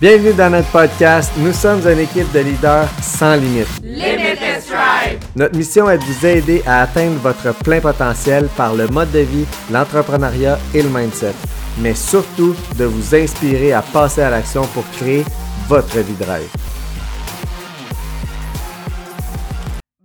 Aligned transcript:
Bienvenue 0.00 0.34
dans 0.34 0.50
notre 0.50 0.72
podcast. 0.72 1.30
Nous 1.36 1.52
sommes 1.52 1.86
une 1.86 2.00
équipe 2.00 2.30
de 2.32 2.40
leaders 2.40 2.88
sans 3.00 3.36
limite. 3.36 3.68
Limitless 3.80 4.66
Drive. 4.66 5.20
Notre 5.36 5.56
mission 5.56 5.88
est 5.88 5.98
de 5.98 6.02
vous 6.02 6.26
aider 6.26 6.62
à 6.66 6.82
atteindre 6.82 7.20
votre 7.20 7.56
plein 7.60 7.80
potentiel 7.80 8.48
par 8.56 8.74
le 8.74 8.88
mode 8.88 9.12
de 9.12 9.20
vie, 9.20 9.46
l'entrepreneuriat 9.70 10.58
et 10.74 10.82
le 10.82 10.88
mindset. 10.88 11.32
Mais 11.78 11.94
surtout, 11.94 12.56
de 12.76 12.86
vous 12.86 13.14
inspirer 13.14 13.72
à 13.72 13.82
passer 13.82 14.22
à 14.22 14.30
l'action 14.30 14.66
pour 14.66 14.84
créer 14.90 15.24
votre 15.68 15.96
vie 16.00 16.16
de 16.16 16.24
rêve. 16.24 16.50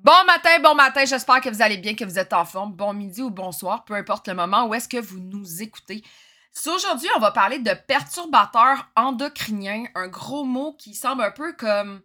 Bon 0.04 0.24
matin, 0.28 0.62
bon 0.62 0.76
matin, 0.76 1.04
j'espère 1.06 1.42
que 1.42 1.50
vous 1.50 1.64
allez 1.64 1.78
bien, 1.78 1.96
que 1.96 2.06
vous 2.06 2.20
êtes 2.20 2.34
en 2.34 2.46
forme. 2.46 2.74
Bon 2.74 2.94
midi 2.94 3.24
ou 3.24 3.32
bonsoir, 3.32 3.84
peu 3.86 3.96
importe 3.96 4.28
le 4.28 4.36
moment 4.36 4.68
où 4.68 4.76
est-ce 4.76 4.88
que 4.88 5.02
vous 5.02 5.20
nous 5.20 5.64
écoutez. 5.64 6.04
Aujourd'hui, 6.68 7.10
on 7.16 7.20
va 7.20 7.32
parler 7.32 7.60
de 7.60 7.72
perturbateurs 7.88 8.90
endocriniens, 8.96 9.86
un 9.96 10.08
gros 10.08 10.44
mot 10.44 10.74
qui 10.74 10.94
semble 10.94 11.24
un 11.24 11.32
peu 11.32 11.54
comme 11.54 12.02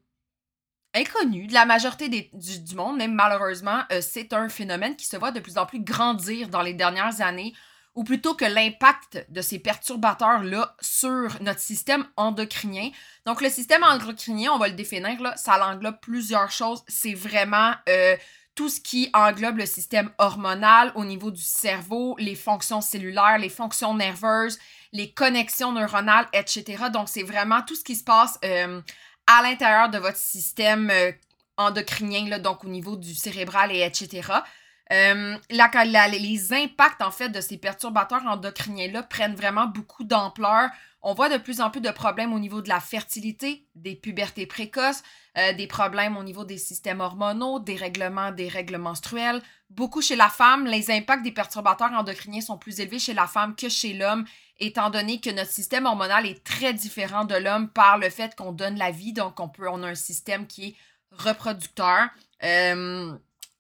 inconnu 0.95 1.49
de 1.49 1.55
la 1.55 1.65
majorité 1.65 2.09
du, 2.09 2.75
monde, 2.77 2.97
même 2.97 3.15
malheureusement, 3.15 3.83
euh, 3.91 4.01
c'est 4.01 4.33
un 4.33 4.49
phénomène 4.49 4.95
qui 4.95 5.07
se 5.07 5.17
voit 5.17 5.33
de 5.33 5.41
plus 5.41 5.59
en 5.59 5.67
plus 5.67 5.81
grandir 5.81 6.49
dans 6.49 6.63
les 6.63 6.73
dernières 6.73 7.21
années, 7.21 7.53
ou 7.97 8.05
plutôt 8.05 8.35
que 8.35 8.45
l'impact 8.45 9.27
de 9.29 9.41
ces 9.41 9.59
perturbateurs-là 9.59 10.77
sur 10.81 11.37
notre 11.41 11.61
système 11.61 12.07
endocrinien. 12.17 12.91
Donc, 13.27 13.41
le 13.41 13.49
système 13.49 13.83
endocrinien, 13.83 14.53
on 14.53 14.59
va 14.59 14.69
le 14.69 14.75
définir, 14.75 15.21
là, 15.21 15.37
ça 15.37 15.65
englobe 15.67 15.99
plusieurs 16.01 16.51
choses. 16.51 16.85
C'est 16.87 17.15
vraiment 17.15 17.73
euh, 17.89 18.17
tout 18.55 18.69
ce 18.69 18.81
qui 18.81 19.11
englobe 19.13 19.59
le 19.59 19.67
système 19.67 20.11
hormonal 20.19 20.93
au 20.95 21.05
niveau 21.05 21.31
du 21.31 21.43
cerveau, 21.43 22.15
les 22.19 22.37
fonctions 22.37 22.81
cellulaires, 22.81 23.39
les 23.39 23.49
fonctions 23.49 23.95
nerveuses, 23.95 24.59
les 24.93 25.11
connexions 25.11 25.73
neuronales, 25.73 26.29
etc. 26.33 26.85
Donc, 26.93 27.09
c'est 27.09 27.25
vraiment 27.25 27.63
tout 27.63 27.75
ce 27.75 27.83
qui 27.83 27.97
se 27.97 28.05
passe 28.05 28.39
euh, 28.45 28.81
à 29.27 29.43
l'intérieur 29.43 29.89
de 29.89 29.99
votre 29.99 30.17
système 30.17 30.91
euh, 30.91 31.11
endocrinien, 31.57 32.39
donc 32.39 32.65
au 32.65 32.69
niveau 32.69 32.97
du 32.97 33.15
cérébral 33.15 33.73
et 33.73 33.81
etc. 33.81 34.23
Euh, 34.93 35.37
les 35.51 36.53
impacts, 36.53 37.03
en 37.03 37.11
fait, 37.11 37.31
de 37.31 37.41
ces 37.41 37.59
perturbateurs 37.59 38.25
endocriniens-là 38.27 39.03
prennent 39.03 39.35
vraiment 39.35 39.67
beaucoup 39.67 40.05
d'ampleur. 40.05 40.71
On 41.03 41.15
voit 41.15 41.29
de 41.29 41.39
plus 41.39 41.61
en 41.61 41.71
plus 41.71 41.81
de 41.81 41.91
problèmes 41.91 42.33
au 42.33 42.39
niveau 42.39 42.63
de 42.63 42.69
la 42.69 42.81
fertilité, 42.81 43.67
des 43.75 43.95
pubertés 43.97 44.47
précoces, 44.47 45.03
euh, 45.37 45.53
des 45.53 45.67
problèmes 45.67 46.17
au 46.17 46.23
niveau 46.23 46.45
des 46.45 46.59
systèmes 46.59 47.01
hormonaux, 47.01 47.59
des 47.59 47.77
règlements, 47.77 48.31
des 48.31 48.49
règles 48.49 48.79
menstruelles. 48.79 49.43
Beaucoup 49.71 50.01
chez 50.01 50.15
la 50.15 50.29
femme, 50.29 50.67
les 50.67 50.91
impacts 50.91 51.25
des 51.25 51.33
perturbateurs 51.33 51.93
endocriniens 51.93 52.41
sont 52.41 52.59
plus 52.59 52.79
élevés 52.79 53.01
chez 53.01 53.15
la 53.15 53.27
femme 53.27 53.57
que 53.57 53.69
chez 53.69 53.95
l'homme, 53.95 54.25
étant 54.59 54.91
donné 54.91 55.21
que 55.21 55.31
notre 55.31 55.51
système 55.51 55.87
hormonal 55.87 56.27
est 56.27 56.45
très 56.45 56.73
différent 56.73 57.25
de 57.25 57.35
l'homme 57.35 57.69
par 57.69 57.99
le 57.99 58.11
fait 58.11 58.37
qu'on 58.37 58.53
donne 58.53 58.79
la 58.79 58.93
vie, 58.93 59.13
donc 59.13 59.41
on, 59.41 59.49
peut, 59.49 59.69
on 59.69 59.83
a 59.83 59.89
un 59.89 59.95
système 59.97 60.47
qui 60.47 60.69
est 60.69 60.75
reproducteur. 61.11 62.09
Euh, 62.45 63.13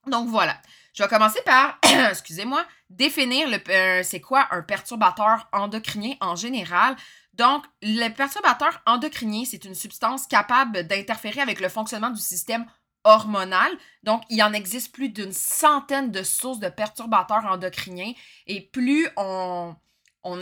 donc 0.07 0.29
voilà. 0.29 0.57
Je 0.93 1.03
vais 1.03 1.09
commencer 1.09 1.41
par, 1.45 1.79
excusez-moi, 2.11 2.65
définir 2.89 3.49
euh, 3.69 4.01
c'est 4.05 4.21
quoi 4.21 4.47
un 4.53 4.63
perturbateur 4.63 5.49
endocrinien 5.53 6.15
en 6.21 6.37
général. 6.37 6.95
Donc, 7.37 7.65
le 7.83 8.09
perturbateur 8.11 8.81
endocrinien, 8.87 9.45
c'est 9.45 9.65
une 9.65 9.75
substance 9.75 10.27
capable 10.27 10.87
d'interférer 10.87 11.41
avec 11.41 11.61
le 11.61 11.69
fonctionnement 11.69 12.11
du 12.11 12.21
système 12.21 12.65
hormonal. 13.03 13.71
Donc, 14.03 14.23
il 14.31 14.43
en 14.43 14.53
existe 14.53 14.93
plus 14.93 15.09
d'une 15.09 15.33
centaine 15.33 16.11
de 16.11 16.23
sources 16.23 16.61
de 16.61 16.69
perturbateurs 16.69 17.45
endocriniens. 17.47 18.13
Et 18.47 18.61
plus 18.61 19.09
on, 19.17 19.75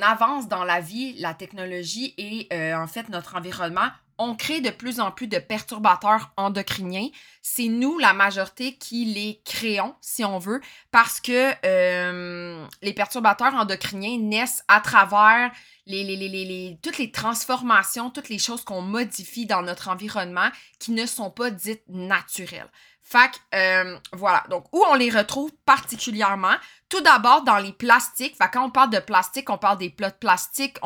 avance 0.02 0.48
dans 0.48 0.64
la 0.64 0.80
vie, 0.80 1.14
la 1.14 1.34
technologie 1.34 2.14
et 2.16 2.46
euh, 2.52 2.74
en 2.76 2.86
fait 2.86 3.08
notre 3.08 3.36
environnement, 3.36 3.88
on 4.18 4.36
crée 4.36 4.60
de 4.60 4.70
plus 4.70 5.00
en 5.00 5.10
plus 5.10 5.26
de 5.26 5.38
perturbateurs 5.38 6.30
endocriniens. 6.36 7.08
C'est 7.42 7.68
nous, 7.68 7.98
la 7.98 8.12
majorité, 8.12 8.74
qui 8.74 9.06
les 9.06 9.40
créons, 9.44 9.94
si 10.00 10.24
on 10.24 10.38
veut, 10.38 10.60
parce 10.92 11.20
que 11.20 11.52
euh, 11.64 12.64
les 12.82 12.92
perturbateurs 12.92 13.54
endocriniens 13.54 14.18
naissent 14.18 14.62
à 14.68 14.80
travers 14.80 15.50
les, 15.86 16.04
les, 16.04 16.16
les, 16.16 16.78
toutes 16.82 16.98
les 16.98 17.10
transformations, 17.10 18.10
toutes 18.10 18.28
les 18.28 18.38
choses 18.38 18.64
qu'on 18.64 18.82
modifie 18.82 19.46
dans 19.46 19.62
notre 19.62 19.88
environnement 19.88 20.48
qui 20.78 20.92
ne 20.92 21.06
sont 21.06 21.30
pas 21.30 21.50
dites 21.50 21.82
naturelles. 21.88 22.70
Que, 23.12 23.18
euh, 23.54 23.98
voilà. 24.12 24.44
Donc, 24.48 24.66
où 24.72 24.82
on 24.88 24.94
les 24.94 25.10
retrouve 25.10 25.52
particulièrement? 25.66 26.54
Tout 26.88 27.02
d'abord, 27.02 27.42
dans 27.42 27.58
les 27.58 27.72
plastiques. 27.72 28.36
Fait 28.36 28.48
quand 28.50 28.64
on 28.64 28.70
parle 28.70 28.90
de 28.90 29.00
plastique, 29.00 29.50
on 29.50 29.58
parle 29.58 29.78
des 29.78 29.90
plats 29.90 30.10
de 30.10 30.16
plastique, 30.16 30.78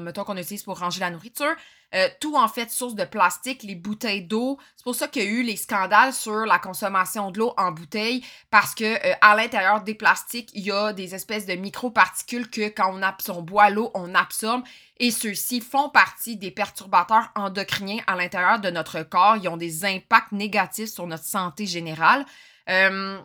mettons 0.00 0.24
qu'on 0.24 0.36
utilise 0.36 0.64
pour 0.64 0.78
ranger 0.78 1.00
la 1.00 1.10
nourriture. 1.10 1.54
Euh, 1.92 2.08
tout 2.20 2.36
en 2.36 2.46
fait 2.46 2.70
source 2.70 2.94
de 2.94 3.04
plastique, 3.04 3.64
les 3.64 3.74
bouteilles 3.74 4.22
d'eau. 4.22 4.58
C'est 4.76 4.84
pour 4.84 4.94
ça 4.94 5.08
qu'il 5.08 5.24
y 5.24 5.26
a 5.26 5.28
eu 5.28 5.42
les 5.42 5.56
scandales 5.56 6.12
sur 6.12 6.46
la 6.46 6.60
consommation 6.60 7.32
de 7.32 7.40
l'eau 7.40 7.52
en 7.56 7.72
bouteille 7.72 8.24
parce 8.50 8.76
que 8.76 8.84
euh, 8.84 9.14
à 9.20 9.34
l'intérieur 9.34 9.82
des 9.82 9.94
plastiques, 9.94 10.50
il 10.54 10.64
y 10.64 10.70
a 10.70 10.92
des 10.92 11.16
espèces 11.16 11.46
de 11.46 11.54
microparticules 11.54 12.48
que 12.48 12.68
quand 12.68 12.96
on, 13.28 13.42
boit 13.42 13.70
l'eau, 13.70 13.90
on 13.94 14.14
absorbe 14.14 14.62
et 14.98 15.10
ceux-ci 15.10 15.60
font 15.60 15.88
partie 15.88 16.36
des 16.36 16.52
perturbateurs 16.52 17.30
endocriniens 17.34 18.02
à 18.06 18.14
l'intérieur 18.14 18.60
de 18.60 18.70
notre 18.70 19.02
corps. 19.02 19.36
Ils 19.36 19.48
ont 19.48 19.56
des 19.56 19.84
impacts 19.84 20.30
négatifs 20.30 20.90
sur 20.90 21.08
notre 21.08 21.24
santé 21.24 21.66
générale. 21.66 22.24
Euh, 22.68 23.18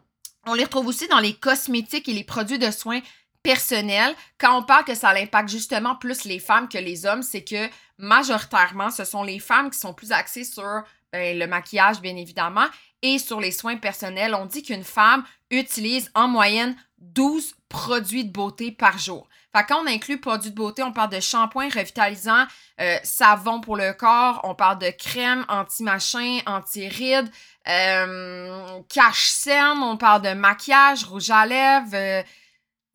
on 0.48 0.54
les 0.56 0.64
retrouve 0.64 0.88
aussi 0.88 1.08
dans 1.08 1.20
les 1.20 1.34
cosmétiques 1.34 2.10
et 2.10 2.14
les 2.14 2.24
produits 2.24 2.60
de 2.60 2.72
soins 2.72 3.02
personnels. 3.46 4.16
Quand 4.40 4.58
on 4.58 4.64
parle 4.64 4.84
que 4.84 4.96
ça 4.96 5.12
impacte 5.12 5.50
justement 5.50 5.96
plus 5.96 6.26
les 6.26 6.40
femmes 6.40 6.68
que 6.68 6.80
les 6.80 7.06
hommes, 7.06 7.22
c'est 7.22 7.44
que 7.44 7.70
majoritairement, 7.98 8.90
ce 8.90 9.06
sont 9.06 9.24
les 9.24 9.40
femmes 9.40 9.70
qui 9.70 9.78
sont 9.78 9.94
plus 9.94 10.12
axées 10.12 10.44
sur 10.44 10.84
ben, 11.14 11.38
le 11.38 11.46
maquillage, 11.46 12.02
bien 12.02 12.16
évidemment, 12.18 12.66
et 13.02 13.20
sur 13.20 13.40
les 13.40 13.52
soins 13.52 13.78
personnels. 13.78 14.34
On 14.34 14.48
dit 14.48 14.64
qu'une 14.64 14.84
femme 14.84 15.24
utilise 15.52 16.10
en 16.16 16.28
moyenne 16.28 16.76
12 16.98 17.56
produits 17.70 18.26
de 18.26 18.32
beauté 18.32 18.72
par 18.72 18.98
jour. 18.98 19.28
Fait 19.56 19.64
quand 19.64 19.84
on 19.84 19.88
inclut 19.88 20.20
produits 20.20 20.50
de 20.50 20.56
beauté, 20.56 20.82
on 20.82 20.92
parle 20.92 21.12
de 21.12 21.20
shampoing 21.20 21.70
revitalisant, 21.70 22.46
euh, 22.82 22.98
savon 23.04 23.62
pour 23.62 23.78
le 23.78 23.94
corps, 23.94 24.42
on 24.44 24.56
parle 24.56 24.80
de 24.80 24.90
crème 24.90 25.46
anti-machin, 25.48 26.40
anti-rides, 26.48 27.30
euh, 27.68 28.80
cache-cerne, 28.90 29.82
on 29.84 29.98
parle 29.98 30.24
de 30.24 30.34
maquillage, 30.34 31.04
rouge 31.06 31.30
à 31.30 31.46
lèvres, 31.46 31.94
euh, 31.94 32.24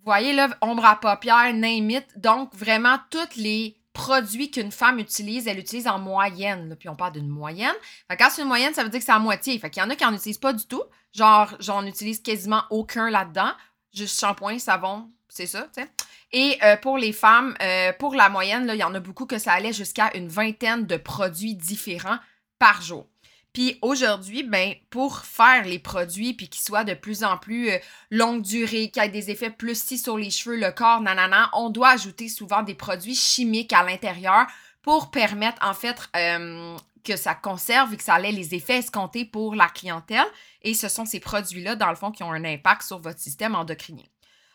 vous 0.00 0.06
voyez 0.06 0.32
là, 0.32 0.48
ombre 0.62 0.84
à 0.86 0.96
paupières, 0.96 1.52
name. 1.52 2.00
Donc, 2.16 2.54
vraiment, 2.54 2.96
tous 3.10 3.36
les 3.36 3.76
produits 3.92 4.50
qu'une 4.50 4.72
femme 4.72 4.98
utilise, 4.98 5.46
elle 5.46 5.58
utilise 5.58 5.86
en 5.86 5.98
moyenne. 5.98 6.74
puis 6.78 6.88
on 6.88 6.96
parle 6.96 7.12
d'une 7.12 7.28
moyenne. 7.28 7.74
Quand 8.18 8.28
c'est 8.30 8.40
une 8.40 8.48
moyenne, 8.48 8.72
ça 8.72 8.82
veut 8.82 8.88
dire 8.88 9.00
que 9.00 9.04
c'est 9.04 9.12
à 9.12 9.18
moitié. 9.18 9.58
Fait 9.58 9.68
qu'il 9.68 9.82
y 9.82 9.86
en 9.86 9.90
a 9.90 9.96
qui 9.96 10.04
n'en 10.04 10.14
utilisent 10.14 10.38
pas 10.38 10.54
du 10.54 10.66
tout. 10.66 10.82
Genre, 11.12 11.54
j'en 11.60 11.84
utilise 11.84 12.22
quasiment 12.22 12.62
aucun 12.70 13.10
là-dedans. 13.10 13.52
Juste 13.92 14.18
shampoing, 14.18 14.58
savon, 14.58 15.10
c'est 15.28 15.46
ça, 15.46 15.68
tu 15.74 15.82
sais. 15.82 15.90
Et 16.32 16.58
euh, 16.62 16.76
pour 16.76 16.96
les 16.96 17.12
femmes, 17.12 17.54
euh, 17.60 17.92
pour 17.98 18.14
la 18.14 18.28
moyenne, 18.28 18.70
il 18.72 18.78
y 18.78 18.84
en 18.84 18.94
a 18.94 19.00
beaucoup 19.00 19.26
que 19.26 19.38
ça 19.38 19.52
allait 19.52 19.72
jusqu'à 19.72 20.16
une 20.16 20.28
vingtaine 20.28 20.86
de 20.86 20.96
produits 20.96 21.56
différents 21.56 22.18
par 22.58 22.80
jour. 22.80 23.09
Puis 23.52 23.78
aujourd'hui, 23.82 24.42
ben, 24.42 24.74
pour 24.90 25.18
faire 25.18 25.64
les 25.64 25.78
produits 25.78 26.34
puis 26.34 26.48
qu'ils 26.48 26.62
soient 26.62 26.84
de 26.84 26.94
plus 26.94 27.24
en 27.24 27.36
plus 27.36 27.70
euh, 27.70 27.78
longue 28.10 28.42
durée, 28.42 28.90
qu'ils 28.90 29.02
aient 29.02 29.08
des 29.08 29.30
effets 29.30 29.50
plus 29.50 29.80
si 29.82 29.98
sur 29.98 30.16
les 30.16 30.30
cheveux, 30.30 30.56
le 30.56 30.70
corps, 30.70 31.00
nanana, 31.00 31.50
on 31.54 31.70
doit 31.70 31.90
ajouter 31.90 32.28
souvent 32.28 32.62
des 32.62 32.74
produits 32.74 33.14
chimiques 33.14 33.72
à 33.72 33.82
l'intérieur 33.82 34.46
pour 34.82 35.10
permettre 35.10 35.58
en 35.66 35.74
fait 35.74 35.96
euh, 36.16 36.76
que 37.04 37.16
ça 37.16 37.34
conserve 37.34 37.92
et 37.94 37.96
que 37.96 38.04
ça 38.04 38.20
ait 38.20 38.32
les 38.32 38.54
effets 38.54 38.78
escomptés 38.78 39.24
pour 39.24 39.54
la 39.54 39.68
clientèle. 39.68 40.26
Et 40.62 40.74
ce 40.74 40.88
sont 40.88 41.04
ces 41.04 41.20
produits-là, 41.20 41.74
dans 41.74 41.90
le 41.90 41.96
fond, 41.96 42.10
qui 42.12 42.22
ont 42.22 42.32
un 42.32 42.44
impact 42.44 42.82
sur 42.82 42.98
votre 42.98 43.18
système 43.18 43.54
endocrinien. 43.54 44.04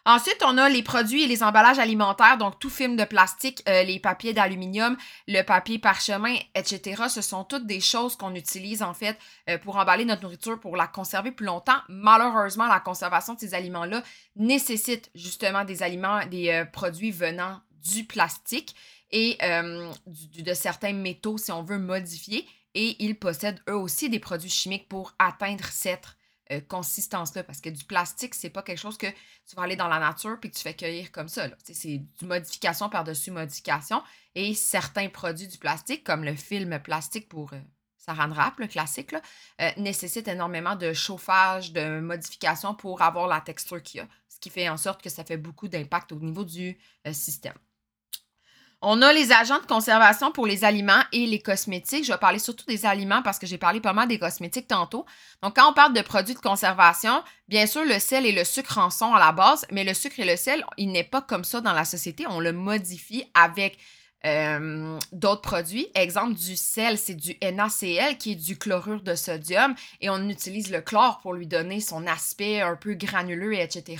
Ensuite, 0.07 0.43
on 0.45 0.59
a 0.59 0.69
les 0.69 0.83
produits 0.83 1.23
et 1.23 1.27
les 1.27 1.41
emballages 1.41 1.79
alimentaires, 1.79 2.37
donc 2.37 2.59
tout 2.59 2.69
film 2.69 2.95
de 2.95 3.05
plastique, 3.05 3.63
euh, 3.67 3.81
les 3.81 3.99
papiers 3.99 4.33
d'aluminium, 4.33 4.95
le 5.27 5.41
papier 5.41 5.79
parchemin, 5.79 6.35
etc. 6.53 7.05
Ce 7.09 7.23
sont 7.23 7.43
toutes 7.43 7.65
des 7.65 7.79
choses 7.79 8.15
qu'on 8.15 8.35
utilise 8.35 8.83
en 8.83 8.93
fait 8.93 9.17
euh, 9.49 9.57
pour 9.57 9.77
emballer 9.77 10.05
notre 10.05 10.21
nourriture, 10.21 10.59
pour 10.59 10.77
la 10.77 10.85
conserver 10.85 11.31
plus 11.31 11.47
longtemps. 11.47 11.79
Malheureusement, 11.89 12.67
la 12.67 12.79
conservation 12.79 13.33
de 13.33 13.39
ces 13.39 13.55
aliments-là 13.55 14.03
nécessite 14.35 15.09
justement 15.15 15.65
des 15.65 15.81
aliments, 15.81 16.23
des 16.27 16.49
euh, 16.49 16.65
produits 16.65 17.09
venant 17.09 17.59
du 17.83 18.03
plastique 18.03 18.75
et 19.11 19.37
de 19.37 20.53
certains 20.53 20.91
métaux 20.91 21.37
si 21.37 21.51
on 21.51 21.63
veut 21.63 21.77
modifier. 21.77 22.45
Et 22.73 22.95
ils 22.99 23.17
possèdent 23.17 23.61
eux 23.69 23.75
aussi 23.75 24.09
des 24.09 24.19
produits 24.19 24.49
chimiques 24.49 24.89
pour 24.89 25.13
atteindre 25.19 25.63
cette 25.65 26.17
euh, 26.51 26.61
consistance-là. 26.61 27.43
Parce 27.43 27.61
que 27.61 27.69
du 27.69 27.83
plastique, 27.83 28.35
c'est 28.35 28.49
pas 28.49 28.61
quelque 28.61 28.77
chose 28.77 28.97
que 28.97 29.07
tu 29.07 29.55
vas 29.55 29.63
aller 29.63 29.75
dans 29.75 29.87
la 29.87 29.99
nature 29.99 30.37
puis 30.39 30.51
que 30.51 30.55
tu 30.55 30.61
fais 30.61 30.75
cueillir 30.75 31.11
comme 31.11 31.27
ça. 31.27 31.47
C'est 31.63 31.97
du 31.97 32.25
modification 32.25 32.89
par-dessus 32.89 33.31
modification. 33.31 34.01
Et 34.35 34.53
certains 34.53 35.09
produits 35.09 35.47
du 35.47 35.57
plastique, 35.57 36.03
comme 36.03 36.23
le 36.23 36.35
film 36.35 36.79
plastique 36.79 37.29
pour 37.29 37.53
euh, 37.53 37.59
Saran 37.97 38.29
Wrap, 38.29 38.59
le 38.59 38.67
classique, 38.67 39.15
euh, 39.61 39.71
nécessitent 39.77 40.27
énormément 40.27 40.75
de 40.75 40.93
chauffage, 40.93 41.71
de 41.71 41.99
modification 41.99 42.75
pour 42.75 43.01
avoir 43.01 43.27
la 43.27 43.41
texture 43.41 43.81
qu'il 43.81 43.99
y 43.99 44.01
a. 44.01 44.07
Ce 44.29 44.39
qui 44.39 44.49
fait 44.49 44.69
en 44.69 44.77
sorte 44.77 45.01
que 45.01 45.09
ça 45.09 45.23
fait 45.23 45.37
beaucoup 45.37 45.67
d'impact 45.67 46.11
au 46.11 46.19
niveau 46.19 46.43
du 46.43 46.77
système. 47.11 47.55
On 48.87 49.01
a 49.01 49.11
les 49.11 49.31
agents 49.31 49.59
de 49.59 49.65
conservation 49.65 50.31
pour 50.31 50.45
les 50.45 50.63
aliments 50.63 51.01
et 51.11 51.25
les 51.25 51.39
cosmétiques. 51.39 52.05
Je 52.05 52.11
vais 52.11 52.19
parler 52.19 52.37
surtout 52.37 52.67
des 52.67 52.85
aliments 52.85 53.23
parce 53.23 53.39
que 53.39 53.47
j'ai 53.47 53.57
parlé 53.57 53.81
pas 53.81 53.93
mal 53.93 54.07
des 54.07 54.19
cosmétiques 54.19 54.67
tantôt. 54.67 55.07
Donc, 55.41 55.55
quand 55.55 55.67
on 55.67 55.73
parle 55.73 55.93
de 55.93 56.01
produits 56.01 56.35
de 56.35 56.39
conservation, 56.39 57.23
bien 57.47 57.65
sûr, 57.65 57.83
le 57.83 57.97
sel 57.97 58.27
et 58.27 58.31
le 58.31 58.43
sucre 58.43 58.77
en 58.77 58.91
sont 58.91 59.11
à 59.15 59.19
la 59.19 59.31
base, 59.31 59.65
mais 59.71 59.83
le 59.83 59.95
sucre 59.95 60.19
et 60.19 60.25
le 60.25 60.35
sel, 60.35 60.63
il 60.77 60.91
n'est 60.91 61.03
pas 61.03 61.23
comme 61.23 61.43
ça 61.43 61.61
dans 61.61 61.73
la 61.73 61.83
société. 61.83 62.27
On 62.27 62.39
le 62.39 62.53
modifie 62.53 63.23
avec 63.33 63.79
euh, 64.23 64.99
d'autres 65.11 65.41
produits. 65.41 65.87
Exemple 65.95 66.35
du 66.35 66.55
sel, 66.55 66.99
c'est 66.99 67.15
du 67.15 67.35
NaCl 67.41 68.17
qui 68.19 68.33
est 68.33 68.35
du 68.35 68.55
chlorure 68.55 69.01
de 69.01 69.15
sodium 69.15 69.73
et 69.99 70.11
on 70.11 70.29
utilise 70.29 70.69
le 70.69 70.81
chlore 70.81 71.21
pour 71.23 71.33
lui 71.33 71.47
donner 71.47 71.79
son 71.79 72.05
aspect 72.05 72.61
un 72.61 72.75
peu 72.75 72.93
granuleux, 72.93 73.55
etc. 73.55 73.97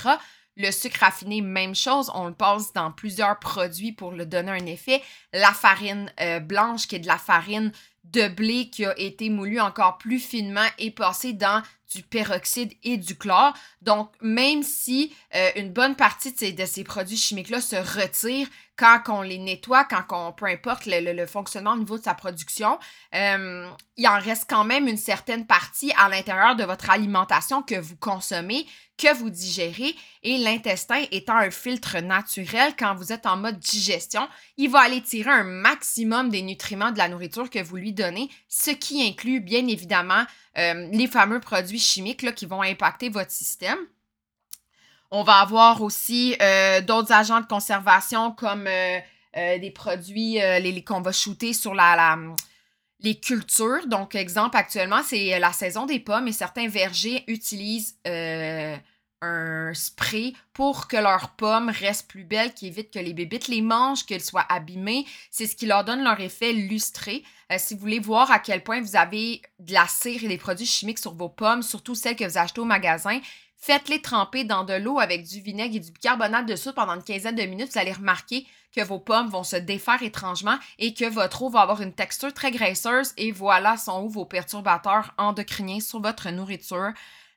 Le 0.57 0.71
sucre 0.71 1.01
raffiné, 1.01 1.41
même 1.41 1.75
chose, 1.75 2.09
on 2.13 2.27
le 2.27 2.33
passe 2.33 2.71
dans 2.73 2.91
plusieurs 2.91 3.39
produits 3.39 3.91
pour 3.91 4.11
le 4.11 4.25
donner 4.25 4.51
un 4.51 4.65
effet. 4.65 5.01
La 5.33 5.51
farine 5.51 6.11
euh, 6.21 6.39
blanche, 6.39 6.87
qui 6.87 6.95
est 6.95 6.99
de 6.99 7.07
la 7.07 7.17
farine 7.17 7.71
de 8.05 8.27
blé 8.27 8.69
qui 8.69 8.85
a 8.85 8.97
été 8.99 9.29
moulue 9.29 9.59
encore 9.59 9.97
plus 9.97 10.19
finement 10.19 10.67
et 10.77 10.91
passée 10.91 11.33
dans 11.33 11.61
du 11.93 12.03
peroxyde 12.03 12.73
et 12.83 12.97
du 12.97 13.15
chlore. 13.15 13.53
Donc, 13.81 14.11
même 14.21 14.63
si 14.63 15.13
euh, 15.35 15.49
une 15.55 15.71
bonne 15.71 15.95
partie 15.95 16.31
de 16.31 16.37
ces, 16.37 16.51
de 16.51 16.65
ces 16.65 16.83
produits 16.83 17.17
chimiques-là 17.17 17.61
se 17.61 17.75
retirent 17.75 18.47
quand 18.77 19.01
on 19.07 19.21
les 19.21 19.37
nettoie, 19.37 19.85
quand 19.85 20.03
on, 20.11 20.33
peu 20.33 20.45
importe 20.45 20.85
le, 20.85 21.25
fonctionnement 21.25 21.73
au 21.73 21.77
niveau 21.77 21.97
de 21.97 22.03
sa 22.03 22.13
production, 22.13 22.77
euh, 23.13 23.69
il 23.95 24.07
en 24.07 24.19
reste 24.19 24.49
quand 24.49 24.65
même 24.65 24.87
une 24.87 24.97
certaine 24.97 25.45
partie 25.45 25.93
à 25.97 26.09
l'intérieur 26.09 26.55
de 26.55 26.63
votre 26.63 26.89
alimentation 26.89 27.61
que 27.61 27.79
vous 27.79 27.95
consommez, 27.95 28.65
que 28.97 29.13
vous 29.13 29.29
digérez. 29.29 29.95
Et 30.23 30.37
l'intestin 30.37 31.03
étant 31.11 31.37
un 31.37 31.51
filtre 31.51 31.99
naturel, 31.99 32.73
quand 32.77 32.95
vous 32.95 33.11
êtes 33.11 33.25
en 33.25 33.37
mode 33.37 33.59
digestion, 33.59 34.27
il 34.57 34.69
va 34.69 34.81
aller 34.81 35.01
tirer 35.01 35.31
un 35.31 35.43
maximum 35.43 36.29
des 36.29 36.41
nutriments 36.41 36.91
de 36.91 36.97
la 36.97 37.09
nourriture 37.09 37.49
que 37.49 37.61
vous 37.61 37.75
lui 37.75 37.93
donnez, 37.93 38.29
ce 38.47 38.71
qui 38.71 39.05
inclut 39.05 39.39
bien 39.39 39.67
évidemment 39.67 40.23
euh, 40.57 40.87
les 40.91 41.07
fameux 41.07 41.39
produits 41.39 41.79
chimiques 41.79 42.33
qui 42.35 42.45
vont 42.45 42.61
impacter 42.61 43.09
votre 43.09 43.31
système. 43.31 43.77
On 45.11 45.23
va 45.23 45.35
avoir 45.35 45.81
aussi 45.81 46.35
euh, 46.41 46.81
d'autres 46.81 47.11
agents 47.11 47.41
de 47.41 47.45
conservation 47.45 48.31
comme 48.31 48.67
euh, 48.67 48.99
des 49.33 49.71
produits 49.71 50.33
les, 50.35 50.83
qu'on 50.83 51.01
va 51.01 51.11
shooter 51.11 51.53
sur 51.53 51.75
la, 51.75 52.17
les 53.01 53.19
cultures. 53.19 53.87
Donc, 53.87 54.15
exemple, 54.15 54.57
actuellement, 54.57 55.01
c'est 55.03 55.39
la 55.39 55.53
saison 55.53 55.85
des 55.85 55.99
pommes 55.99 56.27
et 56.27 56.31
certains 56.31 56.67
vergers 56.67 57.23
utilisent 57.27 57.97
un 59.21 59.73
spray 59.73 60.33
pour 60.53 60.87
que 60.87 60.97
leurs 60.97 61.31
pommes 61.31 61.69
restent 61.69 62.07
plus 62.07 62.23
belles, 62.23 62.53
qui 62.53 62.67
évite 62.67 62.91
que 62.91 62.99
les 62.99 63.13
bébites 63.13 63.47
les 63.47 63.61
mangent, 63.61 64.05
qu'elles 64.05 64.23
soient 64.23 64.45
abîmées. 64.49 65.05
C'est 65.31 65.47
ce 65.47 65.55
qui 65.55 65.65
leur 65.65 65.83
donne 65.83 66.03
leur 66.03 66.19
effet 66.19 66.53
lustré. 66.53 67.23
Euh, 67.51 67.55
si 67.57 67.73
vous 67.73 67.79
voulez 67.79 67.99
voir 67.99 68.31
à 68.31 68.39
quel 68.39 68.63
point 68.63 68.81
vous 68.81 68.95
avez 68.95 69.41
de 69.59 69.73
la 69.73 69.87
cire 69.87 70.23
et 70.23 70.27
des 70.27 70.37
produits 70.37 70.65
chimiques 70.65 70.99
sur 70.99 71.13
vos 71.13 71.29
pommes, 71.29 71.61
surtout 71.61 71.95
celles 71.95 72.15
que 72.15 72.25
vous 72.25 72.37
achetez 72.37 72.61
au 72.61 72.65
magasin, 72.65 73.19
faites-les 73.57 74.01
tremper 74.01 74.43
dans 74.43 74.63
de 74.63 74.73
l'eau 74.73 74.99
avec 74.99 75.23
du 75.23 75.41
vinaigre 75.41 75.75
et 75.75 75.79
du 75.79 75.91
bicarbonate 75.91 76.45
de 76.45 76.55
soude 76.55 76.75
pendant 76.75 76.95
une 76.95 77.03
quinzaine 77.03 77.35
de 77.35 77.43
minutes. 77.43 77.71
Vous 77.73 77.79
allez 77.79 77.93
remarquer 77.93 78.45
que 78.75 78.81
vos 78.83 78.99
pommes 78.99 79.29
vont 79.29 79.43
se 79.43 79.55
défaire 79.55 80.03
étrangement 80.03 80.57
et 80.79 80.93
que 80.93 81.05
votre 81.05 81.43
eau 81.43 81.49
va 81.49 81.61
avoir 81.61 81.81
une 81.81 81.93
texture 81.93 82.33
très 82.33 82.51
graisseuse. 82.51 83.13
Et 83.17 83.31
voilà 83.31 83.77
sont 83.77 84.03
où 84.03 84.09
vos 84.09 84.25
perturbateurs 84.25 85.13
endocriniens 85.17 85.79
sur 85.79 86.01
votre 86.01 86.29
nourriture. 86.29 86.91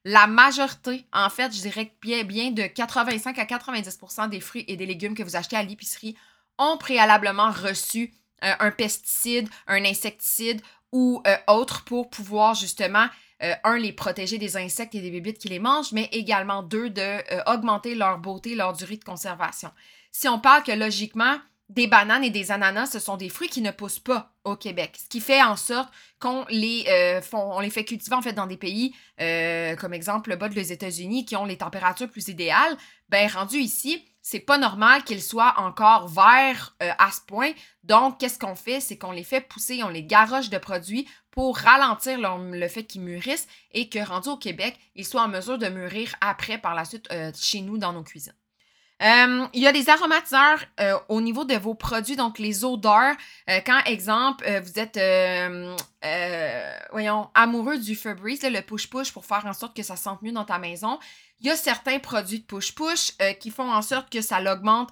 La 0.04 0.26
majorité, 0.26 1.06
en 1.12 1.28
fait, 1.28 1.52
je 1.54 1.60
dirais 1.60 1.92
bien, 2.00 2.24
bien 2.24 2.50
de 2.50 2.62
85 2.62 3.38
à 3.38 3.44
90% 3.44 4.28
des 4.28 4.40
fruits 4.40 4.64
et 4.68 4.76
des 4.76 4.86
légumes 4.86 5.14
que 5.14 5.22
vous 5.22 5.36
achetez 5.36 5.56
à 5.56 5.62
l'épicerie 5.62 6.16
ont 6.58 6.76
préalablement 6.76 7.50
reçu 7.50 8.12
euh, 8.44 8.52
un 8.60 8.70
pesticide, 8.70 9.48
un 9.66 9.84
insecticide 9.84 10.60
ou 10.92 11.22
euh, 11.26 11.36
autre 11.48 11.84
pour 11.84 12.10
pouvoir 12.10 12.54
justement, 12.54 13.06
euh, 13.43 13.55
un, 13.64 13.79
les 13.79 13.93
protéger 13.93 14.38
des 14.38 14.56
insectes 14.56 14.94
et 14.94 15.00
des 15.00 15.11
bébites 15.11 15.38
qui 15.38 15.49
les 15.49 15.58
mangent, 15.58 15.93
mais 15.93 16.08
également 16.12 16.62
deux, 16.62 16.90
de 16.90 17.52
augmenter 17.52 17.94
leur 17.94 18.19
beauté, 18.19 18.55
leur 18.55 18.73
durée 18.73 18.96
de 18.96 19.05
conservation. 19.05 19.70
Si 20.11 20.29
on 20.29 20.38
parle 20.40 20.62
que 20.62 20.73
logiquement, 20.73 21.37
des 21.68 21.86
bananes 21.86 22.24
et 22.24 22.30
des 22.30 22.50
ananas, 22.50 22.86
ce 22.86 22.98
sont 22.98 23.16
des 23.16 23.28
fruits 23.28 23.48
qui 23.48 23.60
ne 23.60 23.70
poussent 23.70 23.98
pas 23.98 24.32
au 24.44 24.56
Québec, 24.56 24.98
ce 25.02 25.08
qui 25.08 25.20
fait 25.20 25.42
en 25.42 25.56
sorte 25.56 25.92
qu'on 26.18 26.46
les, 26.48 26.86
euh, 26.88 27.20
fait 27.70 27.84
cultiver 27.84 28.16
en 28.16 28.22
fait 28.22 28.32
dans 28.32 28.46
des 28.46 28.56
pays, 28.56 28.94
euh, 29.20 29.76
comme 29.76 29.92
exemple 29.92 30.30
le 30.30 30.36
bas 30.36 30.48
des 30.48 30.72
États-Unis, 30.72 31.26
qui 31.26 31.36
ont 31.36 31.44
les 31.44 31.58
températures 31.58 32.08
plus 32.08 32.28
idéales. 32.28 32.76
Ben 33.10 33.28
rendu 33.28 33.58
ici, 33.58 34.02
c'est 34.22 34.40
pas 34.40 34.56
normal 34.56 35.04
qu'ils 35.04 35.22
soient 35.22 35.54
encore 35.58 36.08
verts 36.08 36.74
euh, 36.82 36.90
à 36.98 37.10
ce 37.10 37.20
point. 37.26 37.52
Donc, 37.84 38.18
qu'est-ce 38.18 38.38
qu'on 38.38 38.54
fait, 38.54 38.80
c'est 38.80 38.96
qu'on 38.96 39.12
les 39.12 39.24
fait 39.24 39.42
pousser, 39.42 39.82
on 39.82 39.88
les 39.88 40.04
garoche 40.04 40.48
de 40.48 40.58
produits 40.58 41.06
pour 41.30 41.58
ralentir 41.58 42.18
le 42.18 42.68
fait 42.68 42.84
qu'ils 42.84 43.02
mûrissent 43.02 43.46
et 43.72 43.90
que 43.90 43.98
rendu 43.98 44.30
au 44.30 44.36
Québec, 44.38 44.78
ils 44.94 45.06
soient 45.06 45.22
en 45.22 45.28
mesure 45.28 45.58
de 45.58 45.68
mûrir 45.68 46.14
après 46.22 46.58
par 46.58 46.74
la 46.74 46.84
suite 46.84 47.08
chez 47.38 47.60
nous 47.60 47.78
dans 47.78 47.92
nos 47.92 48.02
cuisines. 48.02 48.38
Euh, 49.00 49.46
il 49.52 49.62
y 49.62 49.66
a 49.66 49.72
des 49.72 49.88
aromatiseurs 49.88 50.58
euh, 50.80 50.98
au 51.08 51.20
niveau 51.20 51.44
de 51.44 51.54
vos 51.54 51.74
produits, 51.74 52.16
donc 52.16 52.38
les 52.38 52.64
odeurs. 52.64 53.14
Euh, 53.48 53.60
quand, 53.64 53.80
exemple, 53.86 54.44
vous 54.60 54.78
êtes, 54.78 54.98
voyons, 56.90 57.28
amoureux 57.34 57.78
du 57.78 57.94
Febreze, 57.94 58.42
le 58.42 58.60
push-push 58.60 59.12
pour 59.12 59.24
faire 59.24 59.46
en 59.46 59.52
sorte 59.52 59.76
que 59.76 59.82
ça 59.82 59.96
sente 59.96 60.22
mieux 60.22 60.32
dans 60.32 60.44
ta 60.44 60.58
maison, 60.58 60.98
il 61.40 61.46
y 61.46 61.50
a 61.50 61.56
certains 61.56 62.00
produits 62.00 62.40
de 62.40 62.44
push-push 62.44 63.12
qui 63.38 63.50
font 63.50 63.70
en 63.70 63.82
sorte 63.82 64.10
que 64.10 64.20
ça 64.20 64.40
l'augmente, 64.40 64.90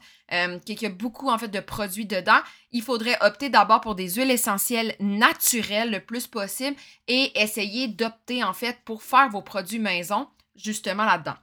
qu'il 0.65 0.81
y 0.81 0.87
a 0.87 0.91
beaucoup, 0.91 1.29
en 1.29 1.39
fait, 1.39 1.49
de 1.49 1.59
produits 1.59 2.07
dedans. 2.07 2.39
Il 2.71 2.83
faudrait 2.83 3.19
opter 3.21 3.49
d'abord 3.49 3.81
pour 3.81 3.97
des 3.97 4.11
huiles 4.11 4.31
essentielles 4.31 4.95
naturelles 5.01 5.91
le 5.91 5.99
plus 5.99 6.29
possible 6.29 6.77
et 7.09 7.33
essayer 7.41 7.89
d'opter, 7.89 8.45
en 8.45 8.53
fait, 8.53 8.79
pour 8.85 9.03
faire 9.03 9.29
vos 9.29 9.43
produits 9.43 9.81
maison, 9.81 10.29
justement 10.55 11.05
là-dedans. 11.05 11.35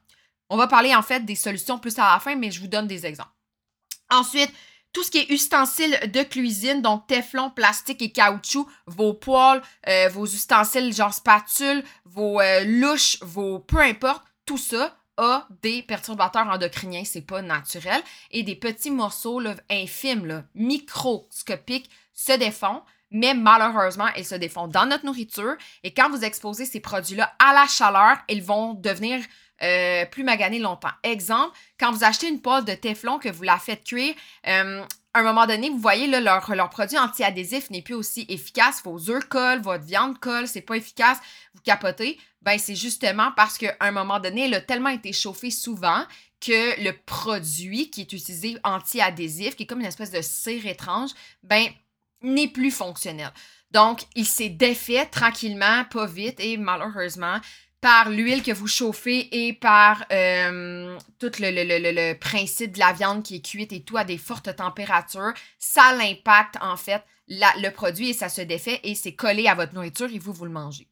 On 0.53 0.55
va 0.55 0.67
parler 0.67 0.93
en 0.93 1.01
fait 1.01 1.25
des 1.25 1.33
solutions 1.33 1.79
plus 1.79 1.97
à 1.97 2.13
la 2.13 2.19
fin, 2.19 2.35
mais 2.35 2.51
je 2.51 2.59
vous 2.59 2.67
donne 2.67 2.85
des 2.85 3.07
exemples. 3.07 3.31
Ensuite, 4.11 4.53
tout 4.93 5.01
ce 5.01 5.09
qui 5.09 5.17
est 5.17 5.31
ustensiles 5.31 5.99
de 6.13 6.21
cuisine, 6.21 6.83
donc 6.83 7.07
téflon, 7.07 7.49
plastique 7.49 8.03
et 8.03 8.11
caoutchouc, 8.11 8.69
vos 8.85 9.15
poêles, 9.15 9.63
euh, 9.87 10.09
vos 10.09 10.27
ustensiles 10.27 10.93
genre 10.93 11.11
spatule, 11.11 11.83
vos 12.05 12.39
euh, 12.39 12.65
louches, 12.65 13.17
vos 13.23 13.57
peu 13.57 13.79
importe, 13.79 14.23
tout 14.45 14.59
ça 14.59 14.95
a 15.17 15.47
des 15.63 15.81
perturbateurs 15.81 16.47
endocriniens, 16.47 17.03
c'est 17.03 17.21
pas 17.21 17.41
naturel, 17.41 18.03
et 18.29 18.43
des 18.43 18.55
petits 18.55 18.91
morceaux 18.91 19.41
infimes, 19.71 20.45
microscopiques, 20.53 21.89
se 22.13 22.33
défont, 22.33 22.83
mais 23.09 23.33
malheureusement, 23.33 24.09
ils 24.17 24.25
se 24.25 24.35
défont 24.35 24.67
dans 24.67 24.85
notre 24.85 25.05
nourriture, 25.05 25.55
et 25.81 25.95
quand 25.95 26.11
vous 26.11 26.23
exposez 26.23 26.65
ces 26.65 26.79
produits-là 26.79 27.33
à 27.39 27.53
la 27.53 27.65
chaleur, 27.65 28.17
ils 28.29 28.43
vont 28.43 28.75
devenir 28.75 29.19
euh, 29.61 30.05
plus 30.05 30.23
magané 30.23 30.59
longtemps. 30.59 30.91
Exemple, 31.03 31.55
quand 31.79 31.91
vous 31.91 32.03
achetez 32.03 32.27
une 32.27 32.41
pâte 32.41 32.65
de 32.65 32.73
Teflon 32.73 33.19
que 33.19 33.29
vous 33.29 33.43
la 33.43 33.57
faites 33.59 33.83
cuire, 33.83 34.15
euh, 34.47 34.83
à 35.13 35.19
un 35.19 35.23
moment 35.23 35.45
donné, 35.45 35.69
vous 35.69 35.77
voyez 35.77 36.07
là, 36.07 36.19
leur, 36.19 36.53
leur 36.55 36.69
produit 36.69 36.97
anti-adhésif 36.97 37.69
n'est 37.69 37.83
plus 37.83 37.93
aussi 37.93 38.25
efficace. 38.29 38.81
Vos 38.83 39.11
œufs 39.11 39.23
collent, 39.25 39.61
votre 39.61 39.83
viande 39.83 40.19
colle, 40.19 40.47
c'est 40.47 40.61
pas 40.61 40.75
efficace, 40.75 41.19
vous 41.53 41.61
capotez. 41.61 42.19
Ben, 42.41 42.57
c'est 42.57 42.75
justement 42.75 43.31
parce 43.35 43.57
qu'à 43.57 43.75
un 43.79 43.91
moment 43.91 44.19
donné, 44.19 44.45
elle 44.45 44.55
a 44.55 44.61
tellement 44.61 44.89
été 44.89 45.13
chauffé 45.13 45.51
souvent 45.51 46.03
que 46.41 46.83
le 46.83 46.91
produit 47.05 47.89
qui 47.89 48.01
est 48.01 48.11
utilisé 48.11 48.57
anti-adhésif, 48.63 49.55
qui 49.55 49.63
est 49.63 49.65
comme 49.65 49.79
une 49.79 49.85
espèce 49.85 50.11
de 50.11 50.21
cire 50.21 50.65
étrange, 50.65 51.11
ben, 51.43 51.67
n'est 52.21 52.47
plus 52.47 52.71
fonctionnel. 52.71 53.31
Donc, 53.71 54.03
il 54.15 54.25
s'est 54.25 54.49
défait 54.49 55.05
tranquillement, 55.05 55.83
pas 55.85 56.05
vite, 56.05 56.39
et 56.39 56.57
malheureusement, 56.57 57.37
par 57.83 58.09
l'huile 58.09 58.41
que 58.43 58.53
vous 58.53 58.67
chauffez 58.67 59.45
et 59.45 59.51
par 59.51 60.05
euh, 60.13 60.97
tout 61.19 61.31
le, 61.37 62.13
principe 62.13 62.71
de 62.71 62.79
la 62.79 62.93
viande 62.93 63.23
qui 63.23 63.35
est 63.35 63.45
cuite 63.45 63.73
et 63.73 63.81
tout 63.81 63.97
à 63.97 64.05
des 64.05 64.17
fortes 64.17 64.55
températures, 64.55 65.33
ça 65.59 65.93
l'impacte 65.93 66.55
en 66.61 66.77
fait 66.77 67.03
le 67.27 67.69
produit 67.71 68.11
et 68.11 68.13
ça 68.13 68.29
se 68.29 68.39
défait 68.39 68.79
et 68.83 68.95
c'est 68.95 69.15
collé 69.15 69.47
à 69.47 69.55
votre 69.55 69.73
nourriture 69.73 70.09
et 70.09 70.17
vous, 70.17 70.31
vous 70.31 70.45
le 70.45 70.51
mangez. 70.51 70.87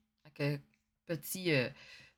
petit, 1.08 1.54
euh, 1.54 1.70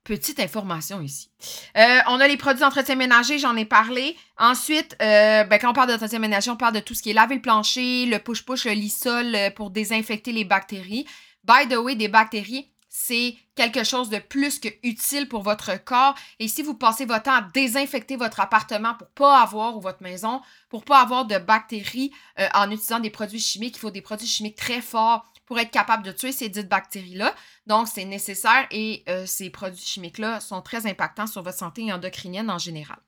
petite 0.02 0.40
information 0.40 1.00
ici. 1.00 1.30
Euh, 1.76 2.00
on 2.08 2.18
a 2.18 2.26
les 2.26 2.36
produits 2.36 2.62
d'entretien 2.62 2.96
ménager, 2.96 3.38
j'en 3.38 3.54
ai 3.54 3.64
parlé. 3.64 4.16
Ensuite, 4.38 4.96
ben, 4.98 5.56
quand 5.60 5.70
on 5.70 5.72
parle 5.72 5.90
d'entretien 5.90 6.18
ménager, 6.18 6.50
on 6.50 6.56
parle 6.56 6.74
de 6.74 6.80
tout 6.80 6.94
ce 6.94 7.02
qui 7.02 7.10
est 7.10 7.14
laver 7.14 7.36
le 7.36 7.42
plancher, 7.42 8.06
le 8.06 8.18
push-push, 8.18 8.64
le 8.64 8.72
lissol 8.72 9.36
pour 9.54 9.70
désinfecter 9.70 10.32
les 10.32 10.44
bactéries. 10.44 11.06
By 11.44 11.68
the 11.68 11.76
way, 11.76 11.94
des 11.94 12.08
bactéries, 12.08 12.73
c'est 12.96 13.36
quelque 13.56 13.82
chose 13.82 14.08
de 14.08 14.20
plus 14.20 14.60
que 14.60 14.68
utile 14.84 15.28
pour 15.28 15.42
votre 15.42 15.82
corps. 15.82 16.14
Et 16.38 16.46
si 16.46 16.62
vous 16.62 16.74
passez 16.74 17.04
votre 17.04 17.24
temps 17.24 17.34
à 17.34 17.50
désinfecter 17.52 18.14
votre 18.14 18.38
appartement 18.38 18.94
pour 18.94 19.08
pas 19.08 19.42
avoir 19.42 19.76
ou 19.76 19.80
votre 19.80 20.00
maison, 20.00 20.40
pour 20.68 20.84
pas 20.84 21.00
avoir 21.00 21.24
de 21.24 21.36
bactéries 21.38 22.12
euh, 22.38 22.46
en 22.54 22.70
utilisant 22.70 23.00
des 23.00 23.10
produits 23.10 23.40
chimiques, 23.40 23.76
il 23.76 23.80
faut 23.80 23.90
des 23.90 24.00
produits 24.00 24.28
chimiques 24.28 24.54
très 24.54 24.80
forts 24.80 25.24
pour 25.44 25.58
être 25.58 25.72
capable 25.72 26.04
de 26.04 26.12
tuer 26.12 26.30
ces 26.30 26.48
dites 26.48 26.68
bactéries-là. 26.68 27.34
Donc, 27.66 27.88
c'est 27.88 28.04
nécessaire 28.04 28.68
et 28.70 29.02
euh, 29.08 29.26
ces 29.26 29.50
produits 29.50 29.84
chimiques-là 29.84 30.38
sont 30.38 30.62
très 30.62 30.86
impactants 30.86 31.26
sur 31.26 31.42
votre 31.42 31.58
santé 31.58 31.92
endocrinienne 31.92 32.48
en 32.48 32.58
général. 32.58 32.98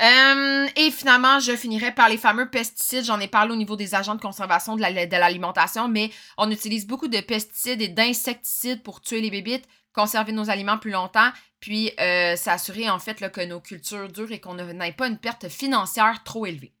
Euh, 0.00 0.66
et 0.76 0.90
finalement, 0.90 1.40
je 1.40 1.54
finirai 1.54 1.92
par 1.92 2.08
les 2.08 2.16
fameux 2.16 2.48
pesticides. 2.48 3.04
J'en 3.04 3.20
ai 3.20 3.28
parlé 3.28 3.52
au 3.52 3.56
niveau 3.56 3.76
des 3.76 3.94
agents 3.94 4.14
de 4.14 4.20
conservation 4.20 4.76
de 4.76 4.80
l'alimentation, 4.80 5.88
mais 5.88 6.10
on 6.38 6.50
utilise 6.50 6.86
beaucoup 6.86 7.08
de 7.08 7.20
pesticides 7.20 7.82
et 7.82 7.88
d'insecticides 7.88 8.82
pour 8.82 9.02
tuer 9.02 9.20
les 9.20 9.30
bébites, 9.30 9.68
conserver 9.92 10.32
nos 10.32 10.48
aliments 10.48 10.78
plus 10.78 10.90
longtemps, 10.90 11.30
puis 11.60 11.92
euh, 12.00 12.34
s'assurer 12.36 12.88
en 12.88 12.98
fait 12.98 13.30
que 13.30 13.44
nos 13.44 13.60
cultures 13.60 14.08
durent 14.08 14.32
et 14.32 14.40
qu'on 14.40 14.54
n'ait 14.54 14.92
pas 14.92 15.08
une 15.08 15.18
perte 15.18 15.48
financière 15.48 16.22
trop 16.24 16.46
élevée. 16.46 16.72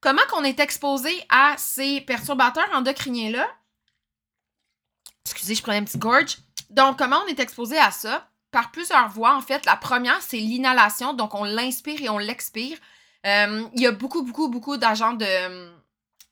Comment 0.00 0.22
qu'on 0.30 0.44
est 0.44 0.58
exposé 0.58 1.10
à 1.28 1.54
ces 1.56 2.00
perturbateurs 2.00 2.68
endocriniens-là? 2.72 3.48
Excusez, 5.24 5.54
je 5.54 5.62
prenais 5.62 5.78
un 5.78 5.84
petit 5.84 5.98
gorge. 5.98 6.38
Donc, 6.70 6.98
comment 6.98 7.20
on 7.24 7.28
est 7.28 7.38
exposé 7.38 7.78
à 7.78 7.90
ça? 7.90 8.29
Par 8.50 8.70
plusieurs 8.70 9.08
voies, 9.08 9.34
en 9.36 9.40
fait. 9.40 9.64
La 9.66 9.76
première, 9.76 10.20
c'est 10.22 10.38
l'inhalation. 10.38 11.14
Donc, 11.14 11.34
on 11.34 11.44
l'inspire 11.44 12.02
et 12.02 12.08
on 12.08 12.18
l'expire. 12.18 12.76
Euh, 13.26 13.64
il 13.74 13.82
y 13.82 13.86
a 13.86 13.92
beaucoup, 13.92 14.22
beaucoup, 14.22 14.48
beaucoup 14.48 14.76
d'agents 14.76 15.12
de 15.12 15.26
euh, 15.26 15.70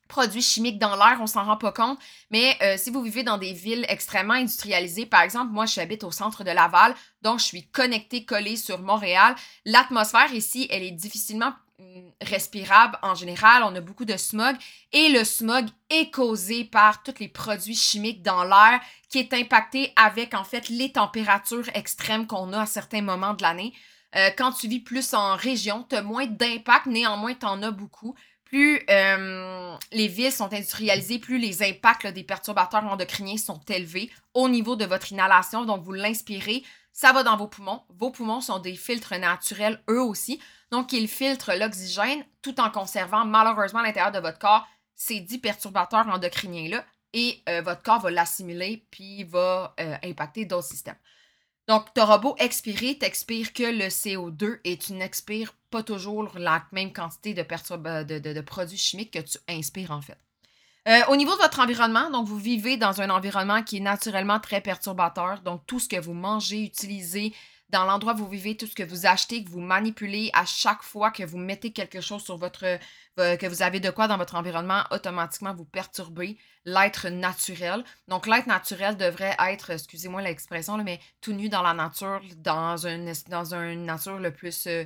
produits 0.09 0.41
chimiques 0.41 0.79
dans 0.79 0.95
l'air, 0.95 1.19
on 1.21 1.27
s'en 1.27 1.45
rend 1.45 1.55
pas 1.55 1.71
compte. 1.71 1.99
Mais 2.31 2.57
euh, 2.61 2.75
si 2.77 2.89
vous 2.89 3.01
vivez 3.01 3.23
dans 3.23 3.37
des 3.37 3.53
villes 3.53 3.85
extrêmement 3.87 4.33
industrialisées, 4.33 5.05
par 5.05 5.21
exemple, 5.21 5.51
moi, 5.53 5.65
je 5.65 5.79
habite 5.79 6.03
au 6.03 6.11
centre 6.11 6.43
de 6.43 6.51
Laval, 6.51 6.93
donc 7.21 7.39
je 7.39 7.45
suis 7.45 7.67
connectée, 7.67 8.25
collée 8.25 8.57
sur 8.57 8.79
Montréal. 8.79 9.35
L'atmosphère 9.65 10.33
ici, 10.33 10.67
elle 10.71 10.83
est 10.83 10.91
difficilement 10.91 11.53
respirable 12.21 12.97
en 13.01 13.15
général. 13.15 13.63
On 13.63 13.75
a 13.75 13.81
beaucoup 13.81 14.05
de 14.05 14.17
smog 14.17 14.55
et 14.91 15.09
le 15.09 15.23
smog 15.23 15.65
est 15.89 16.11
causé 16.11 16.65
par 16.65 17.03
tous 17.03 17.19
les 17.19 17.27
produits 17.27 17.75
chimiques 17.75 18.21
dans 18.21 18.43
l'air 18.43 18.79
qui 19.09 19.19
est 19.19 19.33
impacté 19.33 19.93
avec 19.95 20.33
en 20.33 20.43
fait 20.43 20.69
les 20.69 20.91
températures 20.91 21.69
extrêmes 21.73 22.27
qu'on 22.27 22.53
a 22.53 22.61
à 22.61 22.65
certains 22.65 23.01
moments 23.01 23.33
de 23.33 23.41
l'année. 23.41 23.73
Euh, 24.15 24.29
quand 24.37 24.51
tu 24.51 24.67
vis 24.67 24.79
plus 24.79 25.13
en 25.13 25.35
région, 25.35 25.85
tu 25.87 25.95
as 25.95 26.01
moins 26.01 26.25
d'impact, 26.25 26.87
néanmoins 26.87 27.35
tu 27.35 27.45
en 27.45 27.61
as 27.63 27.71
beaucoup. 27.71 28.15
Plus 28.45 28.81
euh, 28.89 29.75
les 29.91 30.07
villes 30.07 30.31
sont 30.31 30.51
industrialisées, 30.51 31.19
plus 31.19 31.37
les 31.37 31.61
impacts 31.61 32.07
des 32.07 32.23
perturbateurs 32.23 32.83
endocriniens 32.83 33.37
sont 33.37 33.61
élevés 33.67 34.09
au 34.33 34.49
niveau 34.49 34.75
de 34.75 34.85
votre 34.85 35.11
inhalation. 35.11 35.65
Donc, 35.65 35.83
vous 35.83 35.91
l'inspirez, 35.91 36.63
ça 36.99 37.13
va 37.13 37.23
dans 37.23 37.37
vos 37.37 37.47
poumons. 37.47 37.81
Vos 37.97 38.11
poumons 38.11 38.41
sont 38.41 38.59
des 38.59 38.75
filtres 38.75 39.17
naturels, 39.17 39.81
eux 39.89 40.01
aussi. 40.01 40.41
Donc, 40.69 40.91
ils 40.91 41.07
filtrent 41.07 41.53
l'oxygène 41.57 42.25
tout 42.41 42.59
en 42.59 42.69
conservant 42.69 43.23
malheureusement 43.23 43.79
à 43.79 43.83
l'intérieur 43.83 44.11
de 44.11 44.19
votre 44.19 44.37
corps 44.37 44.67
ces 44.95 45.21
dix 45.21 45.37
perturbateurs 45.37 46.09
endocriniens-là 46.09 46.83
et 47.13 47.41
euh, 47.47 47.61
votre 47.61 47.83
corps 47.83 48.01
va 48.01 48.11
l'assimiler 48.11 48.85
puis 48.91 49.23
va 49.23 49.73
euh, 49.79 49.95
impacter 50.03 50.43
d'autres 50.43 50.67
systèmes. 50.67 50.97
Donc, 51.69 51.85
beau 52.21 52.35
expirer, 52.37 52.97
tu 52.99 53.05
expires 53.05 53.53
que 53.53 53.63
le 53.63 53.87
CO2 53.87 54.59
et 54.65 54.77
tu 54.77 54.91
n'expires 54.91 55.53
pas 55.69 55.83
toujours 55.83 56.29
la 56.37 56.65
même 56.73 56.91
quantité 56.91 57.33
de, 57.33 57.43
de, 58.19 58.41
produits 58.41 58.77
chimiques 58.77 59.13
que 59.13 59.19
tu 59.19 59.37
inspires 59.47 59.91
en 59.91 60.01
fait. 60.01 60.17
Euh, 60.89 61.01
au 61.09 61.15
niveau 61.15 61.35
de 61.35 61.41
votre 61.41 61.59
environnement, 61.59 62.09
donc 62.09 62.27
vous 62.27 62.37
vivez 62.37 62.75
dans 62.75 62.99
un 62.99 63.11
environnement 63.11 63.61
qui 63.61 63.77
est 63.77 63.81
naturellement 63.81 64.39
très 64.39 64.59
perturbateur. 64.59 65.41
Donc, 65.41 65.61
tout 65.67 65.79
ce 65.79 65.87
que 65.87 65.99
vous 65.99 66.13
mangez, 66.13 66.63
utilisez, 66.63 67.35
dans 67.69 67.85
l'endroit 67.85 68.13
où 68.13 68.17
vous 68.17 68.27
vivez, 68.27 68.57
tout 68.57 68.65
ce 68.65 68.73
que 68.73 68.81
vous 68.81 69.05
achetez, 69.05 69.43
que 69.43 69.51
vous 69.51 69.59
manipulez 69.59 70.31
à 70.33 70.45
chaque 70.45 70.81
fois 70.81 71.11
que 71.11 71.21
vous 71.21 71.37
mettez 71.37 71.71
quelque 71.71 72.01
chose 72.01 72.23
sur 72.23 72.37
votre. 72.37 72.79
Que 73.17 73.47
vous 73.47 73.61
avez 73.61 73.81
de 73.81 73.89
quoi 73.89 74.07
dans 74.07 74.15
votre 74.17 74.35
environnement, 74.35 74.83
automatiquement 74.91 75.53
vous 75.53 75.65
perturbez 75.65 76.37
l'être 76.63 77.09
naturel. 77.09 77.83
Donc, 78.07 78.25
l'être 78.25 78.47
naturel 78.47 78.95
devrait 78.95 79.35
être, 79.39 79.71
excusez-moi 79.71 80.21
l'expression, 80.21 80.77
mais 80.77 81.01
tout 81.19 81.33
nu 81.33 81.49
dans 81.49 81.61
la 81.61 81.73
nature, 81.73 82.21
dans 82.37 82.87
une, 82.87 83.11
dans 83.27 83.53
une 83.53 83.85
nature 83.85 84.17
le 84.17 84.31
plus. 84.31 84.65
Euh, 84.67 84.85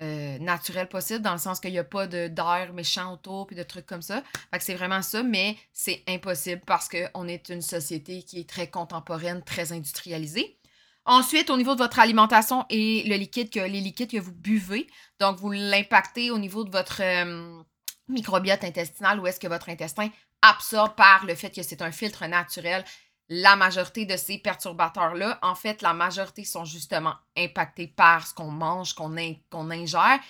euh, 0.00 0.38
naturel 0.38 0.88
possible, 0.88 1.22
dans 1.22 1.32
le 1.32 1.38
sens 1.38 1.58
qu'il 1.58 1.72
n'y 1.72 1.78
a 1.78 1.84
pas 1.84 2.06
d'air 2.06 2.72
méchant 2.72 3.12
autour 3.12 3.46
puis 3.46 3.56
de 3.56 3.62
trucs 3.62 3.86
comme 3.86 4.02
ça. 4.02 4.22
Fait 4.52 4.60
c'est 4.60 4.74
vraiment 4.74 5.02
ça, 5.02 5.22
mais 5.22 5.56
c'est 5.72 6.04
impossible 6.08 6.62
parce 6.66 6.88
qu'on 6.88 7.26
est 7.26 7.48
une 7.48 7.62
société 7.62 8.22
qui 8.22 8.40
est 8.40 8.48
très 8.48 8.68
contemporaine, 8.68 9.42
très 9.42 9.72
industrialisée. 9.72 10.58
Ensuite, 11.04 11.50
au 11.50 11.56
niveau 11.56 11.74
de 11.74 11.80
votre 11.80 11.98
alimentation 11.98 12.66
et 12.68 13.02
le 13.08 13.16
liquide 13.16 13.50
que, 13.50 13.60
les 13.60 13.80
liquides 13.80 14.10
que 14.10 14.18
vous 14.18 14.34
buvez, 14.34 14.86
donc 15.18 15.38
vous 15.38 15.50
l'impactez 15.50 16.30
au 16.30 16.38
niveau 16.38 16.64
de 16.64 16.70
votre 16.70 17.00
euh, 17.02 17.62
microbiote 18.08 18.62
intestinal, 18.62 19.18
où 19.18 19.26
est-ce 19.26 19.40
que 19.40 19.48
votre 19.48 19.68
intestin 19.68 20.10
absorbe 20.42 20.94
par 20.94 21.24
le 21.26 21.34
fait 21.34 21.50
que 21.50 21.62
c'est 21.62 21.82
un 21.82 21.92
filtre 21.92 22.26
naturel 22.26 22.84
la 23.28 23.56
majorité 23.56 24.06
de 24.06 24.16
ces 24.16 24.38
perturbateurs-là. 24.38 25.38
En 25.42 25.54
fait, 25.54 25.82
la 25.82 25.92
majorité 25.92 26.44
sont 26.44 26.64
justement 26.64 27.14
impactés 27.36 27.88
par 27.88 28.26
ce 28.26 28.34
qu'on 28.34 28.50
mange, 28.50 28.94
qu'on 28.94 29.70
ingère. 29.70 30.20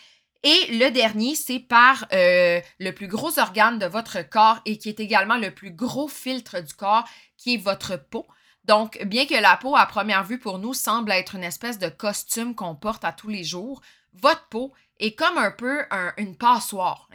Et 0.44 0.78
le 0.78 0.90
dernier, 0.90 1.34
c'est 1.34 1.58
par 1.58 2.06
euh, 2.12 2.60
le 2.78 2.90
plus 2.92 3.08
gros 3.08 3.38
organe 3.38 3.78
de 3.78 3.86
votre 3.86 4.22
corps 4.28 4.60
et 4.66 4.78
qui 4.78 4.88
est 4.88 5.00
également 5.00 5.36
le 5.36 5.52
plus 5.52 5.72
gros 5.72 6.08
filtre 6.08 6.60
du 6.60 6.74
corps, 6.74 7.04
qui 7.36 7.54
est 7.54 7.58
votre 7.58 7.96
peau. 7.96 8.26
Donc, 8.64 9.02
bien 9.04 9.26
que 9.26 9.34
la 9.34 9.56
peau, 9.56 9.74
à 9.76 9.86
première 9.86 10.24
vue, 10.24 10.38
pour 10.38 10.58
nous, 10.58 10.74
semble 10.74 11.10
être 11.10 11.34
une 11.34 11.42
espèce 11.42 11.78
de 11.78 11.88
costume 11.88 12.54
qu'on 12.54 12.76
porte 12.76 13.04
à 13.04 13.12
tous 13.12 13.28
les 13.28 13.42
jours, 13.42 13.80
votre 14.14 14.46
peau 14.48 14.72
est 14.98 15.14
comme 15.14 15.38
un 15.38 15.50
peu 15.50 15.84
une 16.16 16.36
passoire? 16.36 17.08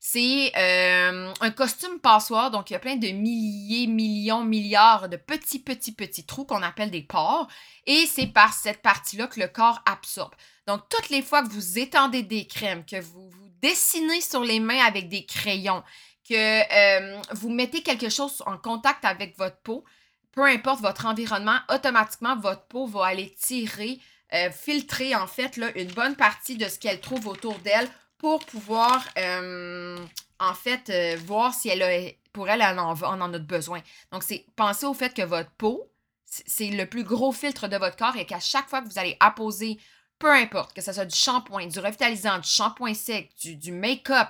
C'est 0.00 0.52
euh, 0.56 1.32
un 1.40 1.50
costume 1.50 2.00
passoire, 2.00 2.50
donc 2.50 2.70
il 2.70 2.72
y 2.72 2.76
a 2.76 2.80
plein 2.80 2.96
de 2.96 3.08
milliers, 3.08 3.86
millions, 3.86 4.44
milliards 4.44 5.08
de 5.08 5.16
petits, 5.16 5.58
petits, 5.58 5.92
petits 5.92 6.24
trous 6.24 6.44
qu'on 6.44 6.62
appelle 6.62 6.90
des 6.90 7.02
pores, 7.02 7.48
et 7.86 8.06
c'est 8.06 8.28
par 8.28 8.52
cette 8.54 8.82
partie-là 8.82 9.26
que 9.26 9.40
le 9.40 9.48
corps 9.48 9.82
absorbe. 9.84 10.34
Donc, 10.66 10.82
toutes 10.88 11.10
les 11.10 11.22
fois 11.22 11.42
que 11.42 11.48
vous 11.48 11.78
étendez 11.78 12.22
des 12.22 12.46
crèmes, 12.46 12.84
que 12.84 13.00
vous 13.00 13.28
vous 13.30 13.48
dessinez 13.62 14.20
sur 14.20 14.42
les 14.42 14.60
mains 14.60 14.84
avec 14.84 15.08
des 15.08 15.24
crayons, 15.24 15.82
que 16.28 16.34
euh, 16.34 17.20
vous 17.32 17.48
mettez 17.48 17.82
quelque 17.82 18.10
chose 18.10 18.42
en 18.46 18.58
contact 18.58 19.04
avec 19.04 19.36
votre 19.38 19.56
peau, 19.62 19.84
peu 20.32 20.44
importe 20.44 20.80
votre 20.80 21.06
environnement, 21.06 21.58
automatiquement, 21.70 22.36
votre 22.36 22.66
peau 22.66 22.86
va 22.86 23.06
aller 23.06 23.34
tirer, 23.34 23.98
euh, 24.34 24.50
filtrer 24.50 25.14
en 25.14 25.26
fait 25.26 25.56
là, 25.56 25.70
une 25.74 25.90
bonne 25.92 26.14
partie 26.14 26.58
de 26.58 26.68
ce 26.68 26.78
qu'elle 26.78 27.00
trouve 27.00 27.26
autour 27.28 27.58
d'elle 27.60 27.88
pour 28.18 28.44
pouvoir 28.44 29.02
euh, 29.16 29.96
en 30.38 30.52
fait 30.52 30.90
euh, 30.90 31.16
voir 31.24 31.54
si 31.54 31.70
elle 31.70 31.82
a, 31.82 32.10
pour 32.34 32.50
elle, 32.50 32.60
elle 32.60 32.78
en, 32.78 32.92
en, 32.92 33.32
a 33.32 33.38
besoin. 33.38 33.80
Donc, 34.12 34.22
c'est 34.22 34.44
penser 34.54 34.84
au 34.84 34.92
fait 34.92 35.14
que 35.14 35.22
votre 35.22 35.50
peau, 35.52 35.90
c'est 36.26 36.68
le 36.68 36.84
plus 36.84 37.04
gros 37.04 37.32
filtre 37.32 37.68
de 37.68 37.78
votre 37.78 37.96
corps 37.96 38.16
et 38.16 38.26
qu'à 38.26 38.38
chaque 38.38 38.68
fois 38.68 38.82
que 38.82 38.88
vous 38.88 38.98
allez 38.98 39.16
apposer, 39.18 39.78
peu 40.18 40.30
importe, 40.30 40.74
que 40.74 40.82
ce 40.82 40.92
soit 40.92 41.06
du 41.06 41.16
shampoing, 41.16 41.68
du 41.68 41.78
revitalisant, 41.78 42.38
du 42.38 42.48
shampoing 42.48 42.92
sec, 42.92 43.30
du, 43.40 43.56
du 43.56 43.72
make-up, 43.72 44.28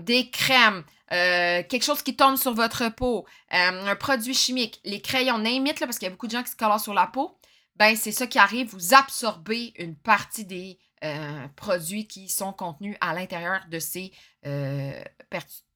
des 0.00 0.30
crèmes, 0.30 0.82
quelque 1.10 1.84
chose 1.84 2.02
qui 2.02 2.16
tombe 2.16 2.36
sur 2.36 2.54
votre 2.54 2.88
peau, 2.88 3.26
un 3.50 3.94
produit 3.94 4.34
chimique, 4.34 4.80
les 4.82 5.00
crayons, 5.00 5.38
là, 5.38 5.72
parce 5.80 5.98
qu'il 5.98 6.06
y 6.06 6.08
a 6.08 6.10
beaucoup 6.10 6.26
de 6.26 6.32
gens 6.32 6.42
qui 6.42 6.50
se 6.50 6.56
colorent 6.56 6.80
sur 6.80 6.94
la 6.94 7.06
peau, 7.06 7.36
ben 7.76 7.96
c'est 7.96 8.12
ça 8.12 8.26
qui 8.26 8.38
arrive, 8.38 8.68
vous 8.68 8.94
absorbez 8.94 9.72
une 9.78 9.96
partie 9.96 10.44
des 10.44 10.78
euh, 11.02 11.48
produits 11.56 12.06
qui 12.06 12.28
sont 12.28 12.52
contenus 12.52 12.96
à 13.00 13.14
l'intérieur 13.14 13.60
de 13.70 13.78
ces 13.78 14.12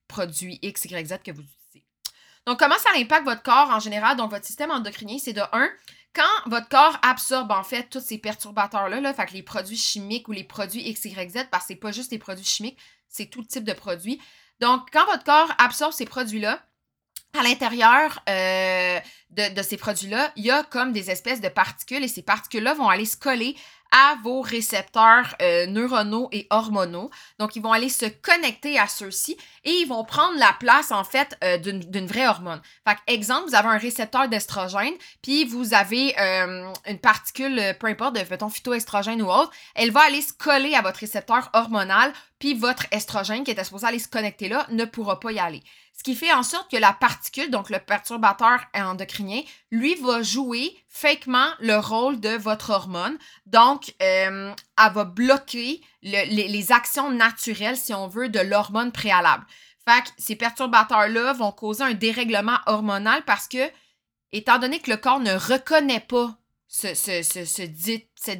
produits 0.06 0.58
X, 0.62 0.84
Y, 0.84 1.06
Z 1.06 1.18
que 1.24 1.32
vous 1.32 1.42
utilisez. 1.42 1.84
Donc, 2.46 2.58
comment 2.58 2.78
ça 2.78 2.90
impacte 2.96 3.24
votre 3.24 3.42
corps 3.42 3.70
en 3.70 3.80
général? 3.80 4.16
Donc, 4.16 4.30
votre 4.30 4.46
système 4.46 4.70
endocrinien, 4.70 5.18
c'est 5.18 5.34
de 5.34 5.42
1, 5.52 5.68
quand 6.14 6.22
votre 6.50 6.68
corps 6.68 6.98
absorbe 7.02 7.50
en 7.50 7.62
fait 7.62 7.90
tous 7.90 8.00
ces 8.00 8.16
perturbateurs-là, 8.16 9.00
là, 9.00 9.12
fait 9.12 9.26
que 9.26 9.34
les 9.34 9.42
produits 9.42 9.76
chimiques 9.76 10.28
ou 10.28 10.32
les 10.32 10.44
produits 10.44 10.88
X, 10.88 11.04
Y, 11.04 11.30
Z, 11.30 11.48
parce 11.50 11.64
que 11.64 11.68
c'est 11.68 11.76
pas 11.76 11.92
juste 11.92 12.10
les 12.12 12.18
produits 12.18 12.44
chimiques, 12.44 12.78
c'est 13.08 13.26
tout 13.26 13.42
type 13.42 13.64
de 13.64 13.74
produits, 13.74 14.20
donc, 14.60 14.88
quand 14.92 15.04
votre 15.06 15.24
corps 15.24 15.52
absorbe 15.58 15.92
ces 15.92 16.04
produits-là, 16.04 16.60
à 17.38 17.42
l'intérieur 17.42 18.20
euh, 18.28 18.98
de, 19.30 19.62
ces 19.62 19.76
produits-là, 19.76 20.32
il 20.36 20.46
y 20.46 20.50
a 20.50 20.62
comme 20.62 20.92
des 20.92 21.10
espèces 21.10 21.40
de 21.40 21.48
particules 21.48 22.02
et 22.02 22.08
ces 22.08 22.22
particules-là 22.22 22.74
vont 22.74 22.88
aller 22.88 23.04
se 23.04 23.16
coller 23.16 23.56
à 23.90 24.16
vos 24.22 24.42
récepteurs 24.42 25.34
euh, 25.40 25.66
neuronaux 25.66 26.28
et 26.30 26.46
hormonaux. 26.50 27.10
Donc, 27.38 27.56
ils 27.56 27.62
vont 27.62 27.72
aller 27.72 27.88
se 27.88 28.04
connecter 28.04 28.78
à 28.78 28.86
ceux-ci 28.86 29.38
et 29.64 29.70
ils 29.70 29.86
vont 29.86 30.04
prendre 30.04 30.38
la 30.38 30.54
place, 30.60 30.92
en 30.92 31.04
fait, 31.04 31.38
euh, 31.42 31.56
d'une 31.56 32.06
vraie 32.06 32.26
hormone. 32.26 32.60
Fait 32.86 32.98
exemple, 33.06 33.48
vous 33.48 33.54
avez 33.54 33.68
un 33.68 33.78
récepteur 33.78 34.28
d'estrogène, 34.28 34.92
puis 35.22 35.46
vous 35.46 35.72
avez 35.72 36.14
une 36.86 36.98
particule, 36.98 37.76
peu 37.80 37.86
importe, 37.86 38.16
de, 38.16 38.20
mettons, 38.28 38.50
phytoestrogène 38.50 39.22
ou 39.22 39.30
autre, 39.30 39.52
elle 39.74 39.90
va 39.90 40.00
aller 40.00 40.20
se 40.20 40.34
coller 40.34 40.74
à 40.74 40.82
votre 40.82 41.00
récepteur 41.00 41.48
hormonal, 41.54 42.12
puis 42.38 42.52
votre 42.52 42.86
estrogène 42.90 43.42
qui 43.42 43.52
était 43.52 43.64
supposé 43.64 43.86
aller 43.86 43.98
se 43.98 44.08
connecter 44.08 44.48
là 44.48 44.66
ne 44.70 44.84
pourra 44.84 45.18
pas 45.18 45.32
y 45.32 45.38
aller. 45.38 45.62
Ce 45.98 46.04
qui 46.04 46.14
fait 46.14 46.32
en 46.32 46.44
sorte 46.44 46.70
que 46.70 46.76
la 46.76 46.92
particule, 46.92 47.50
donc 47.50 47.70
le 47.70 47.80
perturbateur 47.80 48.60
endocrinien, 48.72 49.42
lui 49.72 49.96
va 49.96 50.22
jouer 50.22 50.76
fakement 50.88 51.48
le 51.58 51.76
rôle 51.76 52.20
de 52.20 52.36
votre 52.36 52.70
hormone. 52.70 53.18
Donc, 53.46 53.92
euh, 54.00 54.54
elle 54.78 54.92
va 54.92 55.04
bloquer 55.04 55.80
les, 56.02 56.70
actions 56.70 57.10
naturelles, 57.10 57.76
si 57.76 57.92
on 57.92 58.06
veut, 58.06 58.28
de 58.28 58.38
l'hormone 58.38 58.92
préalable. 58.92 59.44
Fait 59.88 60.02
que 60.02 60.10
ces 60.18 60.36
perturbateurs-là 60.36 61.32
vont 61.32 61.50
causer 61.50 61.82
un 61.82 61.94
dérèglement 61.94 62.58
hormonal 62.66 63.24
parce 63.24 63.48
que, 63.48 63.68
étant 64.30 64.60
donné 64.60 64.78
que 64.78 64.92
le 64.92 64.98
corps 64.98 65.18
ne 65.18 65.34
reconnaît 65.34 65.98
pas 65.98 66.38
ce, 66.68 66.94
cette 66.94 67.72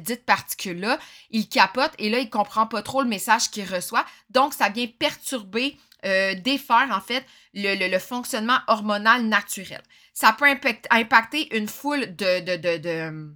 dite 0.03 0.25
particule-là, 0.25 0.97
il 1.29 1.49
capote 1.49 1.91
et 1.97 2.09
là, 2.09 2.19
il 2.19 2.29
comprend 2.29 2.67
pas 2.67 2.83
trop 2.83 3.01
le 3.01 3.09
message 3.09 3.51
qu'il 3.51 3.65
reçoit. 3.65 4.05
Donc, 4.29 4.53
ça 4.53 4.69
vient 4.69 4.87
perturber, 4.87 5.77
euh, 6.05 6.33
défaire 6.35 6.89
en 6.91 7.01
fait 7.01 7.25
le, 7.53 7.97
fonctionnement 7.99 8.59
hormonal 8.67 9.23
naturel. 9.23 9.81
Ça 10.13 10.31
peut 10.31 10.45
impacter 10.91 11.55
une 11.57 11.67
foule 11.67 12.15
de, 12.15 12.39
de, 12.39 12.77
de, 12.77 13.33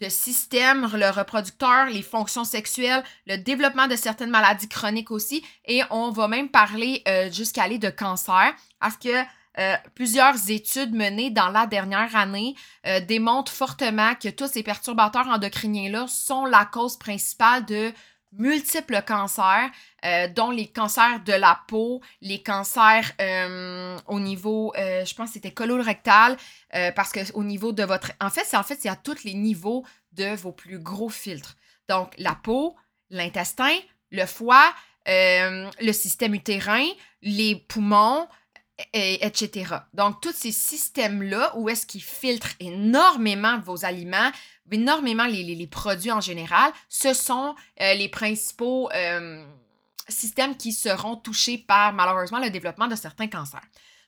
le 0.00 1.10
reproducteur, 1.10 1.86
les 1.86 2.02
fonctions 2.02 2.44
sexuelles, 2.44 3.02
le 3.26 3.38
développement 3.38 3.86
de 3.86 3.96
certaines 3.96 4.28
maladies 4.28 4.68
chroniques 4.68 5.10
aussi. 5.10 5.42
Et 5.64 5.80
on 5.90 6.10
va 6.10 6.28
même 6.28 6.50
parler 6.50 7.02
euh, 7.08 7.30
jusqu'à 7.30 7.62
aller 7.62 7.78
de 7.78 7.88
cancer 7.88 8.52
parce 8.78 8.98
que 8.98 9.22
euh, 9.56 9.76
plusieurs 9.94 10.50
études 10.50 10.94
menées 10.94 11.30
dans 11.30 11.48
la 11.48 11.66
dernière 11.66 12.14
année 12.14 12.54
démontrent 13.08 13.52
fortement 13.52 14.14
que 14.16 14.28
tous 14.28 14.48
ces 14.48 14.62
perturbateurs 14.62 15.28
endocriniens-là 15.28 16.06
sont 16.08 16.44
la 16.44 16.66
cause 16.66 16.98
principale 16.98 17.64
de 17.64 17.92
multiples 18.36 19.02
cancers, 19.06 19.70
euh, 20.04 20.28
dont 20.28 20.50
les 20.50 20.66
cancers 20.66 21.20
de 21.24 21.32
la 21.32 21.60
peau, 21.68 22.00
les 22.20 22.42
cancers 22.42 23.12
au 24.06 24.20
niveau, 24.20 24.72
je 24.76 25.14
pense 25.14 25.28
que 25.30 25.34
c'était 25.34 25.52
colorectal, 25.52 26.36
parce 26.94 27.12
que 27.12 27.32
au 27.34 27.44
niveau 27.44 27.72
de 27.72 27.84
votre... 27.84 28.12
En 28.20 28.30
fait, 28.30 28.44
c'est 28.44 28.56
en 28.56 28.62
fait, 28.62 28.78
c'est 28.80 28.88
à 28.88 28.96
tous 28.96 29.24
les 29.24 29.34
niveaux 29.34 29.84
de 30.12 30.34
vos 30.36 30.52
plus 30.52 30.78
gros 30.78 31.08
filtres. 31.08 31.56
Donc, 31.88 32.12
la 32.18 32.34
peau, 32.34 32.76
l'intestin, 33.10 33.76
le 34.10 34.26
foie, 34.26 34.74
le 35.06 35.92
système 35.92 36.34
utérin, 36.34 36.86
les 37.22 37.56
poumons, 37.56 38.26
et, 38.92 39.24
etc. 39.24 39.76
Donc, 39.92 40.20
tous 40.20 40.32
ces 40.32 40.52
systèmes-là, 40.52 41.52
où 41.56 41.68
est-ce 41.68 41.86
qu'ils 41.86 42.02
filtrent 42.02 42.54
énormément 42.60 43.58
vos 43.60 43.84
aliments, 43.84 44.30
énormément 44.70 45.26
les, 45.26 45.66
produits 45.66 46.12
en 46.12 46.20
général, 46.20 46.72
ce 46.88 47.12
sont 47.14 47.54
euh, 47.80 47.94
les 47.94 48.08
principaux 48.08 48.90
euh, 48.94 49.44
systèmes 50.08 50.56
qui 50.56 50.72
seront 50.72 51.16
touchés 51.16 51.58
par, 51.58 51.92
malheureusement, 51.92 52.38
le 52.38 52.50
développement 52.50 52.86
de 52.86 52.96
certains 52.96 53.28
cancers. 53.28 53.62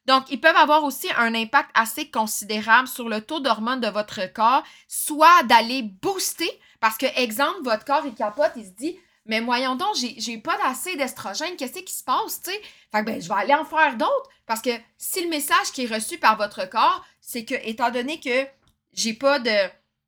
Donc, 0.06 0.24
ils 0.30 0.40
peuvent 0.40 0.56
avoir 0.56 0.84
aussi 0.84 1.08
un 1.16 1.34
impact 1.34 1.70
assez 1.74 2.10
considérable 2.10 2.86
sur 2.86 3.08
le 3.08 3.20
taux 3.20 3.40
d'hormones 3.40 3.80
de 3.80 3.88
votre 3.88 4.32
corps, 4.32 4.62
soit 4.86 5.42
d'aller 5.44 5.82
booster, 5.82 6.50
parce 6.80 6.96
que, 6.96 7.06
exemple, 7.20 7.62
votre 7.64 7.84
corps, 7.84 8.06
il 8.06 8.14
capote, 8.14 8.52
il 8.56 8.66
se 8.66 8.70
dit, 8.70 8.96
mais 9.24 9.40
voyons 9.40 9.74
donc, 9.74 9.96
j'ai 9.96 10.38
pas 10.38 10.56
assez 10.64 10.94
d'estrogène, 10.94 11.56
qu'est-ce 11.56 11.80
qui 11.80 11.92
se 11.92 12.04
passe, 12.04 12.40
tu 12.42 12.52
sais? 12.52 12.60
Fait 12.92 13.00
que 13.00 13.06
ben, 13.06 13.20
je 13.20 13.28
vais 13.28 13.34
aller 13.34 13.54
en 13.54 13.64
faire 13.64 13.96
d'autres. 13.96 14.30
Parce 14.46 14.62
que 14.62 14.70
si 14.96 15.22
le 15.24 15.28
message 15.28 15.72
qui 15.72 15.84
est 15.84 15.92
reçu 15.92 16.18
par 16.18 16.36
votre 16.36 16.68
corps, 16.70 17.04
c'est 17.20 17.44
que, 17.44 17.54
étant 17.64 17.90
donné 17.90 18.20
que 18.20 18.46
j'ai 18.92 19.14
pas 19.14 19.40
de 19.40 19.50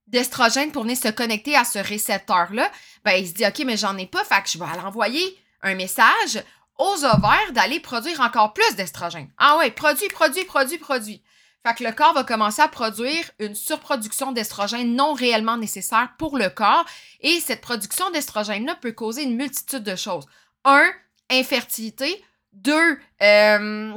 d'estrogène 0.09 0.73
pour 0.73 0.83
venir 0.83 0.97
se 0.97 1.09
connecter 1.09 1.55
à 1.57 1.65
ce 1.65 1.79
récepteur-là, 1.79 2.71
ben, 3.05 3.13
il 3.13 3.29
se 3.29 3.35
dit, 3.35 3.47
OK, 3.47 3.63
mais 3.65 3.77
j'en 3.77 3.97
ai 3.97 4.07
pas, 4.07 4.25
fait 4.25 4.43
que 4.43 4.49
je 4.49 4.59
vais 4.59 4.65
aller 4.65 4.81
envoyer 4.81 5.39
un 5.63 5.75
message 5.75 6.43
aux 6.79 7.05
ovaires 7.05 7.53
d'aller 7.53 7.81
produire 7.81 8.21
encore 8.21 8.53
plus 8.53 8.77
d'estrogène. 8.77 9.29
Ah 9.39 9.59
ouais, 9.59 9.71
produit, 9.71 10.09
produit, 10.09 10.45
produit, 10.45 10.79
produit. 10.79 11.23
Fait 11.67 11.75
que 11.75 11.85
le 11.85 11.93
corps 11.93 12.15
va 12.15 12.25
commencer 12.25 12.63
à 12.63 12.69
produire 12.69 13.31
une 13.41 13.55
surproduction 13.55 14.33
d'estrogène 14.33 14.95
non 14.95 15.13
réellement 15.13 15.57
nécessaire 15.57 16.11
pour 16.17 16.39
le 16.39 16.49
corps. 16.49 16.85
Et 17.21 17.41
cette 17.41 17.61
production 17.61 18.11
d'estrogène-là 18.11 18.77
peut 18.77 18.93
causer 18.93 19.25
une 19.25 19.37
multitude 19.37 19.83
de 19.83 19.97
choses. 19.97 20.27
Un, 20.65 20.89
infertilité. 21.31 22.25
Deux, 22.53 22.99
euh, 23.23 23.93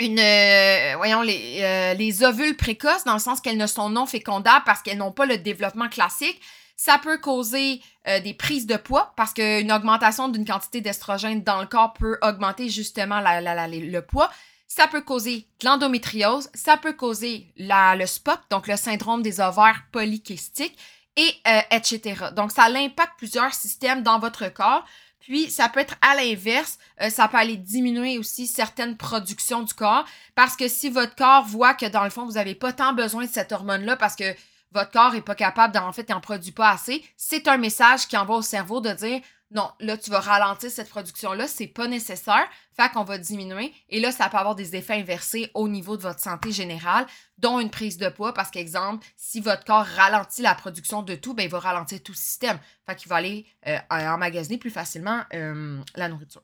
une, 0.00 0.18
euh, 0.18 0.94
voyons, 0.96 1.22
les, 1.22 1.60
euh, 1.62 1.94
les 1.94 2.22
ovules 2.22 2.56
précoces, 2.56 3.04
dans 3.04 3.14
le 3.14 3.18
sens 3.18 3.40
qu'elles 3.40 3.56
ne 3.56 3.66
sont 3.66 3.90
non 3.90 4.06
fécondables 4.06 4.64
parce 4.64 4.82
qu'elles 4.82 4.98
n'ont 4.98 5.12
pas 5.12 5.26
le 5.26 5.38
développement 5.38 5.88
classique. 5.88 6.40
Ça 6.76 6.98
peut 7.02 7.18
causer 7.18 7.80
des 8.22 8.34
prises 8.34 8.68
de 8.68 8.76
poids 8.76 9.12
parce 9.16 9.34
qu'une 9.34 9.72
augmentation 9.72 10.28
d'une 10.28 10.44
quantité 10.44 10.80
d'estrogène 10.80 11.42
dans 11.42 11.60
le 11.60 11.66
corps 11.66 11.92
peut 11.92 12.18
augmenter 12.22 12.68
justement 12.68 13.18
la, 13.18 13.66
le 13.66 14.00
poids. 14.00 14.30
Ça 14.68 14.86
peut 14.86 15.00
causer 15.00 15.48
l'endométriose, 15.64 16.48
ça 16.54 16.76
peut 16.76 16.92
causer 16.92 17.48
le 17.56 18.06
SPOT, 18.06 18.38
donc 18.48 18.68
le 18.68 18.76
syndrome 18.76 19.22
des 19.22 19.40
ovaires 19.40 19.82
polykystiques, 19.90 20.78
et 21.18 21.34
euh, 21.48 21.60
etc. 21.72 22.26
Donc, 22.34 22.52
ça 22.52 22.66
impacte 22.66 23.18
plusieurs 23.18 23.52
systèmes 23.52 24.02
dans 24.02 24.20
votre 24.20 24.48
corps. 24.48 24.84
Puis, 25.28 25.50
ça 25.50 25.68
peut 25.68 25.80
être 25.80 25.96
à 26.00 26.14
l'inverse, 26.14 26.78
euh, 27.02 27.10
ça 27.10 27.28
peut 27.28 27.36
aller 27.36 27.58
diminuer 27.58 28.16
aussi 28.16 28.46
certaines 28.46 28.96
productions 28.96 29.62
du 29.62 29.74
corps. 29.74 30.06
Parce 30.34 30.56
que 30.56 30.68
si 30.68 30.88
votre 30.88 31.14
corps 31.14 31.44
voit 31.44 31.74
que 31.74 31.84
dans 31.84 32.04
le 32.04 32.08
fond, 32.08 32.24
vous 32.24 32.32
n'avez 32.32 32.54
pas 32.54 32.72
tant 32.72 32.94
besoin 32.94 33.26
de 33.26 33.30
cette 33.30 33.52
hormone-là 33.52 33.96
parce 33.96 34.16
que 34.16 34.24
votre 34.72 34.90
corps 34.90 35.12
n'est 35.12 35.20
pas 35.20 35.34
capable, 35.34 35.74
d'en 35.74 35.92
fait, 35.92 36.08
n'en 36.08 36.22
produit 36.22 36.52
pas 36.52 36.70
assez, 36.70 37.04
c'est 37.18 37.46
un 37.46 37.58
message 37.58 38.08
qui 38.08 38.16
envoie 38.16 38.38
au 38.38 38.42
cerveau 38.42 38.80
de 38.80 38.90
dire 38.90 39.20
non, 39.50 39.70
là, 39.80 39.96
tu 39.96 40.10
vas 40.10 40.20
ralentir 40.20 40.70
cette 40.70 40.90
production-là, 40.90 41.48
c'est 41.48 41.66
pas 41.66 41.88
nécessaire, 41.88 42.46
fait 42.76 42.90
qu'on 42.92 43.04
va 43.04 43.16
diminuer. 43.16 43.72
Et 43.88 43.98
là, 43.98 44.12
ça 44.12 44.28
peut 44.28 44.36
avoir 44.36 44.54
des 44.54 44.76
effets 44.76 45.00
inversés 45.00 45.50
au 45.54 45.68
niveau 45.68 45.96
de 45.96 46.02
votre 46.02 46.20
santé 46.20 46.52
générale, 46.52 47.06
dont 47.38 47.58
une 47.58 47.70
prise 47.70 47.96
de 47.96 48.08
poids, 48.10 48.34
parce 48.34 48.50
qu'exemple, 48.50 49.06
si 49.16 49.40
votre 49.40 49.64
corps 49.64 49.86
ralentit 49.86 50.42
la 50.42 50.54
production 50.54 51.02
de 51.02 51.14
tout, 51.14 51.32
ben, 51.32 51.44
il 51.44 51.50
va 51.50 51.60
ralentir 51.60 52.02
tout 52.02 52.12
le 52.12 52.18
système. 52.18 52.58
Fait 52.86 52.94
qu'il 52.96 53.08
va 53.08 53.16
aller 53.16 53.46
euh, 53.66 53.78
emmagasiner 53.90 54.58
plus 54.58 54.70
facilement 54.70 55.22
euh, 55.32 55.82
la 55.94 56.08
nourriture. 56.08 56.42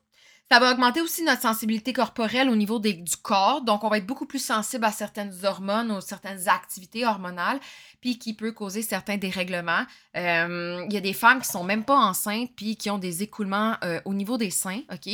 Ça 0.51 0.61
va 0.61 0.73
augmenter 0.73 1.01
aussi 1.01 1.25
notre 1.25 1.41
sensibilité 1.41 1.93
corporelle 1.93 2.51
au 2.51 2.55
niveau 2.55 2.79
du 2.79 3.17
corps. 3.23 3.63
Donc, 3.63 3.83
on 3.83 3.89
va 3.89 3.97
être 3.97 4.07
beaucoup 4.07 4.27
plus 4.27 4.45
sensible 4.45 4.85
à 4.85 4.93
certaines 4.93 5.33
hormones 5.45 5.91
ou 5.91 6.01
certaines 6.01 6.49
activités 6.49 7.07
hormonales, 7.07 7.59
puis 8.01 8.19
qui 8.19 8.35
peut 8.35 8.53
causer 8.53 8.83
certains 8.83 9.17
dérèglements. 9.17 9.85
Euh, 10.17 10.85
il 10.87 10.93
y 10.93 10.99
a 10.99 11.01
des 11.01 11.15
femmes 11.15 11.41
qui 11.41 11.49
sont 11.49 11.65
même 11.65 11.85
pas 11.85 11.97
enceintes, 11.97 12.51
puis 12.55 12.77
qui 12.77 12.91
ont 12.91 12.99
des 12.99 13.23
écoulements 13.23 13.77
euh, 13.83 14.01
au 14.05 14.13
niveau 14.13 14.37
des 14.37 14.51
seins, 14.51 14.83
OK, 14.93 15.09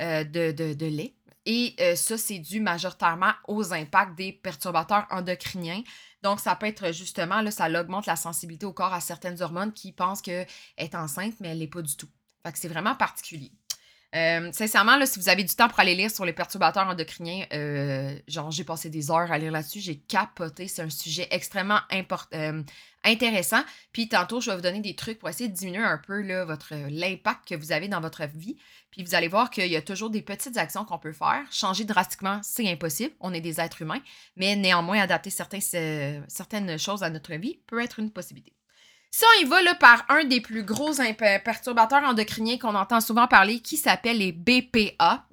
euh, 0.00 0.22
de, 0.22 0.52
de, 0.52 0.86
lait. 0.86 1.14
Et 1.46 1.76
ça, 1.94 2.16
c'est 2.18 2.38
dû 2.38 2.60
majoritairement 2.60 3.32
aux 3.46 3.72
impacts 3.72 4.16
des 4.16 4.32
perturbateurs 4.32 5.06
endocriniens. 5.10 5.82
Donc, 6.22 6.40
ça 6.40 6.56
peut 6.56 6.66
être 6.66 6.92
justement, 6.92 7.40
là, 7.40 7.50
ça 7.52 7.68
augmente 7.68 8.06
la 8.06 8.16
sensibilité 8.16 8.66
au 8.66 8.72
corps 8.72 8.92
à 8.92 9.00
certaines 9.00 9.40
hormones 9.42 9.72
qui 9.72 9.92
pensent 9.92 10.22
qu'elle 10.22 10.46
est 10.76 10.94
enceinte, 10.94 11.34
mais 11.40 11.48
elle 11.48 11.58
l'est 11.58 11.68
pas 11.68 11.82
du 11.82 11.96
tout. 11.96 12.08
Fait 12.44 12.52
que 12.52 12.58
c'est 12.58 12.68
vraiment 12.68 12.96
particulier. 12.96 13.52
Euh, 14.14 14.50
sincèrement, 14.52 14.96
là, 14.96 15.04
si 15.04 15.18
vous 15.18 15.28
avez 15.28 15.44
du 15.44 15.54
temps 15.54 15.68
pour 15.68 15.80
aller 15.80 15.94
lire 15.94 16.10
sur 16.10 16.24
les 16.24 16.32
perturbateurs 16.32 16.86
endocriniens, 16.86 17.44
euh, 17.52 18.16
genre 18.28 18.50
j'ai 18.50 18.64
passé 18.64 18.88
des 18.88 19.10
heures 19.10 19.30
à 19.30 19.38
lire 19.38 19.52
là-dessus, 19.52 19.80
j'ai 19.80 19.98
capoté. 19.98 20.68
C'est 20.68 20.82
un 20.82 20.90
sujet 20.90 21.26
extrêmement 21.30 21.80
euh, 22.32 22.62
intéressant. 23.04 23.62
Puis 23.92 24.08
tantôt, 24.08 24.40
je 24.40 24.50
vais 24.50 24.56
vous 24.56 24.62
donner 24.62 24.80
des 24.80 24.94
trucs 24.94 25.18
pour 25.18 25.28
essayer 25.28 25.48
de 25.48 25.54
diminuer 25.54 25.82
un 25.82 25.98
peu 25.98 26.22
votre 26.44 26.74
l'impact 26.88 27.48
que 27.48 27.54
vous 27.54 27.72
avez 27.72 27.88
dans 27.88 28.00
votre 28.00 28.26
vie. 28.26 28.56
Puis 28.90 29.04
vous 29.04 29.14
allez 29.14 29.28
voir 29.28 29.50
qu'il 29.50 29.66
y 29.66 29.76
a 29.76 29.82
toujours 29.82 30.10
des 30.10 30.22
petites 30.22 30.56
actions 30.56 30.84
qu'on 30.84 30.98
peut 30.98 31.12
faire. 31.12 31.44
Changer 31.50 31.84
drastiquement, 31.84 32.40
c'est 32.42 32.70
impossible. 32.70 33.14
On 33.20 33.34
est 33.34 33.40
des 33.40 33.60
êtres 33.60 33.82
humains. 33.82 34.00
Mais 34.36 34.56
néanmoins, 34.56 35.00
adapter 35.00 35.30
certains, 35.30 35.60
certaines 35.60 36.78
choses 36.78 37.02
à 37.02 37.10
notre 37.10 37.34
vie 37.34 37.60
peut 37.66 37.82
être 37.82 37.98
une 37.98 38.10
possibilité. 38.10 38.56
Si 39.10 39.24
on 39.24 39.42
y 39.42 39.48
va 39.48 39.74
par 39.76 40.04
un 40.10 40.24
des 40.24 40.40
plus 40.40 40.62
gros 40.62 40.92
perturbateurs 41.44 42.04
endocriniens 42.04 42.58
qu'on 42.58 42.74
entend 42.74 43.00
souvent 43.00 43.26
parler, 43.26 43.60
qui 43.60 43.76
s'appelle 43.76 44.18
les 44.18 44.32
BPA. 44.32 45.24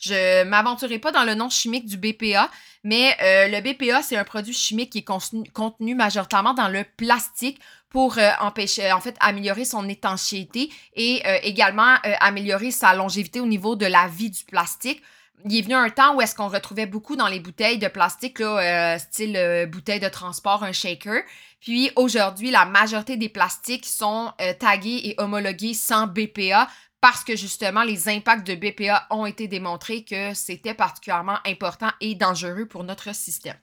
Je 0.00 0.44
m'aventurerai 0.44 0.98
pas 0.98 1.12
dans 1.12 1.24
le 1.24 1.34
nom 1.34 1.48
chimique 1.48 1.86
du 1.86 1.96
BPA, 1.96 2.50
mais 2.82 3.14
euh, 3.22 3.48
le 3.48 3.60
BPA, 3.60 4.02
c'est 4.02 4.16
un 4.16 4.24
produit 4.24 4.54
chimique 4.54 4.90
qui 4.90 4.98
est 4.98 5.50
contenu, 5.52 5.94
majoritairement 5.94 6.54
dans 6.54 6.68
le 6.68 6.84
plastique 6.96 7.60
pour 7.88 8.18
euh, 8.18 8.30
empêcher, 8.40 8.90
en 8.92 9.00
fait, 9.00 9.16
améliorer 9.20 9.64
son 9.64 9.88
étanchéité 9.88 10.70
et 10.94 11.22
euh, 11.26 11.38
également 11.42 11.96
améliorer 12.20 12.70
sa 12.70 12.94
longévité 12.94 13.40
au 13.40 13.46
niveau 13.46 13.76
de 13.76 13.86
la 13.86 14.08
vie 14.08 14.30
du 14.30 14.44
plastique 14.44 15.02
il 15.44 15.58
est 15.58 15.62
venu 15.62 15.74
un 15.74 15.90
temps 15.90 16.14
où 16.14 16.20
est-ce 16.20 16.34
qu'on 16.34 16.48
retrouvait 16.48 16.86
beaucoup 16.86 17.16
dans 17.16 17.28
les 17.28 17.40
bouteilles 17.40 17.78
de 17.78 17.88
plastique, 17.88 18.38
là, 18.40 18.98
style 18.98 19.68
bouteille 19.70 20.00
de 20.00 20.08
transport, 20.08 20.64
un 20.64 20.72
shaker. 20.72 21.22
Puis 21.60 21.90
aujourd'hui, 21.96 22.50
la 22.50 22.64
majorité 22.64 23.16
des 23.16 23.28
plastiques 23.28 23.86
sont 23.86 24.32
euh, 24.40 24.54
tagués 24.54 25.00
et 25.04 25.14
homologués 25.18 25.74
sans 25.74 26.06
BPA 26.06 26.68
parce 27.00 27.22
que 27.22 27.36
justement, 27.36 27.82
les 27.82 28.08
impacts 28.08 28.46
de 28.46 28.54
BPA 28.54 29.06
ont 29.10 29.26
été 29.26 29.46
démontrés 29.46 30.04
que 30.04 30.34
c'était 30.34 30.74
particulièrement 30.74 31.38
important 31.46 31.90
et 32.00 32.14
dangereux 32.14 32.66
pour 32.66 32.84
notre 32.84 33.14
système. 33.14 33.56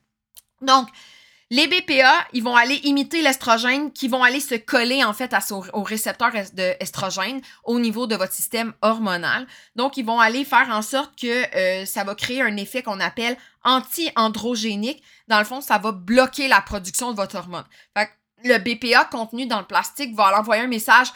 Donc, 0.61 0.87
les 1.49 1.67
BPA, 1.67 2.13
ils 2.33 2.43
vont 2.43 2.55
aller 2.55 2.75
imiter 2.83 3.21
l'estrogène, 3.21 3.91
qui 3.93 4.09
vont 4.09 4.21
aller 4.21 4.41
se 4.41 4.55
coller 4.55 5.03
en 5.05 5.13
fait 5.13 5.33
à 5.33 5.39
au 5.73 5.83
récepteur 5.83 6.31
d'estrogène 6.53 7.39
au 7.63 7.79
niveau 7.79 8.05
de 8.05 8.15
votre 8.15 8.33
système 8.33 8.73
hormonal. 8.81 9.47
Donc, 9.75 9.95
ils 9.95 10.05
vont 10.05 10.19
aller 10.19 10.43
faire 10.43 10.67
en 10.69 10.81
sorte 10.81 11.17
que 11.17 11.55
euh, 11.55 11.85
ça 11.85 12.03
va 12.03 12.15
créer 12.15 12.41
un 12.41 12.57
effet 12.57 12.83
qu'on 12.83 12.99
appelle 12.99 13.37
anti-androgénique. 13.63 15.01
Dans 15.29 15.39
le 15.39 15.45
fond, 15.45 15.61
ça 15.61 15.77
va 15.77 15.93
bloquer 15.93 16.49
la 16.49 16.59
production 16.59 17.11
de 17.11 17.15
votre 17.15 17.37
hormone. 17.37 17.65
Fait 17.97 18.07
que 18.07 18.49
le 18.49 18.57
BPA 18.57 19.05
contenu 19.05 19.45
dans 19.45 19.59
le 19.59 19.65
plastique 19.65 20.15
va 20.15 20.37
envoyer 20.37 20.63
un 20.63 20.67
message 20.67 21.07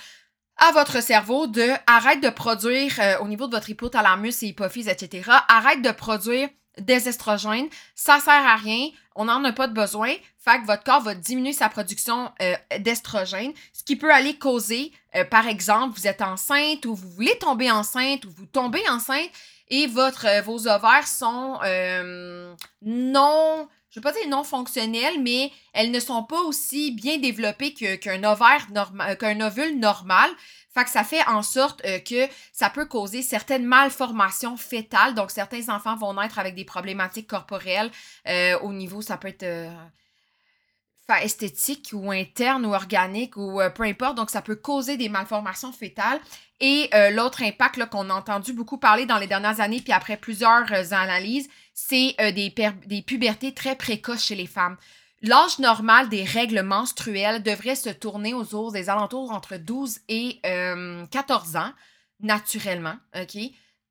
à 0.58 0.72
votre 0.72 1.02
cerveau 1.02 1.48
de 1.48 1.72
arrête 1.88 2.22
de 2.22 2.30
produire 2.30 2.94
euh, 3.00 3.18
au 3.20 3.28
niveau 3.28 3.48
de 3.48 3.56
votre 3.56 3.70
hypothalamus 3.70 4.44
et 4.44 4.48
hypophyse, 4.48 4.88
etc. 4.88 5.30
Arrête 5.50 5.82
de 5.82 5.92
produire 5.92 6.48
des 6.78 7.10
estrogènes, 7.10 7.68
ça 7.96 8.20
sert 8.20 8.34
à 8.34 8.56
rien, 8.56 8.90
on 9.16 9.26
n'en 9.26 9.44
a 9.44 9.52
pas 9.52 9.68
de 9.68 9.74
besoin, 9.74 10.14
fait 10.38 10.62
que 10.62 10.66
votre 10.66 10.84
corps 10.84 11.02
va 11.02 11.16
diminuer 11.16 11.54
sa 11.54 11.70
production 11.70 12.32
euh, 12.42 12.56
d'estrogènes, 12.80 13.54
ce 13.74 13.84
qui 13.84 13.96
peut 13.96 14.12
aller 14.12 14.38
causer, 14.38 14.92
euh, 15.16 15.26
par 15.26 15.48
exemple, 15.48 15.98
vous 15.98 16.08
êtes 16.08 16.22
enceinte 16.22 16.86
ou 16.86 16.96
vous 16.96 17.10
voulez 17.10 17.38
tomber 17.40 17.70
enceinte 17.70 18.26
ou 18.26 18.32
vous 18.32 18.46
tombez 18.46 18.88
enceinte 18.90 19.30
et 19.70 19.88
euh, 19.88 20.42
vos 20.42 20.68
ovaires 20.68 21.08
sont 21.08 21.60
non, 22.82 23.68
je 23.92 24.00
ne 24.00 24.04
veux 24.04 24.10
pas 24.10 24.18
dire 24.18 24.30
non 24.30 24.46
fonctionnels, 24.46 25.22
mais 25.22 25.52
elles 25.74 25.92
ne 25.92 26.00
sont 26.00 26.24
pas 26.24 26.40
aussi 26.44 26.92
bien 26.92 27.18
développées 27.18 27.74
qu'un 27.74 28.24
ovaire 28.24 28.68
normal, 28.72 29.18
qu'un 29.18 29.42
ovule 29.42 29.80
normal. 29.80 30.30
Fait 30.74 30.86
que 30.86 30.90
ça 30.90 31.04
fait 31.04 31.22
en 31.28 31.42
sorte 31.42 31.82
euh, 31.86 32.00
que 32.00 32.32
ça 32.54 32.70
peut 32.70 32.86
causer 32.86 33.22
certaines 33.22 33.66
malformations 33.66 34.56
fétales. 34.56 35.14
Donc, 35.14 35.30
certains 35.30 35.68
enfants 35.68 35.98
vont 35.98 36.14
naître 36.14 36.40
avec 36.40 36.56
des 36.56 36.64
problématiques 36.64 37.28
corporelles 37.28 37.92
euh, 38.30 38.58
au 38.60 38.72
niveau, 38.72 39.02
ça 39.02 39.18
peut 39.18 39.28
être 39.28 39.44
euh, 39.44 39.70
esthétique 41.22 41.90
ou 41.92 42.12
interne 42.12 42.66
ou 42.66 42.74
organique 42.74 43.36
ou 43.36 43.60
peu 43.76 43.84
importe. 43.84 44.16
Donc, 44.16 44.30
ça 44.30 44.42
peut 44.42 44.56
causer 44.56 44.96
des 44.96 45.10
malformations 45.10 45.74
fétales. 45.74 46.22
Et 46.62 46.90
l'autre 47.12 47.44
impact 47.44 47.90
qu'on 47.90 48.10
a 48.10 48.14
entendu 48.14 48.54
beaucoup 48.54 48.78
parler 48.78 49.06
dans 49.06 49.18
les 49.18 49.28
dernières 49.28 49.60
années, 49.60 49.82
puis 49.82 49.92
après 49.92 50.16
plusieurs 50.16 50.72
analyses, 50.94 51.50
c'est 51.88 52.16
des, 52.34 52.54
des 52.86 53.02
pubertés 53.02 53.54
très 53.54 53.76
précoces 53.76 54.26
chez 54.26 54.36
les 54.36 54.48
femmes. 54.48 54.78
L'âge 55.24 55.60
normal 55.60 56.10
des 56.10 56.24
règles 56.24 56.64
menstruelles 56.64 57.44
devrait 57.44 57.76
se 57.76 57.90
tourner 57.90 58.34
aux 58.34 58.76
alentours 58.90 59.32
entre 59.32 59.58
12 59.58 60.00
et 60.08 60.40
14 60.42 61.56
euh, 61.56 61.60
ans, 61.60 61.72
naturellement, 62.22 62.96
OK? 63.16 63.38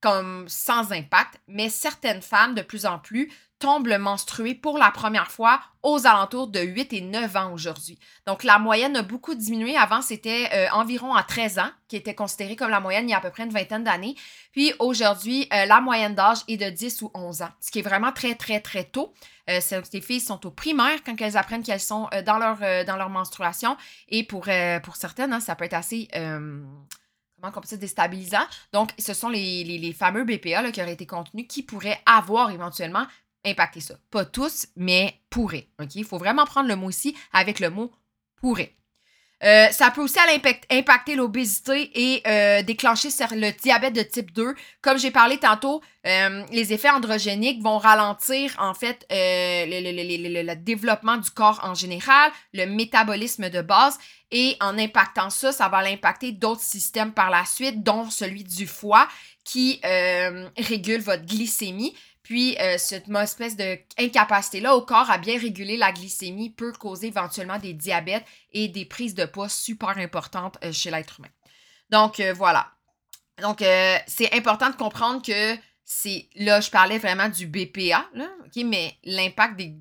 Comme 0.00 0.48
sans 0.48 0.92
impact, 0.92 1.40
mais 1.46 1.68
certaines 1.68 2.22
femmes, 2.22 2.54
de 2.54 2.62
plus 2.62 2.84
en 2.84 2.98
plus, 2.98 3.30
tombent 3.60 3.96
menstruées 3.98 4.54
pour 4.56 4.78
la 4.78 4.90
première 4.90 5.30
fois 5.30 5.60
aux 5.82 6.06
alentours 6.06 6.48
de 6.48 6.60
8 6.60 6.92
et 6.94 7.00
9 7.00 7.36
ans 7.36 7.52
aujourd'hui. 7.52 7.98
Donc, 8.26 8.42
la 8.42 8.58
moyenne 8.58 8.96
a 8.96 9.02
beaucoup 9.02 9.34
diminué. 9.34 9.76
Avant, 9.76 10.02
c'était 10.02 10.48
euh, 10.52 10.66
environ 10.72 11.14
à 11.14 11.22
13 11.22 11.58
ans, 11.60 11.70
qui 11.86 11.96
était 11.96 12.14
considéré 12.14 12.56
comme 12.56 12.70
la 12.70 12.80
moyenne 12.80 13.08
il 13.08 13.12
y 13.12 13.14
a 13.14 13.18
à 13.18 13.20
peu 13.20 13.30
près 13.30 13.44
une 13.44 13.52
vingtaine 13.52 13.84
d'années. 13.84 14.16
Puis 14.52 14.72
aujourd'hui, 14.78 15.46
euh, 15.52 15.66
la 15.66 15.80
moyenne 15.80 16.14
d'âge 16.14 16.38
est 16.48 16.56
de 16.56 16.68
10 16.68 17.02
ou 17.02 17.10
11 17.14 17.42
ans, 17.42 17.50
ce 17.60 17.70
qui 17.70 17.78
est 17.78 17.82
vraiment 17.82 18.12
très, 18.12 18.34
très, 18.34 18.60
très 18.60 18.84
tôt. 18.84 19.12
Euh, 19.48 19.60
les 19.92 20.00
filles 20.00 20.20
sont 20.20 20.44
au 20.46 20.50
primaire 20.50 21.02
quand 21.04 21.20
elles 21.20 21.36
apprennent 21.36 21.62
qu'elles 21.62 21.80
sont 21.80 22.08
euh, 22.14 22.22
dans, 22.22 22.38
leur, 22.38 22.84
dans 22.84 22.96
leur 22.96 23.10
menstruation. 23.10 23.76
Et 24.08 24.24
pour, 24.24 24.48
pour 24.82 24.96
certaines, 24.96 25.32
hein, 25.32 25.40
ça 25.40 25.54
peut 25.54 25.64
être 25.64 25.74
assez 25.74 26.08
on 27.42 27.50
peut 27.50 27.76
déstabilisant. 27.76 28.46
Donc, 28.72 28.90
ce 28.98 29.14
sont 29.14 29.28
les, 29.28 29.94
fameux 29.98 30.24
BPA 30.24 30.70
qui 30.72 30.82
auraient 30.82 30.92
été 30.92 31.06
contenus 31.06 31.46
qui 31.48 31.62
pourraient 31.62 32.00
avoir 32.06 32.50
éventuellement 32.50 33.06
impacté 33.44 33.80
ça. 33.80 33.94
Pas 34.10 34.24
tous, 34.24 34.66
mais 34.76 35.20
pourraient. 35.30 35.68
OK? 35.80 35.94
Il 35.94 36.04
faut 36.04 36.18
vraiment 36.18 36.44
prendre 36.44 36.68
le 36.68 36.76
mot 36.76 36.90
ici 36.90 37.16
avec 37.32 37.60
le 37.60 37.70
mot 37.70 37.92
pourrait. 38.36 38.74
Euh, 39.42 39.68
ça 39.70 39.90
peut 39.90 40.02
aussi 40.02 40.18
impacter 40.70 41.14
l'obésité 41.14 41.90
et 41.94 42.22
euh, 42.26 42.62
déclencher 42.62 43.08
le 43.30 43.50
diabète 43.58 43.94
de 43.94 44.02
type 44.02 44.32
2. 44.32 44.54
Comme 44.82 44.98
j'ai 44.98 45.10
parlé 45.10 45.38
tantôt, 45.38 45.80
euh, 46.06 46.44
les 46.52 46.74
effets 46.74 46.90
androgéniques 46.90 47.62
vont 47.62 47.78
ralentir 47.78 48.54
en 48.58 48.74
fait 48.74 49.06
le, 49.10 50.42
le, 50.42 50.54
développement 50.56 51.16
du 51.16 51.30
corps 51.30 51.60
en 51.62 51.74
général, 51.74 52.30
le 52.52 52.66
métabolisme 52.66 53.48
de 53.48 53.62
base 53.62 53.98
et 54.30 54.56
en 54.60 54.78
impactant 54.78 55.30
ça, 55.30 55.52
ça 55.52 55.68
va 55.68 55.82
l'impacter 55.82 56.32
d'autres 56.32 56.60
systèmes 56.60 57.12
par 57.12 57.30
la 57.30 57.44
suite, 57.46 57.82
dont 57.82 58.10
celui 58.10 58.44
du 58.44 58.66
foie 58.66 59.08
qui 59.44 59.80
régule 60.58 61.00
votre 61.00 61.24
glycémie. 61.24 61.94
Puis, 62.22 62.56
euh, 62.60 62.76
cette 62.78 63.08
espèce 63.08 63.56
d'incapacité-là 63.56 64.76
au 64.76 64.82
corps 64.82 65.10
à 65.10 65.18
bien 65.18 65.38
réguler 65.38 65.76
la 65.76 65.92
glycémie 65.92 66.50
peut 66.50 66.72
causer 66.72 67.08
éventuellement 67.08 67.58
des 67.58 67.72
diabètes 67.72 68.24
et 68.52 68.68
des 68.68 68.84
prises 68.84 69.14
de 69.14 69.24
poids 69.24 69.48
super 69.48 69.96
importantes 69.98 70.58
euh, 70.64 70.72
chez 70.72 70.90
l'être 70.90 71.18
humain. 71.18 71.30
Donc, 71.88 72.20
euh, 72.20 72.32
voilà. 72.32 72.72
Donc, 73.40 73.64
c'est 74.06 74.34
important 74.34 74.68
de 74.68 74.76
comprendre 74.76 75.22
que 75.22 75.56
c'est, 75.82 76.28
là, 76.36 76.60
je 76.60 76.70
parlais 76.70 76.98
vraiment 76.98 77.30
du 77.30 77.46
BPA, 77.46 78.06
là, 78.12 78.28
mais 78.66 78.98
l'impact 79.02 79.56
des 79.56 79.74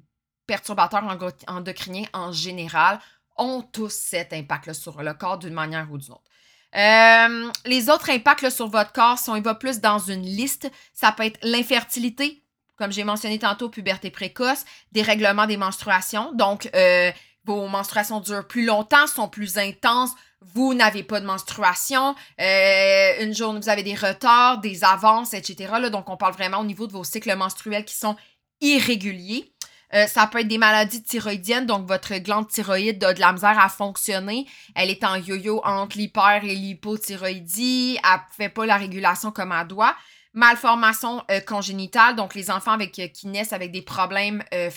perturbateurs 0.48 1.04
endocriniens 1.48 2.08
en 2.14 2.32
général 2.32 3.02
ont 3.36 3.62
tous 3.62 3.92
cet 3.92 4.32
impact-là 4.32 4.74
sur 4.74 5.04
le 5.04 5.14
corps 5.14 5.40
d'une 5.40 5.54
manière 5.54 5.92
ou 5.92 5.98
d'une 5.98 6.14
autre. 6.14 6.29
Les 6.74 7.90
autres 7.90 8.10
impacts 8.10 8.50
sur 8.50 8.68
votre 8.68 8.92
corps, 8.92 9.18
si 9.18 9.30
on 9.30 9.42
plus 9.56 9.80
dans 9.80 10.00
une 10.00 10.24
liste, 10.24 10.72
ça 10.94 11.12
peut 11.12 11.24
être 11.24 11.40
l'infertilité, 11.44 12.44
comme 12.80 12.92
j'ai 12.92 13.04
mentionné 13.04 13.38
tantôt, 13.38 13.70
puberté 13.70 14.10
précoce, 14.10 14.64
dérèglement 14.94 15.46
des 15.46 15.58
menstruations. 15.58 16.32
Donc, 16.34 16.70
euh, 16.74 17.12
vos 17.44 17.68
menstruations 17.68 18.22
durent 18.22 18.48
plus 18.48 18.66
longtemps, 18.66 19.06
sont 19.06 19.28
plus 19.28 19.58
intenses. 19.58 20.12
Vous 20.54 20.74
n'avez 20.74 21.04
pas 21.04 21.20
de 21.20 21.26
menstruation. 21.26 22.16
Euh, 22.40 23.24
une 23.24 23.36
journée, 23.36 23.60
vous 23.60 23.70
avez 23.70 23.84
des 23.84 23.96
retards, 23.96 24.60
des 24.60 24.86
avances, 24.86 25.34
etc. 25.34 25.90
donc, 25.92 26.10
on 26.10 26.16
parle 26.16 26.34
vraiment 26.34 26.60
au 26.60 26.64
niveau 26.64 26.88
de 26.88 26.94
vos 26.94 27.04
cycles 27.04 27.36
menstruels 27.36 27.84
qui 27.84 27.96
sont 27.96 28.16
irréguliers. 28.62 29.54
Euh, 29.94 30.08
ça 30.08 30.28
peut 30.28 30.40
être 30.40 30.48
des 30.48 30.58
maladies 30.58 31.02
thyroïdiennes, 31.02 31.66
donc 31.66 31.88
votre 31.88 32.16
glande 32.18 32.48
thyroïde 32.48 33.04
a 33.04 33.14
de 33.14 33.20
la 33.20 33.34
misère 33.34 33.60
à 33.60 33.70
fonctionner. 33.70 34.46
Elle 34.76 34.90
est 34.90 35.04
en 35.04 35.16
yo-yo 35.16 35.62
entre 35.64 35.98
l'hyper 35.98 36.44
et 36.44 36.56
l'hypothyroïdie. 36.56 37.98
Elle 38.04 38.20
fait 38.36 38.50
pas 38.50 38.66
la 38.66 38.78
régulation 38.78 39.32
comme 39.32 39.52
elle 39.52 39.68
doit 39.68 39.96
malformation 40.34 41.24
euh, 41.32 41.40
congénitale, 41.40 42.16
donc 42.16 42.36
les 42.36 42.52
enfants 42.52 42.72
avec, 42.72 42.98
euh, 43.00 43.08
qui 43.08 43.28
naissent 43.28 43.54
avec 43.54 43.72
des 43.72 43.82
problèmes 43.82 44.44
euh, 44.54 44.70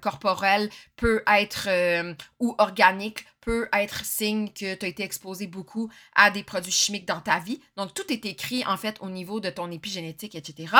corporels 0.00 0.68
peut 0.96 1.22
être 1.26 1.68
ou 2.38 2.54
organiques 2.58 3.24
peut 3.40 3.68
être 3.72 4.04
signe 4.04 4.48
que 4.50 4.74
tu 4.74 4.84
as 4.84 4.88
été 4.88 5.02
exposé 5.02 5.46
beaucoup 5.46 5.90
à 6.14 6.30
des 6.30 6.42
produits 6.42 6.72
chimiques 6.72 7.06
dans 7.06 7.20
ta 7.20 7.38
vie. 7.38 7.60
Donc 7.76 7.94
tout 7.94 8.12
est 8.12 8.26
écrit 8.26 8.64
en 8.66 8.76
fait 8.76 8.96
au 9.00 9.08
niveau 9.08 9.40
de 9.40 9.48
ton 9.48 9.70
épigénétique, 9.70 10.34
etc. 10.34 10.74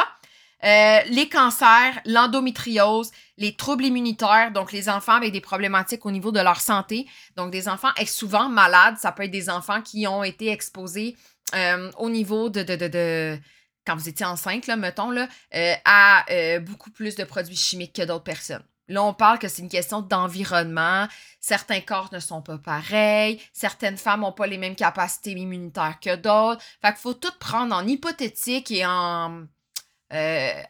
les 0.63 1.29
cancers, 1.31 2.01
l'endométriose, 2.05 3.11
les 3.37 3.55
troubles 3.55 3.85
immunitaires, 3.85 4.51
donc 4.53 4.73
les 4.73 4.89
enfants 4.89 5.15
avec 5.15 5.33
des 5.33 5.41
problématiques 5.41 6.05
au 6.05 6.11
niveau 6.11 6.33
de 6.33 6.41
leur 6.41 6.61
santé, 6.61 7.07
donc 7.37 7.51
des 7.51 7.69
enfants 7.69 7.91
souvent 8.07 8.49
malades, 8.49 8.97
ça 8.99 9.13
peut 9.13 9.25
être 9.25 9.31
des 9.31 9.51
enfants 9.51 9.83
qui 9.83 10.07
ont 10.07 10.25
été 10.25 10.51
exposés 10.51 11.17
au 11.99 12.11
niveau 12.11 12.51
de, 12.51 12.63
de, 12.63 13.39
quand 13.89 13.97
vous 13.97 14.09
étiez 14.09 14.27
enceinte, 14.27 14.67
là, 14.67 14.77
mettons, 14.77 15.11
là, 15.11 15.29
euh, 15.55 15.75
à 15.87 16.27
euh, 16.31 16.61
beaucoup 16.61 16.91
plus 16.91 17.17
de 17.17 17.25
produits 17.25 17.57
chimiques 17.57 17.95
que 17.95 18.03
d'autres 18.03 18.25
personnes. 18.25 18.63
Là, 18.89 19.03
on 19.03 19.15
parle 19.15 19.39
que 19.39 19.49
c'est 19.49 19.63
une 19.63 19.71
question 19.71 20.03
d'environnement. 20.03 21.09
Certains 21.41 21.81
corps 21.81 22.11
ne 22.13 22.21
sont 22.21 22.43
pas 22.43 22.59
pareils. 22.59 23.41
Certaines 23.53 23.97
femmes 23.97 24.21
n'ont 24.21 24.33
pas 24.33 24.47
les 24.47 24.59
mêmes 24.59 24.77
capacités 24.77 25.33
immunitaires 25.33 25.99
que 26.01 26.17
d'autres. 26.17 26.63
Fait 26.83 26.89
qu'il 26.89 26.99
faut 26.99 27.15
tout 27.15 27.33
prendre 27.39 27.75
en 27.75 27.87
hypothétique 27.87 28.71
et 28.71 28.85
en, 28.85 29.45
euh, 30.13 30.63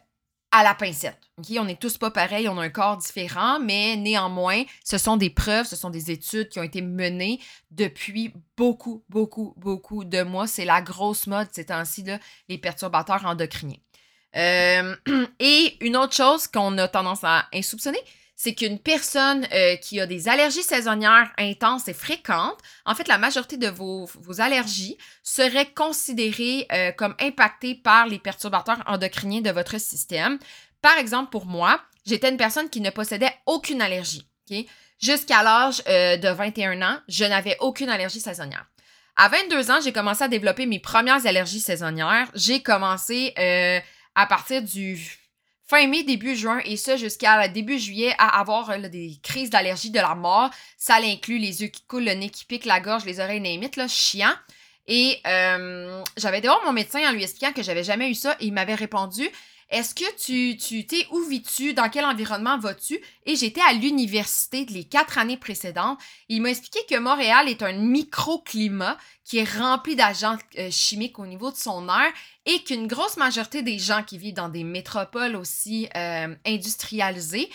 à 0.51 0.63
la 0.63 0.73
pincette. 0.73 1.19
On 1.57 1.65
n'est 1.65 1.75
tous 1.75 1.97
pas 1.97 2.11
pareils, 2.11 2.49
on 2.49 2.57
a 2.57 2.63
un 2.63 2.69
corps 2.69 2.97
différent, 2.97 3.59
mais 3.59 3.95
néanmoins, 3.95 4.63
ce 4.83 4.97
sont 4.97 5.15
des 5.15 5.29
preuves, 5.29 5.67
ce 5.67 5.75
sont 5.75 5.89
des 5.89 6.11
études 6.11 6.49
qui 6.49 6.59
ont 6.59 6.63
été 6.63 6.81
menées 6.81 7.39
depuis 7.71 8.33
beaucoup, 8.57 9.03
beaucoup, 9.09 9.53
beaucoup 9.57 10.03
de 10.03 10.23
mois. 10.23 10.47
C'est 10.47 10.65
la 10.65 10.81
grosse 10.81 11.27
mode 11.27 11.47
ces 11.51 11.65
temps-ci, 11.65 12.03
les 12.47 12.57
perturbateurs 12.57 13.25
endocriniens. 13.25 13.77
Euh, 14.35 14.95
et 15.39 15.77
une 15.81 15.97
autre 15.97 16.15
chose 16.15 16.47
qu'on 16.47 16.77
a 16.77 16.87
tendance 16.87 17.23
à 17.23 17.47
insoupçonner, 17.53 17.99
c'est 18.41 18.55
qu'une 18.55 18.79
personne 18.79 19.45
euh, 19.51 19.75
qui 19.75 19.99
a 19.99 20.05
des 20.05 20.29
allergies 20.29 20.63
saisonnières 20.63 21.29
intenses 21.37 21.89
et 21.89 21.93
fréquentes, 21.93 22.57
en 22.85 22.95
fait, 22.95 23.09
la 23.09 23.17
majorité 23.17 23.57
de 23.57 23.67
vos, 23.67 24.07
allergies 24.37 24.97
seraient 25.23 25.73
considérées 25.73 26.65
euh, 26.71 26.93
comme 26.93 27.15
impactées 27.19 27.75
par 27.75 28.07
les 28.07 28.17
perturbateurs 28.17 28.81
endocriniens 28.87 29.41
de 29.41 29.49
votre 29.49 29.77
système. 29.77 30.39
Par 30.81 30.97
exemple, 30.97 31.31
pour 31.31 31.47
moi, 31.47 31.81
j'étais 32.05 32.29
une 32.29 32.37
personne 32.37 32.69
qui 32.69 32.79
ne 32.79 32.91
possédait 32.91 33.35
aucune 33.45 33.81
allergie. 33.81 34.25
Jusqu'à 35.01 35.43
l'âge 35.43 35.83
euh, 35.89 36.15
de 36.15 36.29
21 36.29 36.81
ans, 36.81 36.97
je 37.09 37.25
n'avais 37.25 37.57
aucune 37.59 37.89
allergie 37.89 38.21
saisonnière. 38.21 38.67
À 39.17 39.27
22 39.27 39.69
ans, 39.69 39.81
j'ai 39.83 39.91
commencé 39.91 40.23
à 40.23 40.29
développer 40.29 40.65
mes 40.65 40.79
premières 40.79 41.25
allergies 41.25 41.59
saisonnières. 41.59 42.31
J'ai 42.35 42.63
commencé 42.63 43.33
à 44.15 44.25
partir 44.27 44.61
du 44.61 45.18
fin 45.69 45.87
mai, 45.87 46.03
début 46.03 46.35
juin, 46.35 46.61
et 46.65 46.77
ça 46.77 46.97
jusqu'à 46.97 47.47
début 47.47 47.77
juillet, 47.77 48.15
à 48.17 48.39
avoir 48.39 48.71
euh, 48.71 48.89
des 48.89 49.19
crises 49.21 49.51
d'allergie 49.51 49.91
de 49.91 49.99
la 49.99 50.15
mort. 50.15 50.49
Ça 50.77 50.95
inclut 50.95 51.37
les 51.37 51.61
yeux 51.61 51.67
qui 51.67 51.83
coulent, 51.83 52.05
le 52.05 52.13
nez 52.13 52.29
qui 52.29 52.45
pique, 52.45 52.65
la 52.65 52.79
gorge, 52.79 53.05
les 53.05 53.19
oreilles 53.19 53.39
némites, 53.39 53.75
là, 53.75 53.87
chiant. 53.87 54.33
Et 54.87 55.19
euh, 55.27 56.03
j'avais 56.17 56.41
dehors 56.41 56.61
mon 56.65 56.73
médecin 56.73 57.07
en 57.07 57.11
lui 57.11 57.21
expliquant 57.21 57.53
que 57.53 57.61
j'avais 57.61 57.83
jamais 57.83 58.09
eu 58.09 58.15
ça, 58.15 58.35
et 58.39 58.47
il 58.47 58.53
m'avait 58.53 58.73
répondu 58.73 59.29
Est-ce 59.69 59.93
que 59.93 60.15
tu, 60.57 60.85
t'es 60.87 61.05
où 61.11 61.21
vis-tu? 61.21 61.73
Dans 61.73 61.89
quel 61.89 62.03
environnement 62.03 62.57
vas-tu? 62.57 62.99
Et 63.25 63.35
j'étais 63.35 63.61
à 63.61 63.73
l'université 63.73 64.65
les 64.65 64.83
quatre 64.83 65.19
années 65.19 65.37
précédentes. 65.37 65.99
Il 66.27 66.41
m'a 66.41 66.49
expliqué 66.49 66.79
que 66.89 66.99
Montréal 66.99 67.47
est 67.47 67.61
un 67.61 67.73
microclimat 67.73 68.97
qui 69.23 69.37
est 69.37 69.57
rempli 69.57 69.95
d'agents 69.95 70.37
euh, 70.57 70.71
chimiques 70.71 71.19
au 71.19 71.27
niveau 71.27 71.51
de 71.51 71.55
son 71.55 71.87
air 71.87 72.11
et 72.47 72.63
qu'une 72.63 72.87
grosse 72.87 73.17
majorité 73.17 73.61
des 73.61 73.77
gens 73.77 74.01
qui 74.01 74.17
vivent 74.17 74.33
dans 74.33 74.49
des 74.49 74.63
métropoles 74.63 75.35
aussi 75.35 75.87
euh, 75.95 76.33
industrialisées 76.47 77.49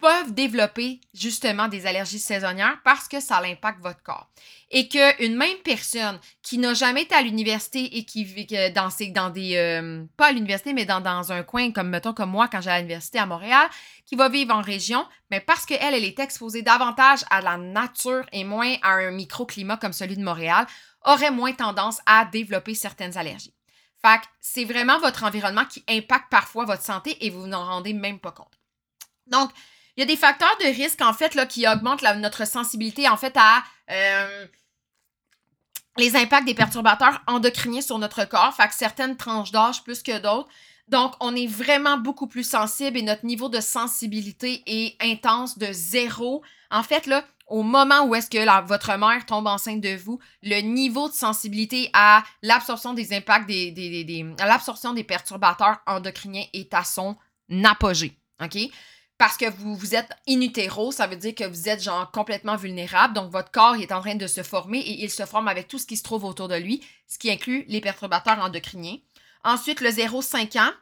peuvent 0.00 0.32
développer 0.32 1.00
justement 1.12 1.66
des 1.68 1.86
allergies 1.86 2.18
saisonnières 2.18 2.78
parce 2.84 3.08
que 3.08 3.20
ça 3.20 3.38
impacte 3.38 3.80
votre 3.80 4.02
corps. 4.02 4.28
Et 4.70 4.88
qu'une 4.88 5.36
même 5.36 5.56
personne 5.64 6.18
qui 6.42 6.58
n'a 6.58 6.72
jamais 6.72 7.02
été 7.02 7.14
à 7.14 7.22
l'université 7.22 7.98
et 7.98 8.04
qui 8.04 8.24
vit 8.24 8.46
dans, 8.74 8.90
dans 9.12 9.30
des... 9.30 9.56
Euh, 9.56 10.04
pas 10.16 10.28
à 10.28 10.32
l'université, 10.32 10.72
mais 10.72 10.84
dans, 10.84 11.00
dans, 11.00 11.32
un 11.32 11.42
coin 11.42 11.72
comme, 11.72 11.88
mettons, 11.88 12.12
comme 12.12 12.30
moi 12.30 12.48
quand 12.48 12.60
j'ai 12.60 12.70
à 12.70 12.78
l'université 12.78 13.18
à 13.18 13.26
Montréal, 13.26 13.68
qui 14.06 14.14
va 14.14 14.28
vivre 14.28 14.54
en 14.54 14.62
région, 14.62 15.04
mais 15.30 15.40
parce 15.40 15.66
qu'elle, 15.66 15.94
elle 15.94 16.04
est 16.04 16.18
exposée 16.18 16.62
davantage 16.62 17.20
à 17.30 17.40
la 17.40 17.56
nature 17.56 18.24
et 18.32 18.44
moins 18.44 18.76
à 18.82 18.92
un 18.92 19.10
microclimat 19.10 19.76
comme 19.78 19.92
celui 19.92 20.16
de 20.16 20.24
Montréal, 20.24 20.66
aurait 21.04 21.32
moins 21.32 21.52
tendance 21.52 21.98
à 22.06 22.24
développer 22.24 22.74
certaines 22.74 23.18
allergies. 23.18 23.54
Fait 24.00 24.18
que 24.18 24.26
c'est 24.40 24.64
vraiment 24.64 24.98
votre 24.98 25.24
environnement 25.24 25.64
qui 25.64 25.84
impacte 25.88 26.30
parfois 26.30 26.64
votre 26.64 26.82
santé 26.82 27.24
et 27.24 27.30
vous 27.30 27.46
n'en 27.46 27.64
rendez 27.64 27.92
même 27.92 28.18
pas 28.18 28.32
compte. 28.32 28.58
Donc, 29.26 29.50
il 29.96 30.00
y 30.00 30.02
a 30.02 30.06
des 30.06 30.16
facteurs 30.16 30.56
de 30.60 30.66
risque, 30.66 31.02
en 31.02 31.12
fait, 31.12 31.34
là, 31.34 31.46
qui 31.46 31.68
augmentent 31.68 32.02
notre 32.16 32.46
sensibilité, 32.46 33.08
en 33.08 33.16
fait, 33.16 33.34
à 33.36 33.62
euh, 33.90 34.46
les 35.98 36.16
impacts 36.16 36.46
des 36.46 36.54
perturbateurs 36.54 37.20
endocriniens 37.26 37.82
sur 37.82 37.98
notre 37.98 38.24
corps. 38.24 38.54
Fait 38.54 38.68
que 38.68 38.74
certaines 38.74 39.16
tranches 39.16 39.52
d'âge 39.52 39.82
plus 39.84 40.02
que 40.02 40.18
d'autres. 40.18 40.48
Donc, 40.88 41.14
on 41.20 41.36
est 41.36 41.46
vraiment 41.46 41.96
beaucoup 41.96 42.26
plus 42.26 42.48
sensible 42.48 42.98
et 42.98 43.02
notre 43.02 43.24
niveau 43.24 43.48
de 43.48 43.60
sensibilité 43.60 44.62
est 44.66 44.96
intense 45.02 45.58
de 45.58 45.68
zéro. 45.70 46.42
En 46.70 46.82
fait, 46.82 47.06
là, 47.06 47.24
au 47.46 47.62
moment 47.62 48.06
où 48.06 48.14
est-ce 48.14 48.30
que 48.30 48.66
votre 48.66 48.96
mère 48.96 49.26
tombe 49.26 49.46
enceinte 49.46 49.80
de 49.80 49.94
vous, 49.94 50.18
le 50.42 50.60
niveau 50.62 51.08
de 51.08 51.14
sensibilité 51.14 51.90
à 51.92 52.24
l'absorption 52.42 52.94
des 52.94 53.14
impacts 53.14 53.46
des, 53.46 53.70
des, 53.70 54.04
des, 54.04 54.34
l'absorption 54.38 54.94
des 54.94 55.04
perturbateurs 55.04 55.78
endocriniens 55.86 56.46
est 56.54 56.72
à 56.72 56.82
son 56.82 57.16
apogée. 57.64 58.18
OK? 58.42 58.58
Parce 59.22 59.36
que 59.36 59.48
vous, 59.48 59.76
vous 59.76 59.94
êtes 59.94 60.10
in 60.28 60.40
utero, 60.40 60.90
ça 60.90 61.06
veut 61.06 61.14
dire 61.14 61.32
que 61.32 61.44
vous 61.44 61.68
êtes 61.68 61.80
genre 61.80 62.10
complètement 62.10 62.56
vulnérable. 62.56 63.14
Donc, 63.14 63.30
votre 63.30 63.52
corps 63.52 63.76
est 63.76 63.92
en 63.92 64.00
train 64.00 64.16
de 64.16 64.26
se 64.26 64.42
former 64.42 64.80
et 64.80 65.04
il 65.04 65.10
se 65.12 65.24
forme 65.26 65.46
avec 65.46 65.68
tout 65.68 65.78
ce 65.78 65.86
qui 65.86 65.96
se 65.96 66.02
trouve 66.02 66.24
autour 66.24 66.48
de 66.48 66.56
lui, 66.56 66.84
ce 67.06 67.20
qui 67.20 67.30
inclut 67.30 67.64
les 67.68 67.80
perturbateurs 67.80 68.40
endocriniens. 68.40 68.96
Ensuite, 69.44 69.80
le 69.80 69.90
0-5 69.90 70.58
ans, 70.58 70.72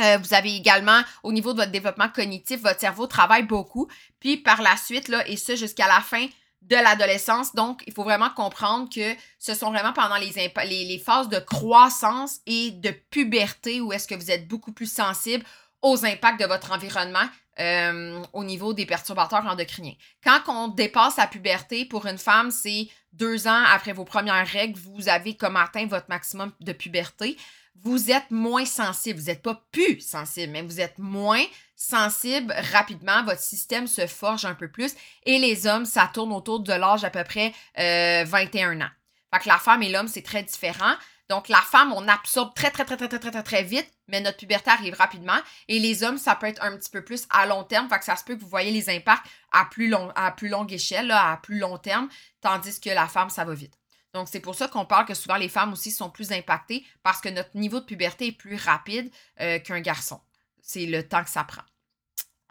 euh, 0.00 0.18
vous 0.18 0.34
avez 0.34 0.56
également, 0.56 1.02
au 1.22 1.32
niveau 1.32 1.52
de 1.52 1.58
votre 1.58 1.70
développement 1.70 2.08
cognitif, 2.08 2.60
votre 2.62 2.80
cerveau 2.80 3.06
travaille 3.06 3.44
beaucoup. 3.44 3.86
Puis 4.18 4.38
par 4.38 4.60
la 4.60 4.76
suite, 4.76 5.06
là, 5.06 5.24
et 5.28 5.36
ce 5.36 5.54
jusqu'à 5.54 5.86
la 5.86 6.00
fin 6.00 6.26
de 6.62 6.74
l'adolescence. 6.74 7.54
Donc, 7.54 7.84
il 7.86 7.92
faut 7.92 8.02
vraiment 8.02 8.30
comprendre 8.30 8.88
que 8.92 9.14
ce 9.38 9.54
sont 9.54 9.70
vraiment 9.70 9.92
pendant 9.92 10.16
les 10.16 10.98
phases 10.98 11.28
de 11.28 11.38
croissance 11.38 12.40
et 12.46 12.72
de 12.72 12.90
puberté 12.90 13.80
où 13.80 13.92
est-ce 13.92 14.08
que 14.08 14.16
vous 14.16 14.32
êtes 14.32 14.48
beaucoup 14.48 14.72
plus 14.72 14.90
sensible 14.90 15.44
aux 15.80 16.04
impacts 16.04 16.40
de 16.40 16.46
votre 16.46 16.72
environnement 16.72 17.28
euh, 17.58 18.22
au 18.32 18.44
niveau 18.44 18.72
des 18.72 18.86
perturbateurs 18.86 19.44
endocriniens. 19.46 19.94
Quand 20.24 20.40
on 20.48 20.68
dépasse 20.68 21.18
la 21.18 21.26
puberté, 21.26 21.84
pour 21.84 22.06
une 22.06 22.18
femme, 22.18 22.50
c'est 22.50 22.88
deux 23.12 23.46
ans 23.46 23.64
après 23.72 23.92
vos 23.92 24.04
premières 24.04 24.46
règles, 24.46 24.78
vous 24.78 25.08
avez 25.08 25.36
comme 25.36 25.56
atteint 25.56 25.86
votre 25.86 26.08
maximum 26.08 26.52
de 26.60 26.72
puberté. 26.72 27.36
Vous 27.82 28.10
êtes 28.10 28.30
moins 28.30 28.64
sensible. 28.64 29.18
Vous 29.18 29.26
n'êtes 29.26 29.42
pas 29.42 29.62
plus 29.72 30.00
sensible, 30.00 30.52
mais 30.52 30.62
vous 30.62 30.80
êtes 30.80 30.98
moins 30.98 31.44
sensible 31.74 32.54
rapidement. 32.72 33.24
Votre 33.24 33.40
système 33.40 33.86
se 33.86 34.06
forge 34.06 34.44
un 34.44 34.54
peu 34.54 34.68
plus. 34.68 34.94
Et 35.24 35.38
les 35.38 35.66
hommes, 35.66 35.84
ça 35.84 36.10
tourne 36.12 36.32
autour 36.32 36.60
de 36.60 36.72
l'âge 36.72 37.04
à 37.04 37.10
peu 37.10 37.24
près 37.24 37.52
21 37.76 38.80
euh, 38.80 38.84
ans. 38.84 38.90
Fait 39.34 39.40
que 39.40 39.48
la 39.48 39.58
femme 39.58 39.82
et 39.82 39.88
l'homme, 39.88 40.08
c'est 40.08 40.22
très 40.22 40.42
différent. 40.42 40.94
Donc, 41.28 41.48
la 41.48 41.60
femme, 41.60 41.92
on 41.92 42.08
absorbe 42.08 42.52
très, 42.54 42.70
très, 42.70 42.84
très, 42.84 42.96
très, 42.96 43.08
très, 43.08 43.18
très, 43.18 43.30
très, 43.30 43.42
très 43.42 43.62
vite, 43.62 43.90
mais 44.08 44.20
notre 44.20 44.36
puberté 44.36 44.70
arrive 44.70 44.94
rapidement. 44.94 45.38
Et 45.68 45.78
les 45.78 46.02
hommes, 46.02 46.18
ça 46.18 46.34
peut 46.34 46.46
être 46.46 46.62
un 46.62 46.76
petit 46.76 46.90
peu 46.90 47.02
plus 47.02 47.26
à 47.30 47.46
long 47.46 47.64
terme. 47.64 47.88
Fait 47.88 48.02
ça 48.02 48.16
se 48.16 48.24
peut 48.24 48.34
que 48.36 48.40
vous 48.40 48.48
voyez 48.48 48.70
les 48.70 48.90
impacts 48.90 49.26
à 49.50 49.64
plus, 49.64 49.88
long, 49.88 50.10
à 50.14 50.32
plus 50.32 50.48
longue 50.48 50.72
échelle, 50.72 51.10
à 51.10 51.38
plus 51.42 51.58
long 51.58 51.78
terme, 51.78 52.08
tandis 52.40 52.80
que 52.80 52.90
la 52.90 53.08
femme, 53.08 53.30
ça 53.30 53.44
va 53.44 53.54
vite. 53.54 53.74
Donc, 54.14 54.28
c'est 54.28 54.40
pour 54.40 54.54
ça 54.54 54.68
qu'on 54.68 54.84
parle 54.84 55.06
que 55.06 55.14
souvent 55.14 55.36
les 55.36 55.48
femmes 55.48 55.72
aussi 55.72 55.90
sont 55.90 56.10
plus 56.10 56.32
impactées 56.32 56.84
parce 57.02 57.20
que 57.20 57.30
notre 57.30 57.56
niveau 57.56 57.80
de 57.80 57.86
puberté 57.86 58.26
est 58.26 58.32
plus 58.32 58.56
rapide 58.56 59.10
euh, 59.40 59.58
qu'un 59.58 59.80
garçon. 59.80 60.20
C'est 60.60 60.86
le 60.86 61.06
temps 61.06 61.24
que 61.24 61.30
ça 61.30 61.44
prend. 61.44 61.62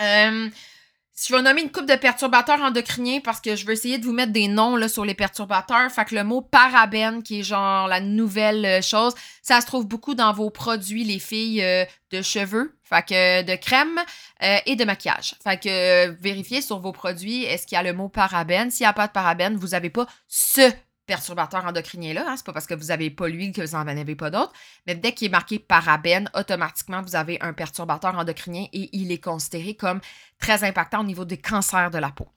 Euh, 0.02 0.50
je 1.28 1.36
vais 1.36 1.42
nommer 1.42 1.62
une 1.62 1.72
coupe 1.72 1.86
de 1.86 1.96
perturbateurs 1.96 2.62
endocriniens 2.62 3.20
parce 3.20 3.40
que 3.42 3.56
je 3.56 3.66
veux 3.66 3.74
essayer 3.74 3.98
de 3.98 4.06
vous 4.06 4.14
mettre 4.14 4.32
des 4.32 4.48
noms 4.48 4.76
là, 4.76 4.88
sur 4.88 5.06
les 5.06 5.14
perturbateurs. 5.14 5.92
Fait 5.92 6.06
que 6.06 6.16
le 6.16 6.24
mot 6.24 6.42
parabène, 6.42 7.22
qui 7.22 7.40
est 7.40 7.44
genre 7.44 7.88
la 7.88 8.00
nouvelle 8.00 8.66
euh, 8.66 8.82
chose, 8.82 9.14
ça 9.42 9.62
se 9.62 9.66
trouve 9.66 9.88
beaucoup 9.88 10.16
dans 10.16 10.34
vos 10.34 10.50
produits, 10.50 11.04
les 11.04 11.20
filles, 11.20 11.64
euh, 11.64 11.86
de 12.12 12.22
cheveux, 12.22 12.76
fait 12.84 13.06
que 13.08 13.42
de 13.44 13.56
crème 13.56 14.00
euh, 14.44 14.58
et 14.66 14.76
de 14.76 14.84
maquillage. 14.84 15.36
Fait 15.44 15.58
que 15.58 16.10
vérifiez 16.22 16.62
sur 16.62 16.80
vos 16.80 16.92
produits, 16.92 17.44
est-ce 17.44 17.68
qu'il 17.68 17.76
y 17.76 17.80
a 17.80 17.84
le 17.84 17.94
mot 17.94 18.10
parabène? 18.10 18.72
S'il 18.72 18.84
n'y 18.84 18.90
a 18.90 18.94
pas 18.94 19.08
de 19.08 19.14
parabène, 19.14 19.56
vous 19.56 19.70
n'avez 19.70 19.90
pas 19.90 20.08
ce 20.28 20.72
perturbateur 21.12 21.66
endocrinien 21.66 22.14
là. 22.14 22.24
Hein. 22.26 22.36
C'est 22.38 22.46
pas 22.46 22.54
parce 22.54 22.68
que 22.68 22.74
vous 22.74 22.86
n'avez 22.86 23.10
pas 23.10 23.28
l'huile 23.28 23.52
que 23.52 23.62
vous 23.62 23.76
n'en 23.76 23.86
avez 23.86 24.16
pas 24.16 24.30
d'autres. 24.30 24.54
Mais 24.88 24.96
dès 24.96 25.12
qu'il 25.12 25.28
est 25.28 25.32
marqué 25.32 25.60
parabène, 25.60 26.30
automatiquement, 26.34 27.02
vous 27.02 27.18
avez 27.18 27.38
un 27.42 27.52
perturbateur 27.52 28.18
endocrinien 28.18 28.68
et 28.72 28.90
il 28.94 29.12
est 29.12 29.22
considéré 29.22 29.74
comme 29.74 30.00
très 30.40 30.64
impactant 30.64 31.02
au 31.02 31.04
niveau 31.04 31.26
des 31.26 31.36
cancers 31.36 31.92
de 31.92 31.98
la 31.98 32.12
peau. 32.12 32.30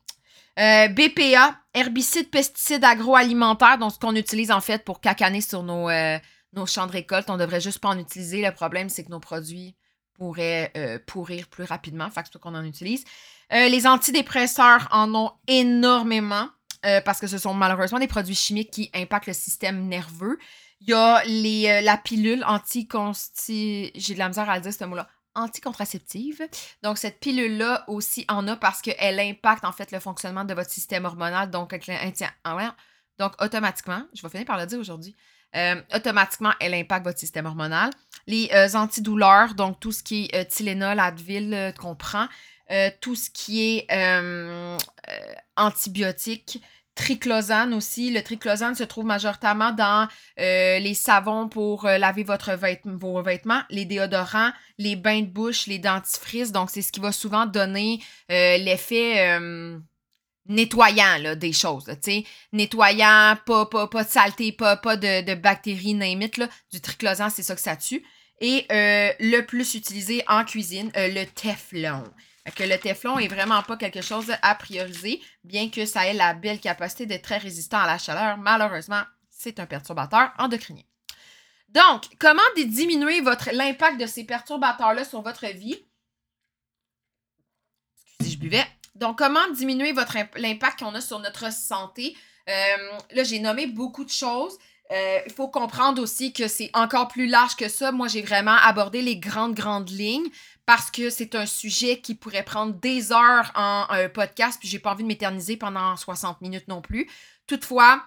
Euh, 0.59 0.89
BPA, 0.89 1.57
herbicides, 1.73 2.31
pesticides 2.31 2.85
agroalimentaires, 2.85 3.79
donc 3.79 3.93
ce 3.93 3.99
qu'on 4.01 4.17
utilise 4.17 4.51
en 4.51 4.61
fait 4.61 4.85
pour 4.85 5.01
cacaner 5.01 5.41
sur 5.41 5.63
nos, 5.63 5.89
euh, 5.89 6.19
nos 6.53 6.67
champs 6.67 6.89
de 6.89 6.93
récolte. 6.93 7.31
On 7.31 7.37
devrait 7.37 7.61
juste 7.61 7.79
pas 7.79 7.91
en 7.91 7.99
utiliser. 7.99 8.43
Le 8.43 8.51
problème, 8.51 8.89
c'est 8.89 9.05
que 9.05 9.11
nos 9.11 9.21
produits 9.21 9.77
pourraient 10.15 10.73
euh, 10.77 10.99
pourrir 11.07 11.47
plus 11.47 11.65
rapidement. 11.65 12.11
Fait 12.11 12.29
que 12.29 12.39
qu'on 12.39 12.57
en 12.57 12.65
utilise. 12.65 13.05
les 13.53 13.87
antidépresseurs 13.87 14.89
en 14.91 15.15
ont 15.15 15.31
énormément. 15.47 16.49
Euh, 16.85 17.01
parce 17.01 17.19
que 17.19 17.27
ce 17.27 17.39
sont 17.39 17.55
malheureusement 17.55 17.99
des 17.99 18.07
produits 18.07 18.35
chimiques 18.35 18.71
qui 18.71 18.91
impactent 18.95 19.29
le 19.29 19.33
système 19.33 19.87
nerveux. 19.89 20.39
Il 20.81 20.91
y 20.91 20.93
a 20.93 21.23
les, 21.25 21.69
euh, 21.69 21.81
la 21.81 21.97
pilule 21.97 22.45
anti-consti... 22.45 23.91
J'ai 23.95 24.15
de 24.15 24.19
la 24.19 24.29
misère 24.29 24.51
à 24.51 24.57
le 24.57 24.63
dire 24.63 24.73
ce 24.73 24.85
mot-là. 24.85 25.09
Anticontraceptive. 25.35 26.47
Donc, 26.83 26.99
cette 26.99 27.21
pilule-là 27.21 27.85
aussi 27.89 28.25
en 28.29 28.47
a 28.47 28.57
parce 28.57 28.83
qu'elle 28.83 29.19
impacte 29.19 29.65
en 29.65 29.73
fait 29.73 29.91
le 29.93 29.99
fonctionnement 29.99 30.45
de 30.45 30.55
votre 30.55 30.71
système 30.71 31.07
hormonal. 31.07 31.51
Donc, 31.51 31.75
ah 32.45 32.75
automatiquement, 33.41 34.03
je 34.15 34.23
vais 34.23 34.29
finir 34.29 34.45
par 34.45 34.59
le 34.59 34.67
dire 34.67 34.79
aujourd'hui, 34.79 35.17
euh, 35.57 35.81
automatiquement, 35.95 36.53
elle 36.61 36.75
impacte 36.75 37.05
votre 37.05 37.19
système 37.19 37.47
hormonal. 37.47 37.91
Les 38.27 38.49
antidouleurs, 38.77 39.55
donc 39.55 39.81
tout 39.81 39.93
ce 39.93 40.03
qui 40.03 40.29
est 40.33 40.45
Tylenol, 40.47 41.01
Advil 41.01 41.75
qu'on 41.79 41.97
prend, 41.97 42.29
tout 43.01 43.15
ce 43.15 43.31
qui 43.31 43.69
est 43.69 43.87
antibiotiques, 45.57 46.61
triclosane 46.95 47.75
aussi. 47.75 48.11
Le 48.11 48.23
triclosane 48.23 48.75
se 48.75 48.85
trouve 48.85 49.05
majoritairement 49.05 49.73
dans 49.73 50.09
euh, 50.39 50.79
les 50.79 50.95
savons 50.95 51.49
pour 51.49 51.87
euh, 51.87 51.99
laver 51.99 52.25
vos 52.25 53.23
vêtements, 53.23 53.63
les 53.71 53.85
déodorants, 53.85 54.51
les 54.79 54.97
bains 54.97 55.23
de 55.23 55.27
bouche, 55.27 55.67
les 55.67 55.79
dentifrices. 55.79 56.53
Donc, 56.53 56.71
c'est 56.71 56.83
ce 56.83 56.93
qui 56.93 57.01
va 57.01 57.13
souvent 57.13 57.47
donner 57.47 58.01
euh, 58.31 58.59
l'effet 58.59 59.39
nettoyant 60.47 61.35
des 61.37 61.53
choses. 61.55 61.91
nettoyant, 62.53 63.39
pas, 63.47 63.67
pas, 63.67 63.89
pas 63.89 64.05
de 64.05 64.09
saleté, 64.09 64.53
pas, 64.53 64.77
pas 64.77 64.97
de, 64.97 65.35
bactéries, 65.35 65.95
n'importe 65.95 66.37
là. 66.37 66.49
Du 66.71 66.81
triclosan, 66.81 67.31
c'est 67.31 67.43
ça 67.43 67.55
que 67.55 67.61
ça 67.63 67.77
tue. 67.77 68.05
Et 68.41 68.67
le 68.71 69.41
plus 69.41 69.75
utilisé 69.75 70.23
en 70.29 70.45
cuisine, 70.45 70.93
le 70.95 71.25
Teflon 71.25 72.05
que 72.53 72.63
le 72.63 72.79
Teflon 72.79 73.19
est 73.19 73.29
vraiment 73.29 73.63
pas 73.63 73.77
quelque 73.77 74.03
chose 74.03 74.33
à 74.43 74.55
prioriser, 74.55 75.23
bien 75.45 75.71
que 75.71 75.87
ça 75.87 76.07
ait 76.07 76.13
la 76.15 76.35
belle 76.35 76.61
capacité 76.61 77.07
d'être 77.07 77.25
très 77.25 77.39
résistant 77.39 77.79
à 77.79 77.87
la 77.87 77.99
chaleur. 77.99 78.37
Malheureusement, 78.37 79.03
c'est 79.31 79.61
un 79.61 79.67
perturbateur 79.67 80.33
endocrinien. 80.39 80.85
Donc, 81.69 82.05
comment 82.21 82.43
diminuer 82.57 83.21
l'impact 83.53 83.99
de 84.01 84.07
ces 84.07 84.25
perturbateurs-là 84.25 85.05
sur 85.05 85.23
votre 85.23 85.47
vie? 85.47 85.85
Excusez, 88.21 88.37
je 88.37 88.39
buvais. 88.39 88.67
Donc, 88.95 89.19
comment 89.19 89.49
diminuer 89.51 89.93
l'impact 90.37 90.81
qu'on 90.81 90.95
a 90.95 91.01
sur 91.01 91.19
notre 91.19 91.53
santé? 91.53 92.17
Euh, 92.49 92.53
là, 93.13 93.25
j'ai 93.25 93.41
nommé 93.41 93.67
beaucoup 93.67 94.05
de 94.05 94.11
choses. 94.11 94.57
Euh, 94.93 95.19
il 95.27 95.33
faut 95.33 95.49
comprendre 95.49 96.01
aussi 96.01 96.33
que 96.33 96.47
c'est 96.47 96.71
encore 96.75 97.09
plus 97.09 97.27
large 97.27 97.57
que 97.57 97.69
ça. 97.69 97.91
Moi, 97.91 98.07
j'ai 98.07 98.23
vraiment 98.23 98.57
abordé 98.63 99.03
les 99.03 99.17
grandes, 99.17 99.55
grandes 99.55 99.91
lignes 99.91 100.29
parce 100.67 100.91
que 100.91 101.11
c'est 101.11 101.35
un 101.35 101.47
sujet 101.47 102.01
qui 102.01 102.15
pourrait 102.15 102.45
prendre 102.45 102.75
des 102.75 103.13
heures 103.13 103.53
en 103.55 103.87
un 103.91 104.09
podcast, 104.09 104.59
puis 104.59 104.69
j'ai 104.69 104.79
pas 104.79 104.93
envie 104.93 105.03
de 105.03 105.09
m'éterniser 105.09 105.57
pendant 105.57 105.97
60 105.97 106.41
minutes 106.41 106.69
non 106.69 106.81
plus. 106.81 107.09
Toutefois, 107.47 108.03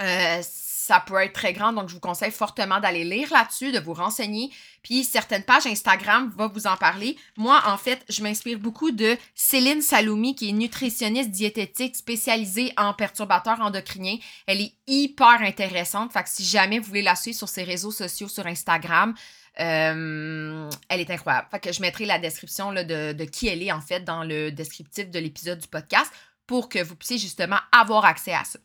Euh, 0.00 0.40
ça 0.42 0.98
peut 1.06 1.14
être 1.22 1.34
très 1.34 1.52
grand, 1.52 1.72
donc 1.72 1.88
je 1.88 1.94
vous 1.94 2.00
conseille 2.00 2.32
fortement 2.32 2.80
d'aller 2.80 3.04
lire 3.04 3.28
là-dessus, 3.30 3.70
de 3.70 3.78
vous 3.78 3.92
renseigner. 3.92 4.50
Puis 4.82 5.04
certaines 5.04 5.44
pages 5.44 5.66
Instagram 5.66 6.32
vont 6.36 6.48
vous 6.48 6.66
en 6.66 6.76
parler. 6.76 7.16
Moi, 7.36 7.62
en 7.66 7.76
fait, 7.76 8.04
je 8.08 8.22
m'inspire 8.22 8.58
beaucoup 8.58 8.90
de 8.90 9.16
Céline 9.36 9.80
Saloumi, 9.82 10.34
qui 10.34 10.48
est 10.48 10.52
nutritionniste 10.52 11.30
diététique 11.30 11.94
spécialisée 11.94 12.72
en 12.76 12.94
perturbateurs 12.94 13.60
endocriniens. 13.60 14.16
Elle 14.46 14.62
est 14.62 14.74
hyper 14.88 15.42
intéressante. 15.42 16.12
Fait 16.12 16.24
que 16.24 16.30
si 16.30 16.44
jamais 16.44 16.80
vous 16.80 16.86
voulez 16.86 17.02
la 17.02 17.14
suivre 17.14 17.36
sur 17.38 17.48
ses 17.48 17.62
réseaux 17.62 17.92
sociaux, 17.92 18.28
sur 18.28 18.46
Instagram, 18.46 19.14
euh, 19.60 20.70
elle 20.88 21.00
est 21.00 21.10
incroyable. 21.10 21.48
Fait 21.50 21.60
que 21.60 21.72
je 21.72 21.80
mettrai 21.80 22.06
la 22.06 22.18
description 22.18 22.72
de, 22.72 23.24
qui 23.24 23.48
elle 23.48 23.62
est, 23.62 23.72
en 23.72 23.80
fait, 23.80 24.00
dans 24.00 24.24
le 24.24 24.50
descriptif 24.50 25.10
de 25.10 25.18
l'épisode 25.18 25.58
du 25.58 25.68
podcast 25.68 26.10
pour 26.46 26.68
que 26.68 26.82
vous 26.82 26.96
puissiez 26.96 27.18
justement 27.18 27.58
avoir 27.70 28.04
accès 28.04 28.32
à 28.32 28.44
ça. 28.44 28.58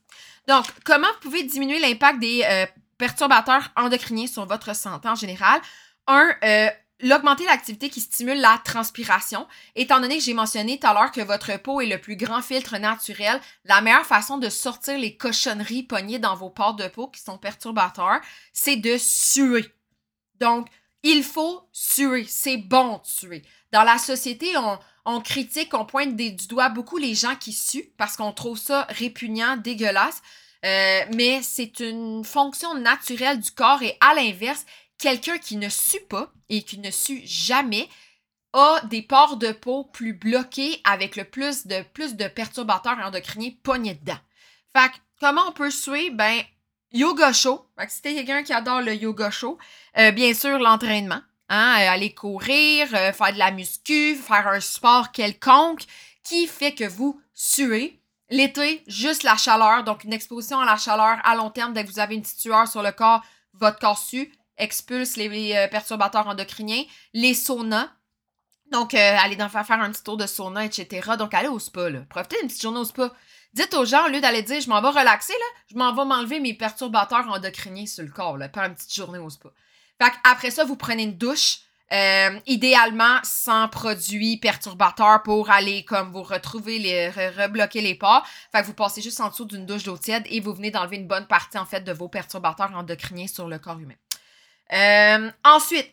Donc, 0.48 0.66
comment 0.84 1.08
vous 1.08 1.30
pouvez 1.30 1.44
diminuer 1.44 1.80
l'impact 1.80 2.20
des 2.20 2.44
euh, 2.44 2.66
perturbateurs 2.98 3.72
endocriniens 3.76 4.28
sur 4.28 4.46
votre 4.46 4.76
santé 4.76 5.08
en 5.08 5.16
général? 5.16 5.62
Un, 6.08 6.34
euh, 6.44 6.70
l'augmenter 7.02 7.46
l'activité 7.46 7.90
qui 7.90 8.02
stimule 8.02 8.40
la 8.40 8.60
transpiration. 8.64 9.46
Étant 9.76 10.00
donné 10.00 10.18
que 10.18 10.24
j'ai 10.24 10.34
mentionné 10.34 10.80
tout 10.80 10.88
à 10.88 10.94
l'heure 10.94 11.12
que 11.12 11.22
votre 11.22 11.56
peau 11.62 11.82
est 11.82 11.86
le 11.86 12.00
plus 12.00 12.16
grand 12.16 12.42
filtre 12.42 12.78
naturel, 12.78 13.40
la 13.66 13.82
meilleure 13.82 14.06
façon 14.06 14.38
de 14.38 14.50
sortir 14.50 14.98
les 14.98 15.18
cochonneries 15.18 15.84
pognées 15.84 16.20
dans 16.20 16.36
vos 16.36 16.50
pores 16.50 16.76
de 16.76 16.88
peau 16.88 17.08
qui 17.08 17.22
sont 17.22 17.38
perturbateurs, 17.38 18.22
c'est 18.54 18.78
de 18.78 18.98
suer. 18.98 19.66
Donc, 20.40 20.68
il 21.04 21.24
faut 21.24 21.68
suer. 21.72 22.26
C'est 22.28 22.58
bon 22.58 22.98
de 22.98 23.06
suer. 23.06 23.44
Dans 23.72 23.84
la 23.84 23.98
société, 23.98 24.54
on, 25.06 25.22
critique, 25.22 25.74
on 25.74 25.86
pointe 25.86 26.16
du 26.16 26.48
doigt 26.48 26.70
beaucoup 26.70 26.98
les 26.98 27.16
gens 27.16 27.36
qui 27.36 27.54
suent 27.54 27.92
parce 27.98 28.16
qu'on 28.16 28.34
trouve 28.34 28.58
ça 28.58 28.86
répugnant, 28.90 29.58
dégueulasse. 29.58 30.22
Euh, 30.66 31.02
mais 31.16 31.42
c'est 31.44 31.80
une 31.80 32.24
fonction 32.24 32.74
naturelle 32.76 33.40
du 33.40 33.52
corps 33.52 33.84
et 33.84 33.96
à 34.02 34.16
l'inverse, 34.16 34.66
quelqu'un 34.98 35.38
qui 35.38 35.56
ne 35.56 35.70
sue 35.70 36.02
pas 36.10 36.32
et 36.50 36.64
qui 36.64 36.80
ne 36.80 36.90
sue 36.90 37.22
jamais 37.26 37.88
a 38.54 38.82
des 38.86 39.02
pores 39.02 39.38
de 39.38 39.52
peau 39.52 39.84
plus 39.84 40.14
bloqués 40.14 40.82
avec 40.84 41.16
le 41.16 41.26
plus 41.26 41.68
de, 41.68 41.84
plus 41.94 42.16
de 42.16 42.28
perturbateurs 42.28 42.98
endocriniens 43.04 43.52
pognés 43.62 43.96
dedans. 43.96 44.20
Fait 44.76 44.92
comment 45.20 45.48
on 45.48 45.52
peut 45.52 45.70
suer? 45.70 46.10
Ben, 46.10 46.42
yoga 46.92 47.34
chaud. 47.34 47.66
Fait 47.78 47.88
que 47.88 47.92
si 47.92 48.02
t'es 48.02 48.14
quelqu'un 48.14 48.44
qui 48.44 48.54
adore 48.54 48.82
le 48.82 48.96
yoga 48.96 49.32
chaud, 49.32 49.58
euh, 49.98 50.12
bien 50.12 50.34
sûr, 50.34 50.60
l'entraînement. 50.60 51.22
Hein, 51.50 51.78
euh, 51.80 51.92
aller 51.92 52.14
courir, 52.14 52.90
euh, 52.94 53.14
faire 53.14 53.32
de 53.32 53.38
la 53.38 53.52
muscu, 53.52 54.16
faire 54.16 54.48
un 54.48 54.60
sport 54.60 55.14
quelconque 55.14 55.84
qui 56.24 56.46
fait 56.46 56.74
que 56.74 56.84
vous 56.84 57.22
suez. 57.34 58.02
L'été, 58.30 58.84
juste 58.88 59.24
la 59.24 59.38
chaleur, 59.38 59.86
donc 59.86 60.04
une 60.04 60.12
exposition 60.12 60.60
à 60.60 60.66
la 60.66 60.76
chaleur 60.76 61.18
à 61.24 61.36
long 61.36 61.50
terme, 61.50 61.72
dès 61.72 61.86
que 61.86 61.90
vous 61.90 62.00
avez 62.00 62.16
une 62.16 62.22
petite 62.22 62.42
sueur 62.42 62.68
sur 62.68 62.84
le 62.84 62.92
corps, 62.92 63.24
votre 63.54 63.80
corps 63.80 63.98
sue, 63.98 64.30
expulse 64.58 65.16
les, 65.16 65.56
euh, 65.56 65.70
perturbateurs 65.70 66.28
endocriniens, 66.28 66.84
les 67.14 67.34
saunas. 67.34 67.90
Donc, 68.70 68.94
allez 68.94 69.38
dans, 69.38 69.48
faire, 69.48 69.64
un 69.72 69.90
petit 69.94 70.04
tour 70.04 70.18
de 70.18 70.28
sauna, 70.28 70.66
etc. 70.66 71.12
Donc, 71.18 71.34
allez 71.34 71.48
au 71.48 71.58
spa. 71.58 71.90
Profitez 72.10 72.36
d'une 72.40 72.50
petite 72.50 72.62
journée 72.62 72.80
au 72.80 72.84
spa. 72.84 73.14
Dites 73.58 73.74
aux 73.74 73.86
gens, 73.86 74.06
au 74.06 74.10
lieu 74.10 74.22
d'aller 74.22 74.44
dire, 74.44 74.62
je 74.62 74.70
m'en 74.70 74.82
vais 74.82 74.90
relaxer, 74.90 75.34
là, 75.34 75.46
je 75.72 75.76
m'en 75.76 75.92
vais 75.92 76.06
m'enlever 76.06 76.40
mes 76.40 76.54
perturbateurs 76.54 77.28
endocriniens 77.28 77.88
sur 77.88 78.04
le 78.04 78.12
corps, 78.12 78.38
là, 78.38 78.52
une 78.54 78.76
petite 78.76 78.94
journée 78.94 79.18
au 79.18 79.32
spa. 79.32 79.50
Fait 80.00 80.14
après 80.24 80.52
ça, 80.52 80.64
vous 80.64 80.76
prenez 80.76 81.04
une 81.04 81.18
douche. 81.18 81.62
Euh, 81.94 82.38
idéalement 82.48 83.18
sans 83.24 83.70
produits 83.70 84.36
perturbateurs 84.36 85.24
pour 85.24 85.50
aller 85.50 85.86
comme 85.86 86.12
vous 86.12 86.22
retrouver 86.22 86.80
les 86.80 87.08
rebloquer 87.10 87.80
les 87.80 87.96
pores. 87.96 88.28
Fait 88.52 88.60
que 88.60 88.66
vous 88.66 88.74
passez 88.74 89.02
juste 89.02 89.22
en 89.22 89.30
dessous 89.30 89.46
d'une 89.46 89.66
douche 89.66 89.84
d'eau 89.84 89.98
tiède 89.98 90.24
et 90.26 90.42
vous 90.42 90.54
venez 90.54 90.70
d'enlever 90.70 90.98
une 90.98 91.08
bonne 91.08 91.28
partie 91.28 91.58
en 91.58 91.66
fait 91.66 91.80
de 91.80 91.94
vos 91.94 92.10
perturbateurs 92.10 92.76
endocriniens 92.76 93.28
sur 93.28 93.48
le 93.48 93.58
corps 93.58 93.80
humain. 93.80 93.94
Euh, 94.74 95.32
ensuite, 95.46 95.90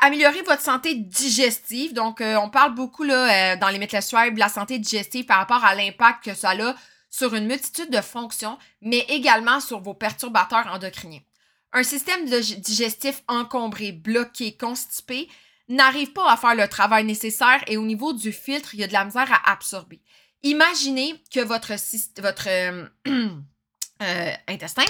améliorer 0.00 0.40
votre 0.40 0.62
santé 0.62 0.94
digestive. 0.94 1.92
Donc, 1.92 2.22
euh, 2.22 2.36
on 2.36 2.48
parle 2.48 2.74
beaucoup 2.74 3.02
là, 3.02 3.56
dans 3.56 3.68
les 3.68 3.78
méthodes 3.78 4.00
de 4.00 4.38
la 4.38 4.48
santé 4.48 4.78
digestive 4.78 5.26
par 5.26 5.36
rapport 5.36 5.62
à 5.66 5.74
l'impact 5.74 6.24
que 6.24 6.34
ça 6.34 6.52
a 6.52 6.74
sur 7.16 7.34
une 7.34 7.46
multitude 7.46 7.90
de 7.90 8.00
fonctions, 8.02 8.58
mais 8.82 9.06
également 9.08 9.60
sur 9.60 9.80
vos 9.80 9.94
perturbateurs 9.94 10.66
endocriniens. 10.66 11.22
Un 11.72 11.82
système 11.82 12.26
digestif 12.26 13.22
encombré, 13.26 13.92
bloqué, 13.92 14.54
constipé 14.56 15.28
n'arrive 15.68 16.12
pas 16.12 16.30
à 16.30 16.36
faire 16.36 16.54
le 16.54 16.68
travail 16.68 17.04
nécessaire 17.04 17.64
et 17.68 17.78
au 17.78 17.84
niveau 17.84 18.12
du 18.12 18.32
filtre, 18.32 18.74
il 18.74 18.80
y 18.80 18.84
a 18.84 18.86
de 18.86 18.92
la 18.92 19.06
misère 19.06 19.32
à 19.32 19.50
absorber. 19.50 20.02
Imaginez 20.42 21.14
que 21.32 21.40
votre, 21.40 21.72
votre 22.20 22.48
euh, 22.48 22.86
euh, 24.02 24.32
intestin 24.46 24.84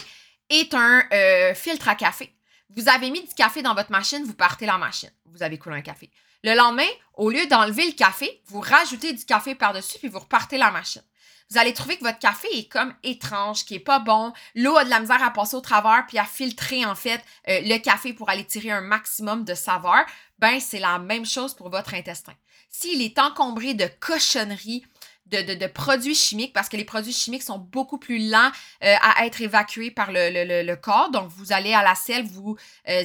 est 0.51 0.75
un 0.75 1.05
euh, 1.13 1.55
filtre 1.55 1.89
à 1.89 1.95
café. 1.95 2.35
Vous 2.77 2.89
avez 2.89 3.11
mis 3.11 3.23
du 3.23 3.35
café 3.35 3.63
dans 3.63 3.75
votre 3.75 3.93
machine, 3.93 4.25
vous 4.25 4.35
partez 4.35 4.67
la 4.67 4.79
machine. 4.79 5.11
Vous 5.27 5.45
avez 5.45 5.59
coulé 5.59 5.77
un 5.77 5.83
café. 5.83 6.11
Le 6.47 6.55
lendemain, 6.55 6.87
au 7.15 7.29
lieu 7.29 7.45
d'enlever 7.49 7.85
le 7.87 7.93
café, 7.93 8.41
vous 8.47 8.61
rajoutez 8.61 9.13
du 9.13 9.25
café 9.25 9.57
par-dessus 9.57 9.99
puis 9.99 10.07
vous 10.07 10.21
repartez 10.21 10.59
la 10.59 10.71
machine 10.71 11.03
vous 11.51 11.59
allez 11.59 11.73
trouver 11.73 11.97
que 11.97 12.03
votre 12.03 12.19
café 12.19 12.49
est 12.53 12.69
comme 12.69 12.93
étrange, 13.05 13.65
qui 13.65 13.77
est 13.77 13.81
pas 13.81 14.01
bon. 14.01 14.33
L'eau 14.57 14.77
a 14.77 14.85
de 14.85 14.91
la 14.91 14.99
misère 14.99 15.23
à 15.23 15.31
passer 15.31 15.55
au 15.55 15.61
travers 15.61 16.05
puis 16.09 16.19
à 16.19 16.25
filtrer 16.25 16.85
en 16.85 16.97
fait 16.97 17.23
euh, 17.49 17.61
le 17.63 17.79
café 17.79 18.13
pour 18.13 18.31
aller 18.31 18.45
tirer 18.45 18.73
un 18.73 18.81
maximum 18.81 19.45
de 19.45 19.55
saveur. 19.55 20.05
Ben 20.41 20.59
c'est 20.59 20.81
la 20.81 20.99
même 20.99 21.25
chose 21.25 21.55
pour 21.55 21.71
votre 21.71 21.95
intestin. 21.95 22.33
S'il 22.69 23.01
est 23.01 23.19
encombré 23.21 23.75
de 23.75 23.89
cochonneries, 24.01 24.85
de, 25.27 25.67
produits 25.67 26.15
chimiques 26.15 26.53
parce 26.53 26.69
que 26.69 26.77
les 26.77 26.85
produits 26.85 27.13
chimiques 27.13 27.43
sont 27.43 27.59
beaucoup 27.59 27.99
plus 27.99 28.29
lents 28.29 28.51
euh, 28.83 28.95
à 29.01 29.27
être 29.27 29.41
évacués 29.41 29.91
par 29.91 30.11
le, 30.11 30.75
corps. 30.75 31.11
Donc, 31.11 31.29
vous 31.29 31.53
allez 31.53 31.75
à 31.75 31.83
la 31.83 31.95
selle, 31.95 32.25
vous 32.25 32.57
euh, 32.89 33.05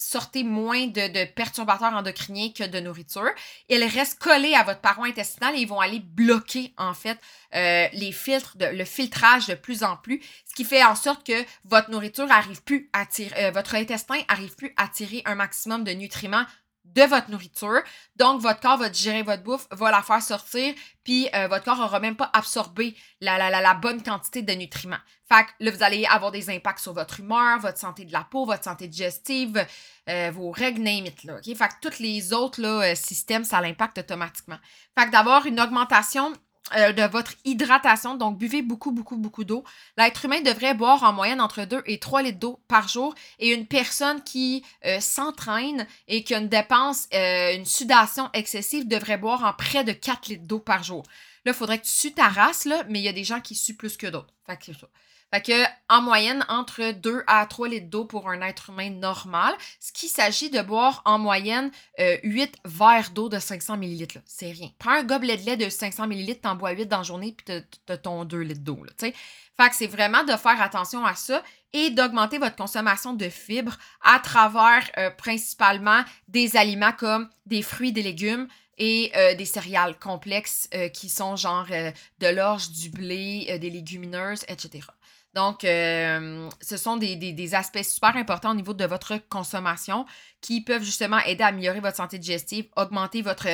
sortez 0.00 0.44
moins 0.44 0.86
de, 0.86 1.24
perturbateurs 1.26 1.92
endocriniens 1.92 2.50
que 2.50 2.64
de 2.64 2.80
nourriture. 2.80 3.30
Ils 3.68 3.84
restent 3.84 4.18
collés 4.18 4.54
à 4.54 4.62
votre 4.62 4.80
paroi 4.80 5.06
intestinale 5.06 5.54
et 5.56 5.60
ils 5.60 5.68
vont 5.68 5.80
aller 5.80 6.00
bloquer, 6.00 6.72
en 6.78 6.94
fait, 6.94 7.18
euh, 7.54 7.86
les 7.92 8.12
filtres, 8.12 8.56
le 8.58 8.84
filtrage 8.84 9.46
de 9.46 9.54
plus 9.54 9.84
en 9.84 9.96
plus, 9.96 10.20
ce 10.48 10.54
qui 10.54 10.64
fait 10.64 10.82
en 10.82 10.94
sorte 10.94 11.26
que 11.26 11.44
votre 11.64 11.90
nourriture 11.90 12.30
arrive 12.30 12.62
plus 12.62 12.88
à 12.92 13.04
tirer, 13.04 13.46
euh, 13.46 13.50
votre 13.50 13.74
intestin 13.74 14.20
arrive 14.28 14.54
plus 14.56 14.72
à 14.76 14.88
tirer 14.88 15.22
un 15.26 15.34
maximum 15.34 15.84
de 15.84 15.92
nutriments 15.92 16.46
de 16.84 17.02
votre 17.02 17.30
nourriture. 17.30 17.82
Donc, 18.16 18.40
votre 18.40 18.60
corps 18.60 18.78
va 18.78 18.88
digérer 18.88 19.22
votre 19.22 19.42
bouffe, 19.42 19.66
va 19.70 19.90
la 19.90 20.02
faire 20.02 20.22
sortir, 20.22 20.74
puis 21.04 21.28
euh, 21.34 21.48
votre 21.48 21.64
corps 21.64 21.76
n'aura 21.76 22.00
même 22.00 22.16
pas 22.16 22.30
absorbé 22.32 22.96
la, 23.20 23.74
bonne 23.74 24.02
quantité 24.02 24.42
de 24.42 24.52
nutriments. 24.52 24.98
Fait 25.28 25.44
que 25.44 25.50
là, 25.60 25.70
vous 25.70 25.82
allez 25.82 26.04
avoir 26.06 26.32
des 26.32 26.50
impacts 26.50 26.80
sur 26.80 26.92
votre 26.92 27.20
humeur, 27.20 27.60
votre 27.60 27.78
santé 27.78 28.04
de 28.04 28.12
la 28.12 28.24
peau, 28.24 28.44
votre 28.44 28.64
santé 28.64 28.88
digestive, 28.88 29.64
euh, 30.08 30.30
vos 30.32 30.50
règles, 30.50 30.82
name 30.82 31.06
it, 31.06 31.22
là, 31.24 31.40
Fait 31.42 31.54
que 31.54 31.88
tous 31.88 32.00
les 32.00 32.32
autres 32.32 32.60
là, 32.60 32.90
euh, 32.90 32.94
systèmes, 32.94 33.44
ça 33.44 33.60
l'impacte 33.60 33.98
automatiquement. 33.98 34.58
Fait 34.98 35.06
que 35.06 35.12
d'avoir 35.12 35.46
une 35.46 35.60
augmentation 35.60 36.32
euh, 36.76 36.92
de 36.92 37.02
votre 37.02 37.34
hydratation. 37.44 38.14
Donc, 38.14 38.38
buvez 38.38 38.62
beaucoup, 38.62 38.92
beaucoup, 38.92 39.16
beaucoup 39.16 39.42
d'eau. 39.42 39.64
L'être 39.96 40.24
humain 40.24 40.40
devrait 40.40 40.74
boire 40.74 41.02
en 41.02 41.12
moyenne 41.12 41.40
entre 41.40 41.64
2 41.64 41.82
et 41.86 41.98
3 41.98 42.22
litres 42.22 42.38
d'eau 42.38 42.60
par 42.68 42.86
jour. 42.86 43.12
Et 43.40 43.52
une 43.52 43.66
personne 43.66 44.22
qui 44.22 44.64
euh, 44.84 45.00
s'entraîne 45.00 45.86
et 46.06 46.22
qui 46.22 46.32
a 46.32 46.38
une 46.38 46.48
dépense, 46.48 47.08
euh, 47.12 47.56
une 47.56 47.64
sudation 47.64 48.30
excessive 48.34 48.86
devrait 48.86 49.18
boire 49.18 49.44
en 49.44 49.52
près 49.52 49.82
de 49.82 49.92
4 49.92 50.28
litres 50.28 50.44
d'eau 50.44 50.60
par 50.60 50.84
jour. 50.84 51.02
Là, 51.44 51.52
il 51.52 51.54
faudrait 51.54 51.78
que 51.78 51.86
tu 51.86 51.92
sues 51.92 52.12
ta 52.12 52.28
race, 52.28 52.68
mais 52.88 53.00
il 53.00 53.04
y 53.04 53.08
a 53.08 53.12
des 53.12 53.24
gens 53.24 53.40
qui 53.40 53.56
suent 53.56 53.76
plus 53.76 53.96
que 53.96 54.06
d'autres. 54.06 54.32
Fait 54.46 54.56
que 54.56 54.66
c'est 54.66 54.78
ça. 54.78 54.88
Fait 55.32 55.42
que, 55.42 55.64
en 55.88 56.02
moyenne, 56.02 56.44
entre 56.48 56.90
2 56.90 57.22
à 57.28 57.46
3 57.46 57.68
litres 57.68 57.88
d'eau 57.88 58.04
pour 58.04 58.28
un 58.28 58.40
être 58.40 58.70
humain 58.70 58.90
normal, 58.90 59.54
ce 59.78 59.92
qui 59.92 60.08
s'agit 60.08 60.50
de 60.50 60.60
boire 60.60 61.02
en 61.04 61.20
moyenne 61.20 61.70
8 61.98 62.00
euh, 62.00 62.46
verres 62.64 63.10
d'eau 63.10 63.28
de 63.28 63.38
500 63.38 63.74
ml. 63.74 64.22
C'est 64.26 64.50
rien. 64.50 64.70
Prends 64.80 64.90
un 64.90 65.04
gobelet 65.04 65.36
de 65.36 65.46
lait 65.46 65.56
de 65.56 65.68
500 65.68 66.10
ml, 66.10 66.40
t'en 66.40 66.56
bois 66.56 66.72
8 66.72 66.86
dans 66.86 66.98
la 66.98 67.02
journée, 67.04 67.36
puis 67.36 67.62
t'as 67.86 67.96
ton 67.96 68.24
2 68.24 68.40
litres 68.40 68.64
d'eau. 68.64 68.84
Fait 68.98 69.12
que 69.12 69.76
c'est 69.76 69.86
vraiment 69.86 70.24
de 70.24 70.32
faire 70.32 70.60
attention 70.60 71.04
à 71.04 71.14
ça 71.14 71.44
et 71.72 71.90
d'augmenter 71.90 72.38
votre 72.38 72.56
consommation 72.56 73.14
de 73.14 73.28
fibres 73.28 73.76
à 74.02 74.18
travers 74.18 74.90
euh, 74.98 75.10
principalement 75.10 76.02
des 76.26 76.56
aliments 76.56 76.92
comme 76.92 77.28
des 77.46 77.62
fruits, 77.62 77.92
des 77.92 78.02
légumes, 78.02 78.48
et 78.82 79.12
euh, 79.14 79.34
des 79.34 79.44
céréales 79.44 79.98
complexes 79.98 80.66
qui 80.94 81.10
sont 81.10 81.36
genre 81.36 81.66
de 81.66 82.26
l'orge, 82.28 82.70
du 82.70 82.88
blé, 82.88 83.58
des 83.60 83.68
légumineuses, 83.68 84.42
etc. 84.48 84.86
Donc, 85.34 85.64
euh, 85.64 86.48
ce 86.60 86.76
sont 86.76 86.96
des, 86.96 87.54
aspects 87.54 87.82
super 87.82 88.16
importants 88.16 88.50
au 88.50 88.54
niveau 88.54 88.74
de 88.74 88.84
votre 88.84 89.16
consommation 89.28 90.06
qui 90.40 90.60
peuvent 90.60 90.82
justement 90.82 91.18
aider 91.20 91.44
à 91.44 91.48
améliorer 91.48 91.80
votre 91.80 91.96
santé 91.96 92.18
digestive, 92.18 92.66
augmenter 92.76 93.22
votre, 93.22 93.46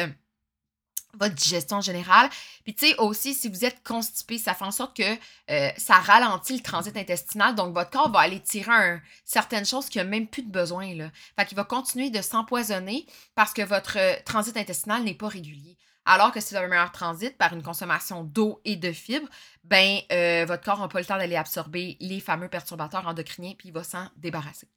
votre 1.15 1.35
digestion 1.35 1.83
générale. 1.83 2.31
Puis, 2.65 2.75
tu 2.75 2.89
sais, 2.89 2.97
aussi, 2.99 3.35
si 3.35 3.49
vous 3.49 3.65
êtes 3.65 3.83
constipé, 3.83 4.39
ça 4.39 4.55
fait 4.55 4.65
en 4.65 4.71
sorte 4.71 4.97
que 4.97 5.17
euh, 5.51 5.71
ça 5.77 5.97
ralentit 5.97 6.57
le 6.57 6.63
transit 6.63 6.97
intestinal. 6.97 7.55
Donc, 7.55 7.75
votre 7.75 7.91
corps 7.91 8.11
va 8.11 8.21
aller 8.21 8.41
tirer 8.41 9.01
certaines 9.25 9.67
choses 9.67 9.89
qui 9.91 9.99
n'a 9.99 10.05
même 10.05 10.29
plus 10.29 10.43
de 10.43 10.51
besoin. 10.51 10.95
Là. 10.95 11.11
Fait 11.39 11.45
qu'il 11.45 11.57
va 11.57 11.65
continuer 11.65 12.09
de 12.09 12.23
s'empoisonner 12.23 13.07
parce 13.35 13.53
que 13.53 13.63
votre 13.63 13.99
transit 14.25 14.57
intestinal 14.57 15.05
n'est 15.05 15.15
pas 15.15 15.29
régulier. 15.29 15.77
Alors 16.07 16.31
que 16.31 16.41
si 16.41 16.51
vous 16.51 16.57
avez 16.57 16.67
un 16.67 16.71
meilleur 16.71 16.93
transit 16.93 17.37
par 17.37 17.53
une 17.53 17.65
consommation 17.65 18.23
d'eau 18.23 18.61
et 18.65 18.77
de 18.77 18.93
fibres, 18.93 19.29
ben, 19.65 19.99
euh, 20.13 20.45
votre 20.47 20.63
corps 20.63 20.79
n'a 20.79 20.87
pas 20.87 21.01
le 21.01 21.05
temps 21.05 21.19
d'aller 21.19 21.37
absorber 21.37 21.97
les 22.01 22.21
fameux 22.21 22.49
perturbateurs 22.49 23.07
endocriniens, 23.09 23.55
puis 23.59 23.69
il 23.69 23.73
va 23.73 23.83
s'en 23.83 24.07
débarrasser. 24.17 24.69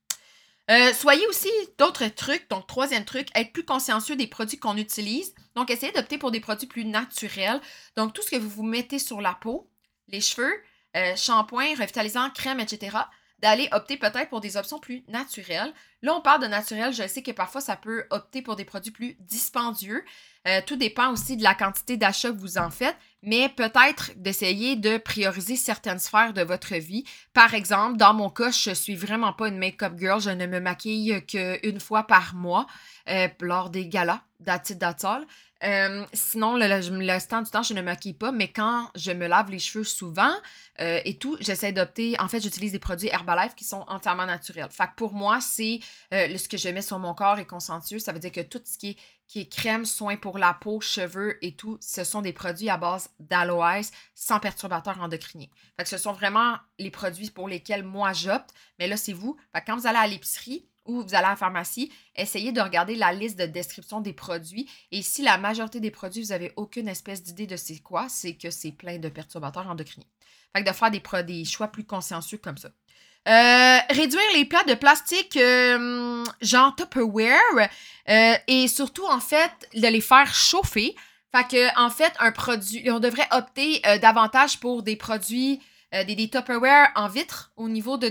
Euh, 0.72 0.94
soyez 0.94 1.26
aussi 1.28 1.50
d'autres 1.78 2.08
trucs. 2.08 2.50
Donc, 2.50 2.66
troisième 2.68 3.06
truc, 3.06 3.30
être 3.36 3.54
plus 3.54 3.66
consciencieux 3.66 4.16
des 4.16 4.28
produits 4.28 4.60
qu'on 4.60 4.78
utilise. 4.78 5.34
Donc, 5.56 5.70
essayez 5.70 5.92
d'opter 5.92 6.18
pour 6.18 6.32
des 6.32 6.40
produits 6.40 6.68
plus 6.68 6.86
naturels. 6.86 7.62
Donc, 7.96 8.14
tout 8.14 8.22
ce 8.24 8.32
que 8.32 8.36
vous 8.36 8.50
vous 8.50 8.64
mettez 8.64 9.00
sur 9.00 9.22
la 9.22 9.34
peau, 9.34 9.70
les 10.08 10.22
cheveux, 10.22 10.54
euh, 10.98 11.16
shampoing, 11.16 11.76
revitalisant, 11.76 12.30
crème, 12.32 12.60
etc., 12.60 12.98
d'aller 13.40 13.70
opter 13.72 13.98
peut-être 13.98 14.30
pour 14.30 14.42
des 14.42 14.58
options 14.58 14.80
plus 14.80 15.04
naturelles. 15.08 15.74
Là, 16.02 16.14
on 16.14 16.22
parle 16.22 16.42
de 16.42 16.48
naturel. 16.48 16.94
Je 16.94 17.08
sais 17.08 17.24
que 17.24 17.32
parfois, 17.32 17.62
ça 17.62 17.76
peut 17.76 18.06
opter 18.10 18.42
pour 18.42 18.56
des 18.56 18.66
produits 18.66 18.92
plus 18.92 19.16
dispendieux. 19.20 20.04
Euh, 20.50 20.62
tout 20.66 20.78
dépend 20.78 21.12
aussi 21.12 21.38
de 21.38 21.44
la 21.44 21.54
quantité 21.54 21.96
d'achats 21.96 22.32
que 22.32 22.38
vous 22.38 22.58
en 22.58 22.72
faites, 22.72 22.96
mais 23.22 23.50
peut-être 23.50 24.12
d'essayer 24.16 24.76
de 24.76 24.98
prioriser 24.98 25.56
certaines 25.56 26.00
sphères 26.00 26.34
de 26.34 26.42
votre 26.42 26.76
vie. 26.76 27.04
Par 27.34 27.54
exemple, 27.54 27.98
dans 27.98 28.14
mon 28.14 28.30
cas, 28.30 28.50
je 28.50 28.72
suis 28.72 28.96
vraiment 28.96 29.34
pas 29.34 29.50
une 29.50 29.58
make-up 29.58 29.94
girl. 29.98 30.20
Je 30.20 30.32
ne 30.32 30.48
me 30.48 30.60
maquille 30.60 31.24
qu'une 31.28 31.80
fois 31.80 32.04
par 32.04 32.34
mois 32.34 32.66
euh, 33.10 33.28
lors 33.42 33.70
des 33.70 33.88
galas 33.88 34.22
d'Atit 34.40 34.78
euh, 35.62 36.06
sinon, 36.14 36.56
le, 36.56 36.68
le, 36.68 37.12
restant 37.12 37.42
du 37.42 37.52
temps, 37.52 37.64
je 37.64 37.74
ne 37.74 37.82
me 37.82 37.86
maquille 37.88 38.14
pas, 38.14 38.32
mais 38.32 38.48
quand 38.48 38.90
je 38.96 39.12
me 39.12 39.28
lave 39.28 39.52
les 39.52 39.60
cheveux 39.60 39.84
souvent 39.84 40.32
et 40.80 41.18
tout, 41.18 41.36
j'essaie 41.42 41.74
d'opter. 41.74 42.16
En 42.18 42.30
fait, 42.30 42.40
j'utilise 42.40 42.72
des 42.72 42.80
produits 42.80 43.10
Herbalife 43.10 43.56
qui 43.56 43.66
sont 43.66 43.84
entièrement 43.90 44.26
naturels. 44.26 44.70
Fait 44.72 44.88
pour 44.96 45.14
moi, 45.14 45.42
c'est 45.42 45.82
ce 46.10 46.48
que 46.48 46.56
je 46.56 46.70
mets 46.70 46.82
sur 46.82 46.98
mon 46.98 47.14
corps 47.14 47.40
est 47.40 47.46
conscientieux. 47.46 48.00
Ça 48.00 48.14
veut 48.14 48.20
dire 48.20 48.32
que 48.32 48.40
tout 48.40 48.62
ce 48.64 48.78
qui 48.78 48.92
est, 48.92 48.98
qui 49.30 49.42
est 49.42 49.46
crème, 49.46 49.86
soins 49.86 50.18
pour 50.18 50.40
la 50.40 50.56
peau, 50.56 50.82
cheveux 50.82 51.38
et 51.46 51.56
tout, 51.56 51.78
ce 51.82 52.04
sont 52.04 52.24
des 52.24 52.34
produits 52.34 52.68
à 52.68 52.78
base 52.78 53.12
d'aloès 53.20 53.92
sans 54.16 54.40
perturbateurs 54.40 55.00
endocriniens. 55.00 55.48
Fait 55.78 55.86
ce 55.86 56.00
sont 56.00 56.14
vraiment 56.14 56.56
les 56.80 56.90
produits 56.90 57.30
pour 57.30 57.48
lesquels 57.48 57.84
moi 57.84 58.12
j'opte. 58.12 58.50
Mais 58.80 58.88
là, 58.88 58.98
c'est 58.98 59.14
vous. 59.14 59.38
Quand 59.68 59.78
vous 59.78 59.86
allez 59.86 60.00
à 60.00 60.08
l'épicerie, 60.08 60.68
ou 60.86 61.04
vous 61.04 61.14
allez 61.14 61.28
à 61.28 61.30
la 61.30 61.36
pharmacie, 61.36 61.92
essayez 62.16 62.52
de 62.52 62.60
regarder 62.62 62.96
la 62.96 63.14
liste 63.14 63.38
de 63.38 63.46
description 63.46 64.02
des 64.02 64.14
produits. 64.14 64.68
Et 64.92 65.04
si 65.04 65.22
la 65.22 65.38
majorité 65.38 65.80
des 65.80 65.92
produits, 65.92 66.24
vous 66.24 66.30
n'avez 66.30 66.52
aucune 66.56 66.88
espèce 66.88 67.22
d'idée 67.22 67.46
de 67.46 67.56
c'est 67.56 67.80
quoi, 67.80 68.10
c'est 68.10 68.34
que 68.34 68.50
c'est 68.50 68.72
plein 68.72 68.98
de 68.98 69.10
perturbateurs 69.10 69.68
endocriniens. 69.68 70.08
Fait 70.56 70.64
que 70.64 70.70
de 70.70 71.02
faire 71.08 71.24
des 71.24 71.46
choix 71.46 71.68
plus 71.68 71.86
consciencieux 71.86 72.40
comme 72.40 72.58
ça. 72.58 72.72
Euh, 73.30 73.78
réduire 73.92 74.24
les 74.34 74.46
plats 74.46 74.64
de 74.64 74.74
plastique 74.74 75.38
euh, 75.38 76.26
genre 76.42 76.76
Tupperware 76.76 77.70
euh, 78.10 78.34
et 78.48 78.68
surtout 78.68 79.06
en 79.06 79.20
fait 79.20 79.52
de 79.76 79.86
les 79.88 80.02
faire 80.02 80.34
chauffer. 80.34 80.96
Fait 81.32 81.48
que 81.48 81.80
en 81.80 81.92
fait 81.92 82.12
un 82.18 82.32
produit, 82.32 82.90
on 82.90 83.00
devrait 83.00 83.28
opter 83.30 83.82
davantage 84.02 84.60
pour 84.60 84.82
des 84.82 84.96
produits, 84.96 85.62
des, 85.92 86.30
Tupperware 86.32 86.90
en 86.96 87.08
vitre 87.08 87.52
au 87.56 87.70
niveau 87.70 87.98
de 87.98 88.10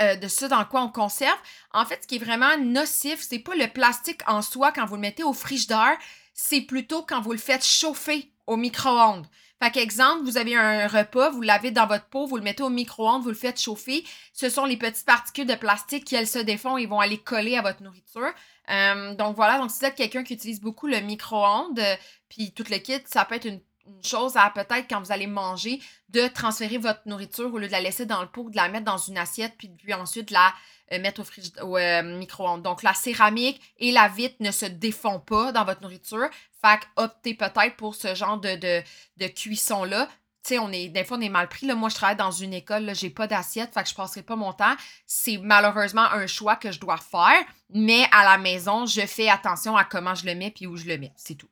ce 0.00 0.46
dans 0.46 0.64
quoi 0.64 0.80
on 0.80 0.88
conserve. 0.88 1.36
En 1.74 1.84
fait, 1.84 1.98
ce 2.02 2.06
qui 2.06 2.16
est 2.16 2.24
vraiment 2.24 2.56
nocif, 2.56 3.20
c'est 3.20 3.40
pas 3.40 3.54
le 3.56 3.66
plastique 3.66 4.22
en 4.26 4.40
soi 4.40 4.72
quand 4.72 4.86
vous 4.86 4.94
le 4.94 5.02
mettez 5.02 5.22
au 5.22 5.34
frigidaire, 5.34 5.98
c'est 6.32 6.62
plutôt 6.62 7.02
quand 7.02 7.20
vous 7.20 7.32
le 7.32 7.38
faites 7.38 7.66
chauffer 7.66 8.32
au 8.46 8.56
micro-ondes. 8.56 9.26
Fait 9.60 9.72
qu'exemple, 9.72 10.24
vous 10.24 10.36
avez 10.36 10.54
un 10.54 10.86
repas, 10.86 11.30
vous 11.30 11.42
l'avez 11.42 11.72
dans 11.72 11.86
votre 11.86 12.06
pot, 12.06 12.26
vous 12.26 12.36
le 12.36 12.42
mettez 12.42 12.62
au 12.62 12.68
micro-ondes, 12.68 13.22
vous 13.22 13.30
le 13.30 13.34
faites 13.34 13.60
chauffer. 13.60 14.04
Ce 14.32 14.48
sont 14.48 14.64
les 14.64 14.76
petites 14.76 15.06
particules 15.06 15.46
de 15.46 15.56
plastique 15.56 16.04
qui, 16.04 16.14
elles, 16.14 16.28
se 16.28 16.38
défont 16.38 16.76
et 16.76 16.86
vont 16.86 17.00
aller 17.00 17.18
coller 17.18 17.56
à 17.56 17.62
votre 17.62 17.82
nourriture. 17.82 18.32
Euh, 18.70 19.14
donc 19.14 19.34
voilà, 19.34 19.58
donc 19.58 19.70
si 19.70 19.80
vous 19.80 19.86
êtes 19.86 19.96
quelqu'un 19.96 20.22
qui 20.22 20.34
utilise 20.34 20.60
beaucoup 20.60 20.86
le 20.86 21.00
micro-ondes, 21.00 21.78
euh, 21.78 21.96
puis 22.28 22.52
tout 22.52 22.64
le 22.70 22.78
kit, 22.78 23.00
ça 23.06 23.24
peut 23.24 23.34
être 23.34 23.46
une 23.46 23.60
une 23.88 24.04
chose 24.04 24.36
à 24.36 24.50
peut-être 24.50 24.86
quand 24.88 25.00
vous 25.00 25.12
allez 25.12 25.26
manger, 25.26 25.80
de 26.08 26.28
transférer 26.28 26.78
votre 26.78 27.00
nourriture 27.06 27.52
au 27.52 27.58
lieu 27.58 27.66
de 27.66 27.72
la 27.72 27.80
laisser 27.80 28.06
dans 28.06 28.22
le 28.22 28.28
pot, 28.28 28.50
de 28.50 28.56
la 28.56 28.68
mettre 28.68 28.84
dans 28.84 28.98
une 28.98 29.18
assiette, 29.18 29.54
puis, 29.58 29.68
puis 29.68 29.94
ensuite 29.94 30.30
la 30.30 30.52
euh, 30.92 31.00
mettre 31.00 31.20
au, 31.20 31.66
au 31.66 31.76
euh, 31.76 32.02
micro-ondes. 32.02 32.62
Donc, 32.62 32.82
la 32.82 32.94
céramique 32.94 33.60
et 33.78 33.92
la 33.92 34.08
vitre 34.08 34.36
ne 34.40 34.50
se 34.50 34.64
défont 34.64 35.20
pas 35.20 35.52
dans 35.52 35.64
votre 35.64 35.82
nourriture. 35.82 36.28
Fait 36.62 36.80
optez 36.96 37.34
peut-être 37.34 37.76
pour 37.76 37.94
ce 37.94 38.14
genre 38.14 38.38
de, 38.38 39.28
cuisson-là. 39.28 40.08
Tu 40.42 40.54
sais, 40.54 40.58
on 40.58 40.72
est, 40.72 40.88
des 40.88 41.04
fois, 41.04 41.18
on 41.18 41.20
est 41.20 41.28
mal 41.28 41.48
pris. 41.48 41.66
Là. 41.66 41.74
Moi, 41.74 41.90
je 41.90 41.94
travaille 41.94 42.16
dans 42.16 42.30
une 42.30 42.54
école, 42.54 42.94
j'ai 42.94 43.10
pas 43.10 43.26
d'assiette, 43.26 43.74
fait 43.74 43.82
que 43.82 43.88
je 43.90 43.94
passerai 43.94 44.22
pas 44.22 44.36
mon 44.36 44.54
temps. 44.54 44.74
C'est 45.04 45.36
malheureusement 45.36 46.10
un 46.10 46.26
choix 46.26 46.56
que 46.56 46.72
je 46.72 46.80
dois 46.80 46.96
faire, 46.96 47.44
mais 47.68 48.06
à 48.10 48.24
la 48.24 48.38
maison, 48.38 48.86
je 48.86 49.02
fais 49.02 49.28
attention 49.28 49.76
à 49.76 49.84
comment 49.84 50.14
je 50.14 50.24
le 50.24 50.34
mets 50.34 50.50
puis 50.50 50.66
où 50.66 50.76
je 50.76 50.86
le 50.86 50.96
mets. 50.96 51.12
C'est 51.16 51.34
tout. 51.34 51.50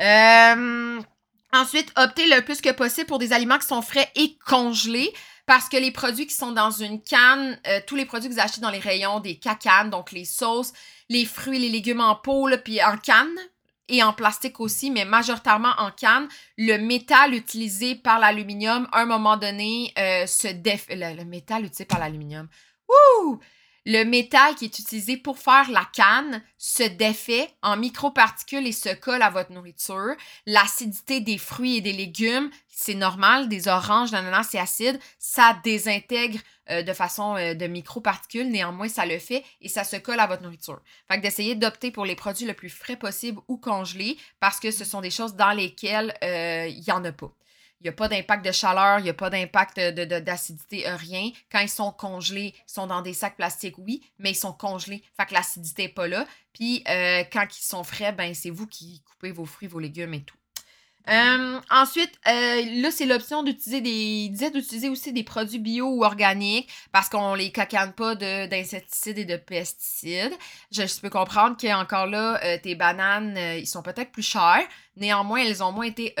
Euh, 0.00 1.00
Ensuite, 1.52 1.92
optez 1.96 2.28
le 2.28 2.42
plus 2.42 2.60
que 2.60 2.70
possible 2.70 3.06
pour 3.06 3.18
des 3.18 3.32
aliments 3.32 3.58
qui 3.58 3.66
sont 3.66 3.82
frais 3.82 4.10
et 4.14 4.36
congelés 4.46 5.12
parce 5.46 5.68
que 5.68 5.76
les 5.76 5.90
produits 5.90 6.28
qui 6.28 6.34
sont 6.34 6.52
dans 6.52 6.70
une 6.70 7.02
canne, 7.02 7.58
euh, 7.66 7.80
tous 7.84 7.96
les 7.96 8.04
produits 8.04 8.28
que 8.28 8.34
vous 8.34 8.40
achetez 8.40 8.60
dans 8.60 8.70
les 8.70 8.78
rayons 8.78 9.18
des 9.18 9.36
cacanes, 9.36 9.90
donc 9.90 10.12
les 10.12 10.24
sauces, 10.24 10.72
les 11.08 11.24
fruits, 11.24 11.58
les 11.58 11.68
légumes 11.68 12.00
en 12.00 12.14
pot, 12.14 12.48
puis 12.64 12.80
en 12.84 12.96
canne 12.96 13.36
et 13.88 14.02
en 14.04 14.12
plastique 14.12 14.60
aussi, 14.60 14.92
mais 14.92 15.04
majoritairement 15.04 15.72
en 15.78 15.90
canne, 15.90 16.28
le 16.56 16.76
métal 16.76 17.34
utilisé 17.34 17.96
par 17.96 18.20
l'aluminium, 18.20 18.86
à 18.92 19.00
un 19.00 19.06
moment 19.06 19.36
donné, 19.36 19.92
euh, 19.98 20.26
se 20.26 20.46
défait. 20.46 20.94
Le, 20.94 21.16
le, 21.16 21.24
métal 21.24 21.62
utilisé 21.62 21.84
par 21.84 21.98
l'aluminium. 21.98 22.48
Wouh! 22.88 23.40
Le 23.86 24.04
métal 24.04 24.54
qui 24.56 24.66
est 24.66 24.78
utilisé 24.78 25.16
pour 25.16 25.38
faire 25.38 25.70
la 25.70 25.86
canne 25.94 26.42
se 26.58 26.82
défait 26.82 27.48
en 27.62 27.78
microparticules 27.78 28.66
et 28.66 28.72
se 28.72 28.94
colle 28.94 29.22
à 29.22 29.30
votre 29.30 29.52
nourriture. 29.52 30.14
L'acidité 30.44 31.20
des 31.20 31.38
fruits 31.38 31.78
et 31.78 31.80
des 31.80 31.94
légumes, 31.94 32.50
c'est 32.68 32.94
normal, 32.94 33.48
des 33.48 33.68
oranges, 33.68 34.12
l'ananas, 34.12 34.48
c'est 34.50 34.58
acide, 34.58 35.00
ça 35.18 35.58
désintègre 35.64 36.38
euh, 36.68 36.82
de 36.82 36.92
façon 36.92 37.36
euh, 37.36 37.54
de 37.54 37.66
microparticules, 37.66 38.50
néanmoins 38.50 38.88
ça 38.88 39.06
le 39.06 39.18
fait 39.18 39.44
et 39.62 39.68
ça 39.68 39.84
se 39.84 39.96
colle 39.96 40.20
à 40.20 40.26
votre 40.26 40.42
nourriture. 40.42 40.80
Fait 41.08 41.16
que 41.16 41.22
d'essayer 41.22 41.54
d'opter 41.54 41.90
pour 41.90 42.04
les 42.04 42.16
produits 42.16 42.46
le 42.46 42.54
plus 42.54 42.68
frais 42.68 42.96
possible 42.96 43.40
ou 43.48 43.56
congelés 43.56 44.18
parce 44.40 44.60
que 44.60 44.70
ce 44.70 44.84
sont 44.84 45.00
des 45.00 45.10
choses 45.10 45.36
dans 45.36 45.52
lesquelles 45.52 46.14
euh, 46.22 46.66
il 46.68 46.82
n'y 46.82 46.92
en 46.92 47.04
a 47.04 47.12
pas. 47.12 47.32
Il 47.80 47.84
n'y 47.84 47.88
a 47.88 47.92
pas 47.92 48.08
d'impact 48.08 48.44
de 48.44 48.52
chaleur, 48.52 48.98
il 48.98 49.04
n'y 49.04 49.10
a 49.10 49.14
pas 49.14 49.30
d'impact 49.30 49.80
d'acidité, 49.80 50.82
de, 50.82 50.88
euh, 50.88 50.96
rien. 50.96 51.30
Quand 51.50 51.60
ils 51.60 51.68
sont 51.68 51.92
congelés, 51.92 52.54
ils 52.54 52.72
sont 52.72 52.86
dans 52.86 53.00
des 53.00 53.14
sacs 53.14 53.36
plastiques, 53.36 53.78
oui, 53.78 54.02
mais 54.18 54.32
ils 54.32 54.36
sont 54.36 54.52
congelés. 54.52 55.02
Fait 55.18 55.24
que 55.24 55.32
l'acidité 55.32 55.84
n'est 55.84 55.88
pas 55.88 56.06
là. 56.06 56.26
Puis 56.52 56.84
euh, 56.88 57.24
quand 57.32 57.46
ils 57.58 57.64
sont 57.64 57.82
frais, 57.82 58.12
ben 58.12 58.34
c'est 58.34 58.50
vous 58.50 58.66
qui 58.66 59.02
coupez 59.06 59.32
vos 59.32 59.46
fruits, 59.46 59.68
vos 59.68 59.78
légumes 59.78 60.12
et 60.12 60.22
tout. 60.22 60.36
Euh, 61.08 61.58
ensuite, 61.70 62.12
là, 62.26 62.90
c'est 62.90 63.06
l'option 63.06 63.42
d'utiliser 63.42 63.80
des. 63.80 64.28
disait 64.28 64.50
d'utiliser 64.50 64.90
aussi 64.90 65.14
des 65.14 65.24
produits 65.24 65.58
bio 65.58 65.88
ou 65.88 66.04
organiques 66.04 66.70
parce 66.92 67.08
qu'on 67.08 67.34
les 67.34 67.50
cacane 67.50 67.94
pas 67.94 68.14
d'insecticides 68.14 69.16
et 69.16 69.24
de 69.24 69.36
pesticides. 69.36 70.34
Je, 70.70 71.00
peux 71.00 71.08
comprendre 71.08 71.56
qu'encore 71.58 72.06
là, 72.06 72.58
tes 72.58 72.74
bananes, 72.74 73.38
ils 73.58 73.66
sont 73.66 73.82
peut-être 73.82 74.12
plus 74.12 74.22
chers. 74.22 74.68
Néanmoins, 75.00 75.40
elles 75.40 75.62
ont 75.62 75.72
moins 75.72 75.86
été 75.86 76.14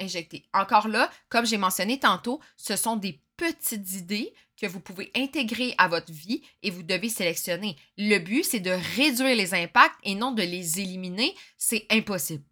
injectées. 0.00 0.44
Encore 0.52 0.88
là, 0.88 1.10
comme 1.28 1.46
j'ai 1.46 1.56
mentionné 1.56 1.98
tantôt, 1.98 2.40
ce 2.56 2.76
sont 2.76 2.96
des 2.96 3.20
petites 3.36 3.92
idées 3.94 4.32
que 4.60 4.66
vous 4.66 4.80
pouvez 4.80 5.10
intégrer 5.16 5.74
à 5.78 5.88
votre 5.88 6.12
vie 6.12 6.42
et 6.62 6.70
vous 6.70 6.82
devez 6.82 7.08
sélectionner. 7.08 7.76
Le 7.96 8.18
but, 8.18 8.44
c'est 8.44 8.60
de 8.60 8.76
réduire 8.96 9.36
les 9.36 9.54
impacts 9.54 9.96
et 10.02 10.14
non 10.14 10.32
de 10.32 10.42
les 10.42 10.80
éliminer. 10.80 11.34
C'est 11.56 11.86
impossible. 11.90 12.44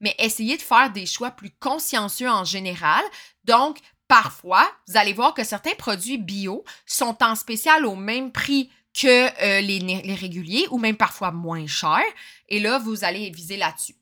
Mais 0.00 0.14
essayez 0.18 0.56
de 0.56 0.62
faire 0.62 0.90
des 0.90 1.06
choix 1.06 1.30
plus 1.30 1.50
consciencieux 1.50 2.30
en 2.30 2.44
général. 2.44 3.02
Donc, 3.44 3.78
parfois, 4.08 4.70
vous 4.88 4.96
allez 4.96 5.12
voir 5.12 5.34
que 5.34 5.44
certains 5.44 5.74
produits 5.74 6.18
bio 6.18 6.64
sont 6.86 7.16
en 7.22 7.34
spécial 7.34 7.84
au 7.84 7.94
même 7.94 8.32
prix 8.32 8.70
que 8.98 9.26
euh, 9.42 9.60
les, 9.60 10.14
réguliers 10.14 10.66
ou 10.70 10.78
même 10.78 10.96
parfois 10.96 11.32
moins 11.32 11.66
chers. 11.66 12.00
Et 12.48 12.60
là, 12.60 12.78
vous 12.78 13.04
allez 13.04 13.30
viser 13.30 13.56
là-dessus. 13.56 13.96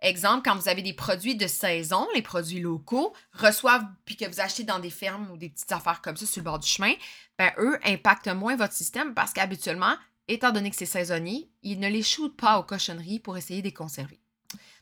Exemple, 0.00 0.42
quand 0.44 0.56
vous 0.56 0.68
avez 0.68 0.82
des 0.82 0.92
produits 0.92 1.34
de 1.34 1.46
saison, 1.46 2.06
les 2.14 2.22
produits 2.22 2.60
locaux, 2.60 3.12
reçoivent, 3.32 3.86
puis 4.04 4.16
que 4.16 4.26
vous 4.26 4.40
achetez 4.40 4.62
dans 4.62 4.78
des 4.78 4.90
fermes 4.90 5.28
ou 5.30 5.36
des 5.36 5.48
petites 5.48 5.72
affaires 5.72 6.00
comme 6.00 6.16
ça 6.16 6.24
sur 6.24 6.40
le 6.40 6.44
bord 6.44 6.60
du 6.60 6.68
chemin, 6.68 6.92
ben 7.36 7.50
eux 7.58 7.78
impactent 7.84 8.28
moins 8.28 8.56
votre 8.56 8.74
système 8.74 9.14
parce 9.14 9.32
qu'habituellement, 9.32 9.94
étant 10.28 10.52
donné 10.52 10.70
que 10.70 10.76
c'est 10.76 10.86
saisonnier, 10.86 11.50
ils 11.62 11.80
ne 11.80 11.88
les 11.88 12.02
shootent 12.02 12.36
pas 12.36 12.58
aux 12.58 12.62
cochonneries 12.62 13.18
pour 13.18 13.36
essayer 13.36 13.60
de 13.60 13.66
les 13.66 13.74
conserver. 13.74 14.20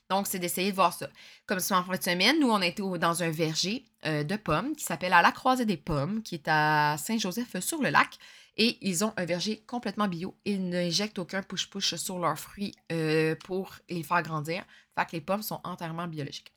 Donc, 0.08 0.26
c'est 0.26 0.38
d'essayer 0.38 0.70
de 0.70 0.76
voir 0.76 0.92
ça. 0.92 1.08
Comme 1.46 1.58
ça, 1.58 1.78
en 1.78 1.82
fin 1.82 1.96
de 1.96 2.02
semaine, 2.02 2.38
nous, 2.38 2.50
on 2.50 2.60
été 2.60 2.82
dans 2.82 3.22
un 3.22 3.30
verger 3.30 3.84
euh, 4.04 4.22
de 4.22 4.36
pommes 4.36 4.76
qui 4.76 4.84
s'appelle 4.84 5.12
À 5.12 5.22
la 5.22 5.32
Croisée 5.32 5.64
des 5.64 5.76
Pommes, 5.76 6.22
qui 6.22 6.36
est 6.36 6.46
à 6.46 6.96
Saint-Joseph-sur-le-Lac. 6.98 8.18
Et 8.56 8.78
ils 8.80 9.04
ont 9.04 9.12
un 9.16 9.24
verger 9.24 9.62
complètement 9.66 10.08
bio. 10.08 10.34
Ils 10.44 10.68
n'injectent 10.68 11.18
aucun 11.18 11.42
push-push 11.42 11.96
sur 11.96 12.18
leurs 12.18 12.38
fruits 12.38 12.74
euh, 12.90 13.34
pour 13.44 13.74
les 13.88 14.02
faire 14.02 14.22
grandir. 14.22 14.64
Fait 14.98 15.04
que 15.04 15.12
les 15.12 15.20
pommes 15.20 15.42
sont 15.42 15.60
entièrement 15.64 16.06
biologiques. 16.06 16.52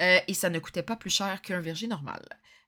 Euh, 0.00 0.18
et 0.26 0.34
ça 0.34 0.48
ne 0.48 0.58
coûtait 0.58 0.82
pas 0.82 0.96
plus 0.96 1.10
cher 1.10 1.42
qu'un 1.42 1.60
verger 1.60 1.86
normal. 1.86 2.22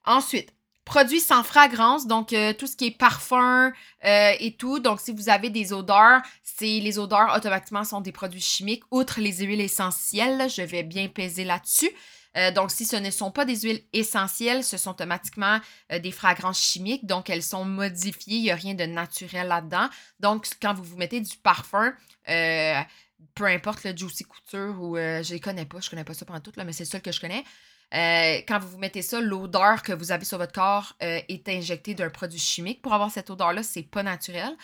Ensuite, 0.04 0.52
Produits 0.86 1.20
sans 1.20 1.44
fragrance, 1.44 2.08
donc 2.08 2.32
euh, 2.32 2.52
tout 2.52 2.66
ce 2.66 2.74
qui 2.74 2.86
est 2.86 2.90
parfum 2.90 3.70
et 4.02 4.56
tout. 4.58 4.80
Donc, 4.80 4.98
si 5.00 5.12
vous 5.12 5.28
avez 5.28 5.48
des 5.48 5.72
odeurs, 5.72 6.20
c'est 6.42 6.80
les 6.80 6.98
odeurs 6.98 7.36
automatiquement 7.36 7.84
sont 7.84 8.00
des 8.00 8.10
produits 8.10 8.40
chimiques, 8.40 8.82
outre 8.90 9.20
les 9.20 9.44
huiles 9.44 9.60
essentielles. 9.60 10.50
Je 10.50 10.62
vais 10.62 10.82
bien 10.82 11.06
peser 11.06 11.44
là-dessus. 11.44 11.90
Euh, 12.36 12.50
donc, 12.52 12.70
si 12.70 12.84
ce 12.84 12.96
ne 12.96 13.10
sont 13.10 13.30
pas 13.30 13.44
des 13.44 13.60
huiles 13.60 13.82
essentielles, 13.92 14.62
ce 14.62 14.76
sont 14.76 14.90
automatiquement 14.90 15.58
des 15.90 16.12
fragrances 16.12 16.62
chimiques. 16.62 17.06
Donc, 17.06 17.28
elles 17.30 17.42
sont 17.42 17.64
modifiées. 17.64 18.36
Il 18.36 18.42
n'y 18.42 18.50
a 18.50 18.56
rien 18.56 18.74
de 18.74 18.84
naturel 18.84 19.48
là-dedans. 19.48 19.88
Donc, 20.20 20.46
quand 20.62 20.74
vous 20.74 20.84
vous 20.84 20.96
mettez 20.96 21.20
du 21.20 21.36
parfum, 21.38 21.92
peu 22.26 23.44
importe 23.44 23.84
le 23.84 23.96
Juicy 23.96 24.24
Couture 24.24 24.80
ou 24.80 24.96
je 24.96 25.32
les 25.32 25.40
connais 25.40 25.66
pas, 25.66 25.80
je 25.80 25.90
connais 25.90 26.04
pas 26.04 26.14
ça 26.14 26.24
pendant 26.24 26.40
tout, 26.40 26.52
là, 26.56 26.64
mais 26.64 26.72
c'est 26.72 26.84
le 26.84 26.90
seul 26.90 27.02
que 27.02 27.12
je 27.12 27.20
connais. 27.20 27.44
Euh, 27.92 28.40
quand 28.46 28.60
vous 28.60 28.68
vous 28.68 28.78
mettez 28.78 29.02
ça, 29.02 29.20
l'odeur 29.20 29.82
que 29.82 29.92
vous 29.92 30.12
avez 30.12 30.24
sur 30.24 30.38
votre 30.38 30.52
corps 30.52 30.94
euh, 31.02 31.20
est 31.28 31.48
injectée 31.48 31.94
d'un 31.94 32.10
produit 32.10 32.38
chimique. 32.38 32.82
Pour 32.82 32.92
avoir 32.92 33.10
cette 33.10 33.30
odeur-là, 33.30 33.62
c'est 33.62 33.82
pas 33.82 34.02
naturel. 34.02 34.56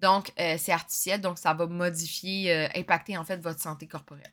Donc, 0.00 0.32
euh, 0.38 0.56
c'est 0.58 0.72
artificiel, 0.72 1.20
donc 1.20 1.38
ça 1.38 1.54
va 1.54 1.66
modifier, 1.66 2.68
impacter 2.74 3.16
en 3.16 3.24
fait 3.24 3.38
votre 3.38 3.60
santé 3.60 3.86
corporelle. 3.86 4.32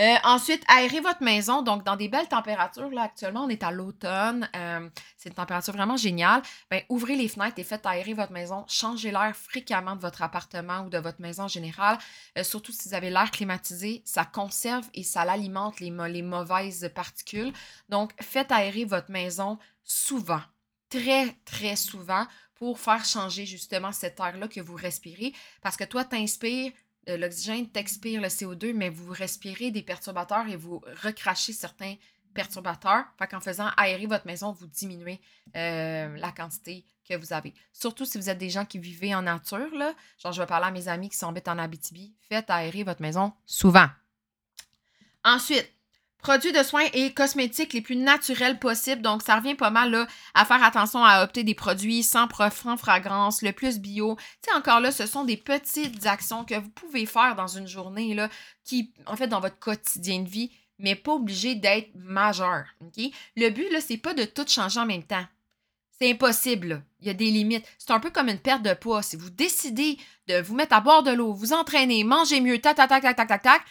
Euh, 0.00 0.16
ensuite, 0.24 0.64
aérer 0.66 1.00
votre 1.00 1.22
maison. 1.22 1.60
Donc, 1.60 1.84
dans 1.84 1.96
des 1.96 2.08
belles 2.08 2.28
températures, 2.28 2.88
là, 2.90 3.02
actuellement, 3.02 3.44
on 3.44 3.50
est 3.50 3.62
à 3.62 3.70
l'automne. 3.70 4.48
Euh, 4.56 4.88
c'est 5.18 5.28
une 5.28 5.34
température 5.34 5.74
vraiment 5.74 5.98
géniale. 5.98 6.40
Ben, 6.70 6.82
ouvrez 6.88 7.16
les 7.16 7.28
fenêtres 7.28 7.58
et 7.58 7.64
faites 7.64 7.84
aérer 7.84 8.14
votre 8.14 8.32
maison. 8.32 8.64
Changez 8.66 9.10
l'air 9.10 9.36
fréquemment 9.36 9.96
de 9.96 10.00
votre 10.00 10.22
appartement 10.22 10.80
ou 10.86 10.88
de 10.88 10.96
votre 10.96 11.20
maison 11.20 11.44
en 11.44 11.48
général. 11.48 11.98
Euh, 12.38 12.44
surtout 12.44 12.72
si 12.72 12.88
vous 12.88 12.94
avez 12.94 13.10
l'air 13.10 13.30
climatisé, 13.30 14.00
ça 14.06 14.24
conserve 14.24 14.88
et 14.94 15.02
ça 15.02 15.26
l'alimente 15.26 15.80
les, 15.80 15.90
mauvaises 15.90 16.90
particules. 16.94 17.52
Donc, 17.90 18.12
faites 18.22 18.52
aérer 18.52 18.86
votre 18.86 19.10
maison 19.10 19.58
souvent. 19.84 20.40
Très, 20.88 21.36
très 21.44 21.76
souvent 21.76 22.26
pour 22.54 22.78
faire 22.78 23.04
changer 23.04 23.44
justement 23.44 23.92
cet 23.92 24.18
air-là 24.18 24.48
que 24.48 24.60
vous 24.60 24.76
respirez. 24.76 25.34
Parce 25.60 25.76
que 25.76 25.84
toi, 25.84 26.04
t'inspires 26.04 26.72
l'oxygène 27.16 27.68
t'expire 27.68 28.20
le 28.20 28.28
CO2, 28.28 28.72
mais 28.74 28.88
vous 28.88 29.12
respirez 29.12 29.70
des 29.70 29.82
perturbateurs 29.82 30.48
et 30.48 30.56
vous 30.56 30.82
recrachez 31.02 31.52
certains 31.52 31.96
perturbateurs. 32.34 33.04
Fait 33.18 33.26
qu'en 33.26 33.40
faisant 33.40 33.68
aérer 33.76 34.06
votre 34.06 34.26
maison, 34.26 34.52
vous 34.52 34.66
diminuez 34.66 35.20
euh, 35.56 36.16
la 36.16 36.32
quantité 36.32 36.84
que 37.08 37.16
vous 37.16 37.32
avez. 37.32 37.52
Surtout 37.72 38.04
si 38.04 38.18
vous 38.18 38.30
êtes 38.30 38.38
des 38.38 38.50
gens 38.50 38.64
qui 38.64 38.78
vivent 38.78 39.14
en 39.14 39.22
nature, 39.22 39.74
là. 39.74 39.94
Genre, 40.18 40.32
je 40.32 40.40
vais 40.40 40.46
parler 40.46 40.66
à 40.66 40.70
mes 40.70 40.88
amis 40.88 41.08
qui 41.08 41.16
sont 41.16 41.26
en 41.26 41.58
Abitibi. 41.58 42.14
Faites 42.28 42.50
aérer 42.50 42.84
votre 42.84 43.02
maison 43.02 43.32
souvent. 43.46 43.88
Ensuite, 45.24 45.70
Produits 46.22 46.52
de 46.52 46.62
soins 46.62 46.86
et 46.92 47.12
cosmétiques 47.12 47.72
les 47.72 47.80
plus 47.80 47.96
naturels 47.96 48.58
possibles. 48.58 49.02
Donc, 49.02 49.22
ça 49.22 49.36
revient 49.36 49.54
pas 49.54 49.70
mal 49.70 50.06
à 50.34 50.44
faire 50.44 50.62
attention 50.62 51.02
à 51.04 51.22
opter 51.22 51.44
des 51.44 51.54
produits 51.54 52.02
sans 52.02 52.28
profond 52.28 52.76
fragrance, 52.76 53.42
le 53.42 53.52
plus 53.52 53.78
bio. 53.78 54.16
Tu 54.42 54.50
sais, 54.50 54.56
encore 54.56 54.80
là, 54.80 54.92
ce 54.92 55.06
sont 55.06 55.24
des 55.24 55.36
petites 55.36 56.06
actions 56.06 56.44
que 56.44 56.54
vous 56.54 56.70
pouvez 56.70 57.06
faire 57.06 57.36
dans 57.36 57.46
une 57.46 57.68
journée, 57.68 58.16
qui, 58.64 58.92
en 59.06 59.16
fait, 59.16 59.28
dans 59.28 59.40
votre 59.40 59.58
quotidien 59.58 60.20
de 60.20 60.28
vie, 60.28 60.50
mais 60.78 60.94
pas 60.94 61.12
obligé 61.12 61.54
d'être 61.54 61.90
majeur. 61.94 62.64
OK? 62.80 63.04
Le 63.36 63.50
but, 63.50 63.70
là, 63.70 63.80
c'est 63.80 63.96
pas 63.96 64.14
de 64.14 64.24
tout 64.24 64.46
changer 64.46 64.80
en 64.80 64.86
même 64.86 65.04
temps. 65.04 65.24
C'est 66.00 66.10
impossible. 66.10 66.82
Il 67.00 67.08
y 67.08 67.10
a 67.10 67.14
des 67.14 67.30
limites. 67.30 67.66
C'est 67.78 67.90
un 67.90 68.00
peu 68.00 68.10
comme 68.10 68.30
une 68.30 68.38
perte 68.38 68.62
de 68.62 68.72
poids. 68.72 69.02
Si 69.02 69.16
vous 69.16 69.28
décidez 69.28 69.98
de 70.28 70.40
vous 70.40 70.54
mettre 70.54 70.74
à 70.74 70.80
boire 70.80 71.02
de 71.02 71.10
l'eau, 71.10 71.34
vous 71.34 71.52
entraîner, 71.52 72.04
manger 72.04 72.40
mieux, 72.40 72.58
tac, 72.58 72.76
tac, 72.76 72.88
tac, 72.88 73.02
tac, 73.02 73.16
tac, 73.16 73.28
tac, 73.28 73.42
tac, 73.42 73.62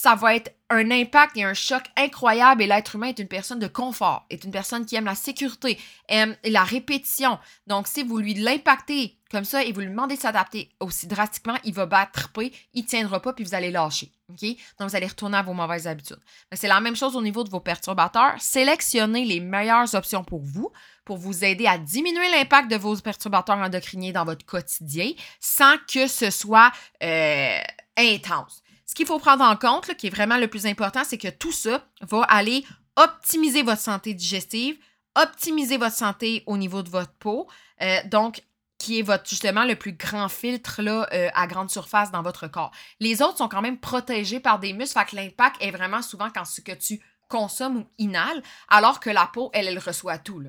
ça 0.00 0.14
va 0.14 0.36
être 0.36 0.54
un 0.70 0.92
impact 0.92 1.36
et 1.36 1.42
un 1.42 1.54
choc 1.54 1.82
incroyable. 1.96 2.62
Et 2.62 2.68
l'être 2.68 2.94
humain 2.94 3.08
est 3.08 3.18
une 3.18 3.26
personne 3.26 3.58
de 3.58 3.66
confort, 3.66 4.26
est 4.30 4.44
une 4.44 4.52
personne 4.52 4.86
qui 4.86 4.94
aime 4.94 5.06
la 5.06 5.16
sécurité, 5.16 5.76
aime 6.08 6.36
la 6.44 6.62
répétition. 6.62 7.36
Donc, 7.66 7.88
si 7.88 8.04
vous 8.04 8.18
lui 8.18 8.34
l'impactez 8.34 9.18
comme 9.28 9.44
ça 9.44 9.64
et 9.64 9.72
vous 9.72 9.80
lui 9.80 9.88
demandez 9.88 10.14
de 10.14 10.20
s'adapter 10.20 10.70
aussi 10.78 11.08
drastiquement, 11.08 11.56
il 11.64 11.74
va 11.74 11.86
battre, 11.86 12.30
il 12.74 12.84
tiendra 12.84 13.20
pas, 13.20 13.32
puis 13.32 13.44
vous 13.44 13.56
allez 13.56 13.72
lâcher. 13.72 14.12
Donc, 14.28 14.88
vous 14.88 14.96
allez 14.96 15.06
retourner 15.08 15.38
à 15.38 15.42
vos 15.42 15.52
mauvaises 15.52 15.88
habitudes. 15.88 16.20
Mais 16.52 16.56
c'est 16.56 16.68
la 16.68 16.80
même 16.80 16.94
chose 16.94 17.16
au 17.16 17.22
niveau 17.22 17.42
de 17.42 17.50
vos 17.50 17.60
perturbateurs. 17.60 18.36
Sélectionnez 18.38 19.24
les 19.24 19.40
meilleures 19.40 19.92
options 19.96 20.22
pour 20.22 20.42
vous, 20.42 20.70
pour 21.04 21.16
vous 21.16 21.44
aider 21.44 21.66
à 21.66 21.76
diminuer 21.76 22.30
l'impact 22.30 22.70
de 22.70 22.76
vos 22.76 22.94
perturbateurs 22.96 23.58
endocriniens 23.58 24.12
dans 24.12 24.24
votre 24.24 24.46
quotidien 24.46 25.10
sans 25.40 25.74
que 25.92 26.06
ce 26.06 26.30
soit 26.30 26.70
euh, 27.02 27.60
intense. 27.96 28.62
Ce 28.88 28.94
qu'il 28.94 29.06
faut 29.06 29.18
prendre 29.18 29.44
en 29.44 29.56
compte, 29.56 29.94
qui 29.96 30.06
est 30.06 30.10
vraiment 30.10 30.38
le 30.38 30.48
plus 30.48 30.66
important, 30.66 31.04
c'est 31.04 31.18
que 31.18 31.28
tout 31.28 31.52
ça 31.52 31.84
va 32.00 32.22
aller 32.22 32.64
optimiser 32.96 33.62
votre 33.62 33.82
santé 33.82 34.14
digestive, 34.14 34.78
optimiser 35.14 35.76
votre 35.76 35.94
santé 35.94 36.42
au 36.46 36.56
niveau 36.56 36.82
de 36.82 36.88
votre 36.88 37.12
peau. 37.12 37.46
Euh, 37.82 37.98
donc, 38.06 38.42
qui 38.78 39.00
est 39.00 39.02
votre, 39.02 39.28
justement 39.28 39.64
le 39.64 39.74
plus 39.74 39.92
grand 39.92 40.28
filtre 40.28 40.82
là, 40.82 41.06
euh, 41.12 41.28
à 41.34 41.46
grande 41.46 41.68
surface 41.68 42.12
dans 42.12 42.22
votre 42.22 42.46
corps. 42.46 42.70
Les 43.00 43.22
autres 43.22 43.38
sont 43.38 43.48
quand 43.48 43.60
même 43.60 43.78
protégés 43.78 44.40
par 44.40 44.60
des 44.60 44.72
muscles, 44.72 45.04
que 45.04 45.16
l'impact 45.16 45.56
est 45.60 45.72
vraiment 45.72 46.00
souvent 46.00 46.30
quand 46.32 46.44
ce 46.44 46.60
que 46.60 46.72
tu 46.72 47.00
consommes 47.28 47.78
ou 47.78 47.86
inhales, 47.98 48.42
alors 48.68 49.00
que 49.00 49.10
la 49.10 49.26
peau, 49.26 49.50
elle, 49.52 49.66
elle 49.66 49.78
reçoit 49.78 50.18
tout. 50.18 50.42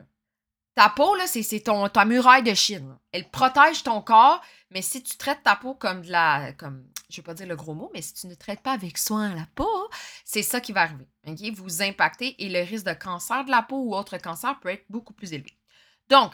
Ta 0.75 0.89
peau, 0.89 1.15
là, 1.15 1.25
c'est, 1.27 1.63
ta 1.91 2.05
muraille 2.05 2.43
de 2.43 2.53
Chine. 2.53 2.97
Elle 3.11 3.29
protège 3.29 3.83
ton 3.83 4.01
corps, 4.01 4.41
mais 4.71 4.81
si 4.81 5.01
tu 5.01 5.17
traites 5.17 5.43
ta 5.43 5.55
peau 5.55 5.73
comme 5.73 6.01
de 6.01 6.11
la. 6.11 6.53
Comme, 6.53 6.85
je 7.09 7.17
vais 7.17 7.23
pas 7.23 7.33
dire 7.33 7.47
le 7.47 7.55
gros 7.55 7.73
mot, 7.73 7.89
mais 7.93 8.01
si 8.01 8.13
tu 8.13 8.27
ne 8.27 8.35
traites 8.35 8.61
pas 8.61 8.73
avec 8.73 8.97
soin 8.97 9.33
la 9.33 9.47
peau, 9.55 9.89
c'est 10.25 10.43
ça 10.43 10.61
qui 10.61 10.71
va 10.71 10.81
arriver. 10.81 11.51
Vous 11.51 11.81
impactez 11.81 12.35
et 12.43 12.49
le 12.49 12.61
risque 12.61 12.85
de 12.85 12.93
cancer 12.93 13.45
de 13.45 13.51
la 13.51 13.63
peau 13.63 13.77
ou 13.77 13.95
autre 13.95 14.17
cancer 14.17 14.59
peut 14.59 14.69
être 14.69 14.85
beaucoup 14.89 15.13
plus 15.13 15.33
élevé. 15.33 15.57
Donc, 16.09 16.31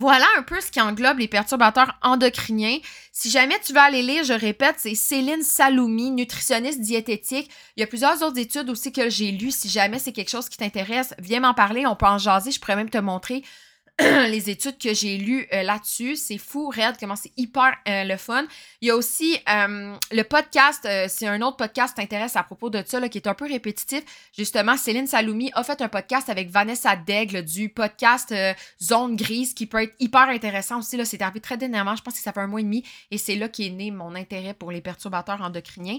voilà 0.00 0.26
un 0.36 0.42
peu 0.42 0.60
ce 0.60 0.70
qui 0.70 0.80
englobe 0.80 1.18
les 1.18 1.26
perturbateurs 1.26 1.98
endocriniens. 2.02 2.78
Si 3.12 3.30
jamais 3.30 3.58
tu 3.60 3.72
veux 3.72 3.80
aller 3.80 4.02
lire, 4.02 4.22
je 4.22 4.32
répète, 4.32 4.76
c'est 4.78 4.94
Céline 4.94 5.42
Saloumi, 5.42 6.12
nutritionniste 6.12 6.80
diététique. 6.80 7.50
Il 7.76 7.80
y 7.80 7.82
a 7.82 7.86
plusieurs 7.88 8.22
autres 8.22 8.38
études 8.38 8.70
aussi 8.70 8.92
que 8.92 9.10
j'ai 9.10 9.32
lues. 9.32 9.50
Si 9.50 9.68
jamais 9.68 9.98
c'est 9.98 10.12
quelque 10.12 10.30
chose 10.30 10.48
qui 10.48 10.56
t'intéresse, 10.56 11.14
viens 11.18 11.40
m'en 11.40 11.54
parler. 11.54 11.84
On 11.86 11.96
peut 11.96 12.06
en 12.06 12.18
jaser. 12.18 12.52
Je 12.52 12.60
pourrais 12.60 12.76
même 12.76 12.90
te 12.90 12.98
montrer 12.98 13.42
les 14.28 14.48
études 14.48 14.78
que 14.78 14.94
j'ai 14.94 15.16
lues 15.16 15.48
euh, 15.52 15.62
là-dessus. 15.62 16.14
C'est 16.14 16.38
fou, 16.38 16.68
Red, 16.68 16.96
comment 17.00 17.16
c'est 17.16 17.32
hyper 17.36 17.74
euh, 17.88 18.04
le 18.04 18.16
fun. 18.16 18.46
Il 18.80 18.88
y 18.88 18.90
a 18.92 18.96
aussi 18.96 19.36
euh, 19.48 19.96
le 20.12 20.22
podcast, 20.22 20.86
c'est 21.08 21.26
un 21.26 21.42
autre 21.42 21.56
podcast 21.56 21.96
t'intéresse 21.96 22.36
à 22.36 22.44
propos 22.44 22.70
de 22.70 22.82
ça, 22.86 23.08
qui 23.08 23.18
est 23.18 23.26
un 23.26 23.34
peu 23.34 23.46
répétitif. 23.46 24.02
Justement, 24.36 24.76
Céline 24.76 25.08
Saloumi 25.08 25.50
a 25.54 25.64
fait 25.64 25.82
un 25.82 25.88
podcast 25.88 26.28
avec 26.28 26.48
Vanessa 26.48 26.94
Daigle 26.94 27.44
du 27.44 27.70
podcast 27.70 28.32
Zone 28.80 29.16
Grise 29.16 29.52
qui 29.52 29.66
peut 29.66 29.82
être 29.82 29.94
hyper 29.98 30.28
intéressant 30.28 30.78
aussi. 30.78 30.98
C'est 31.04 31.22
arrivé 31.22 31.40
très 31.40 31.56
dernièrement, 31.56 31.96
je 31.96 32.02
pense 32.02 32.14
que 32.14 32.20
ça 32.20 32.32
fait 32.32 32.40
un 32.40 32.46
mois 32.46 32.60
et 32.60 32.64
demi, 32.64 32.84
et 33.10 33.18
c'est 33.18 33.34
là 33.34 33.48
qu'est 33.48 33.70
né 33.70 33.90
mon 33.90 34.14
intérêt 34.14 34.54
pour 34.54 34.70
les 34.70 34.80
perturbateurs 34.80 35.40
endocriniens. 35.42 35.98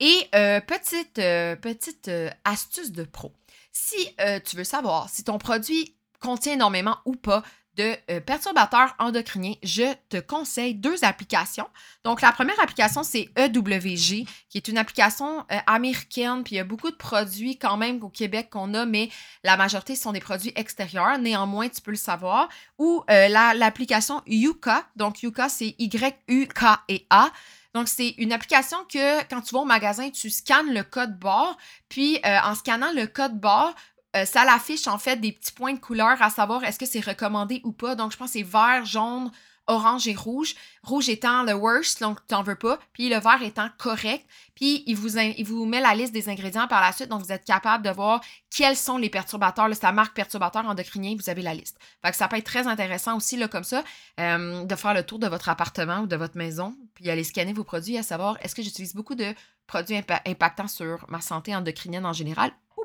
Et 0.00 0.28
petite, 0.66 1.14
petite 1.14 2.10
astuce 2.44 2.90
de 2.90 3.04
pro. 3.04 3.32
Si 3.72 4.16
tu 4.44 4.56
veux 4.56 4.64
savoir 4.64 5.08
si 5.08 5.22
ton 5.22 5.38
produit 5.38 5.96
contient 6.20 6.54
énormément 6.54 6.96
ou 7.04 7.14
pas 7.14 7.42
de 7.76 7.94
euh, 8.10 8.20
perturbateurs 8.20 8.94
endocriniens, 8.98 9.54
je 9.62 9.94
te 10.08 10.18
conseille 10.18 10.74
deux 10.74 11.04
applications. 11.04 11.68
Donc, 12.04 12.22
la 12.22 12.32
première 12.32 12.58
application, 12.60 13.02
c'est 13.02 13.28
EWG, 13.38 14.26
qui 14.48 14.56
est 14.56 14.68
une 14.68 14.78
application 14.78 15.40
euh, 15.52 15.58
américaine, 15.66 16.42
puis 16.42 16.54
il 16.54 16.58
y 16.58 16.60
a 16.60 16.64
beaucoup 16.64 16.90
de 16.90 16.96
produits 16.96 17.58
quand 17.58 17.76
même 17.76 18.02
au 18.02 18.08
Québec 18.08 18.48
qu'on 18.50 18.72
a, 18.74 18.86
mais 18.86 19.10
la 19.44 19.56
majorité 19.56 19.94
sont 19.94 20.12
des 20.12 20.20
produits 20.20 20.52
extérieurs. 20.56 21.18
Néanmoins, 21.18 21.68
tu 21.68 21.80
peux 21.82 21.90
le 21.90 21.96
savoir. 21.96 22.48
Ou 22.78 23.04
euh, 23.10 23.28
l'application 23.28 24.22
Yuka. 24.26 24.86
Donc, 24.96 25.22
Yuka, 25.22 25.48
c'est 25.48 25.74
Y-U-K-E-A. 25.78 27.30
Donc, 27.74 27.88
c'est 27.88 28.14
une 28.16 28.32
application 28.32 28.78
que 28.90 29.22
quand 29.28 29.42
tu 29.42 29.54
vas 29.54 29.60
au 29.60 29.66
magasin, 29.66 30.08
tu 30.08 30.30
scannes 30.30 30.72
le 30.72 30.82
code 30.82 31.18
barre, 31.18 31.58
puis 31.90 32.18
en 32.24 32.54
scannant 32.54 32.90
le 32.92 33.06
code 33.06 33.38
barre, 33.38 33.74
euh, 34.14 34.24
ça 34.24 34.44
l'affiche 34.44 34.86
en 34.86 34.98
fait 34.98 35.16
des 35.16 35.32
petits 35.32 35.52
points 35.52 35.74
de 35.74 35.80
couleur 35.80 36.20
à 36.20 36.30
savoir 36.30 36.64
est-ce 36.64 36.78
que 36.78 36.86
c'est 36.86 37.00
recommandé 37.00 37.60
ou 37.64 37.72
pas. 37.72 37.94
Donc, 37.94 38.12
je 38.12 38.16
pense 38.16 38.32
que 38.32 38.38
c'est 38.38 38.44
vert, 38.44 38.84
jaune, 38.84 39.30
orange 39.66 40.06
et 40.08 40.14
rouge. 40.14 40.54
Rouge 40.82 41.08
étant 41.08 41.42
le 41.42 41.54
worst, 41.54 42.00
donc 42.00 42.18
tu 42.26 42.34
n'en 42.34 42.42
veux 42.42 42.54
pas. 42.54 42.78
Puis 42.92 43.08
le 43.08 43.18
vert 43.18 43.42
étant 43.42 43.68
correct. 43.78 44.24
Puis 44.54 44.84
il 44.86 44.96
vous, 44.96 45.66
met 45.66 45.80
la 45.80 45.94
liste 45.94 46.12
des 46.12 46.28
ingrédients 46.28 46.68
par 46.68 46.80
la 46.80 46.92
suite. 46.92 47.08
Donc 47.08 47.22
vous 47.22 47.32
êtes 47.32 47.44
capable 47.44 47.84
de 47.84 47.90
voir 47.90 48.20
quels 48.50 48.76
sont 48.76 48.96
les 48.96 49.10
perturbateurs. 49.10 49.68
C'est 49.72 49.82
la 49.82 49.92
marque 49.92 50.14
perturbateur 50.14 50.64
endocrinien, 50.64 51.16
vous 51.18 51.28
avez 51.28 51.42
la 51.42 51.54
liste. 51.54 51.78
Fait 52.04 52.10
que 52.10 52.16
ça 52.16 52.28
peut 52.28 52.36
être 52.36 52.46
très 52.46 52.66
intéressant 52.66 53.16
aussi, 53.16 53.36
là, 53.36 53.48
comme 53.48 53.64
ça, 53.64 53.84
euh, 54.20 54.64
de 54.64 54.74
faire 54.76 54.94
le 54.94 55.02
tour 55.02 55.18
de 55.18 55.26
votre 55.26 55.48
appartement 55.48 56.00
ou 56.00 56.06
de 56.06 56.16
votre 56.16 56.36
maison. 56.36 56.76
Puis 56.94 57.10
aller 57.10 57.24
scanner 57.24 57.52
vos 57.52 57.64
produits 57.64 57.98
à 57.98 58.02
savoir 58.02 58.38
est-ce 58.40 58.54
que 58.54 58.62
j'utilise 58.62 58.94
beaucoup 58.94 59.14
de 59.14 59.34
produits 59.66 59.96
impactants 60.26 60.68
sur 60.68 61.04
ma 61.08 61.20
santé 61.20 61.54
endocrinienne 61.54 62.06
en 62.06 62.12
général 62.12 62.52
ou 62.76 62.84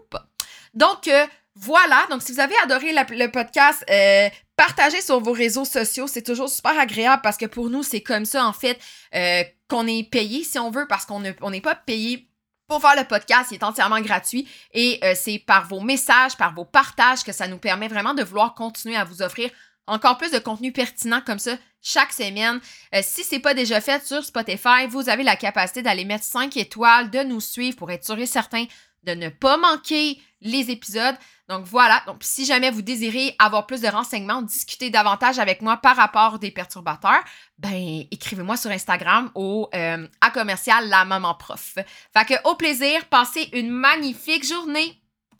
Donc, 0.73 1.07
euh, 1.07 1.25
voilà. 1.55 2.05
Donc, 2.09 2.21
si 2.21 2.31
vous 2.31 2.39
avez 2.39 2.55
adoré 2.63 2.93
le 2.93 3.27
podcast, 3.27 3.83
euh, 3.89 4.29
partagez 4.55 5.01
sur 5.01 5.19
vos 5.19 5.33
réseaux 5.33 5.65
sociaux. 5.65 6.07
C'est 6.07 6.21
toujours 6.21 6.49
super 6.49 6.77
agréable 6.79 7.21
parce 7.21 7.37
que 7.37 7.45
pour 7.45 7.69
nous, 7.69 7.83
c'est 7.83 8.01
comme 8.01 8.25
ça, 8.25 8.45
en 8.45 8.53
fait, 8.53 8.79
euh, 9.15 9.43
qu'on 9.67 9.87
est 9.87 10.09
payé, 10.09 10.43
si 10.43 10.59
on 10.59 10.71
veut, 10.71 10.87
parce 10.87 11.05
qu'on 11.05 11.19
n'est 11.19 11.61
pas 11.61 11.75
payé 11.75 12.27
pour 12.67 12.81
faire 12.81 12.95
le 12.95 13.05
podcast, 13.05 13.49
il 13.51 13.55
est 13.55 13.63
entièrement 13.63 13.99
gratuit 13.99 14.47
et 14.73 15.01
c'est 15.13 15.39
par 15.39 15.67
vos 15.67 15.81
messages, 15.81 16.37
par 16.37 16.53
vos 16.53 16.63
partages 16.63 17.21
que 17.21 17.33
ça 17.33 17.49
nous 17.49 17.57
permet 17.57 17.89
vraiment 17.89 18.13
de 18.13 18.23
vouloir 18.23 18.53
continuer 18.53 18.95
à 18.95 19.03
vous 19.03 19.21
offrir 19.21 19.49
encore 19.87 20.17
plus 20.17 20.31
de 20.31 20.39
contenu 20.39 20.71
pertinent 20.71 21.19
comme 21.19 21.39
ça 21.39 21.57
chaque 21.81 22.13
semaine. 22.13 22.61
Si 23.01 23.25
ce 23.25 23.35
n'est 23.35 23.41
pas 23.41 23.53
déjà 23.53 23.81
fait 23.81 24.05
sur 24.05 24.23
Spotify, 24.23 24.87
vous 24.87 25.09
avez 25.09 25.23
la 25.23 25.35
capacité 25.35 25.81
d'aller 25.81 26.05
mettre 26.05 26.23
5 26.23 26.55
étoiles, 26.55 27.09
de 27.09 27.23
nous 27.23 27.41
suivre 27.41 27.75
pour 27.75 27.91
être 27.91 28.05
sûr 28.05 28.17
et 28.17 28.25
certain 28.25 28.65
de 29.03 29.13
ne 29.13 29.29
pas 29.29 29.57
manquer 29.57 30.19
les 30.41 30.71
épisodes. 30.71 31.15
Donc 31.49 31.65
voilà, 31.65 32.01
donc 32.07 32.17
si 32.21 32.45
jamais 32.45 32.71
vous 32.71 32.81
désirez 32.81 33.35
avoir 33.37 33.67
plus 33.67 33.81
de 33.81 33.87
renseignements, 33.87 34.41
discuter 34.41 34.89
davantage 34.89 35.37
avec 35.37 35.61
moi 35.61 35.77
par 35.77 35.95
rapport 35.95 36.39
des 36.39 36.51
perturbateurs, 36.51 37.23
ben 37.57 38.05
écrivez-moi 38.09 38.57
sur 38.57 38.71
Instagram 38.71 39.31
au 39.35 39.69
euh, 39.75 40.07
à 40.21 40.31
commercial 40.31 40.87
la 40.87 41.03
maman 41.03 41.35
prof. 41.35 41.75
Fait 42.13 42.25
que 42.25 42.49
au 42.49 42.55
plaisir, 42.55 43.05
passez 43.09 43.49
une 43.53 43.69
magnifique 43.69 44.47
journée. 44.47 45.00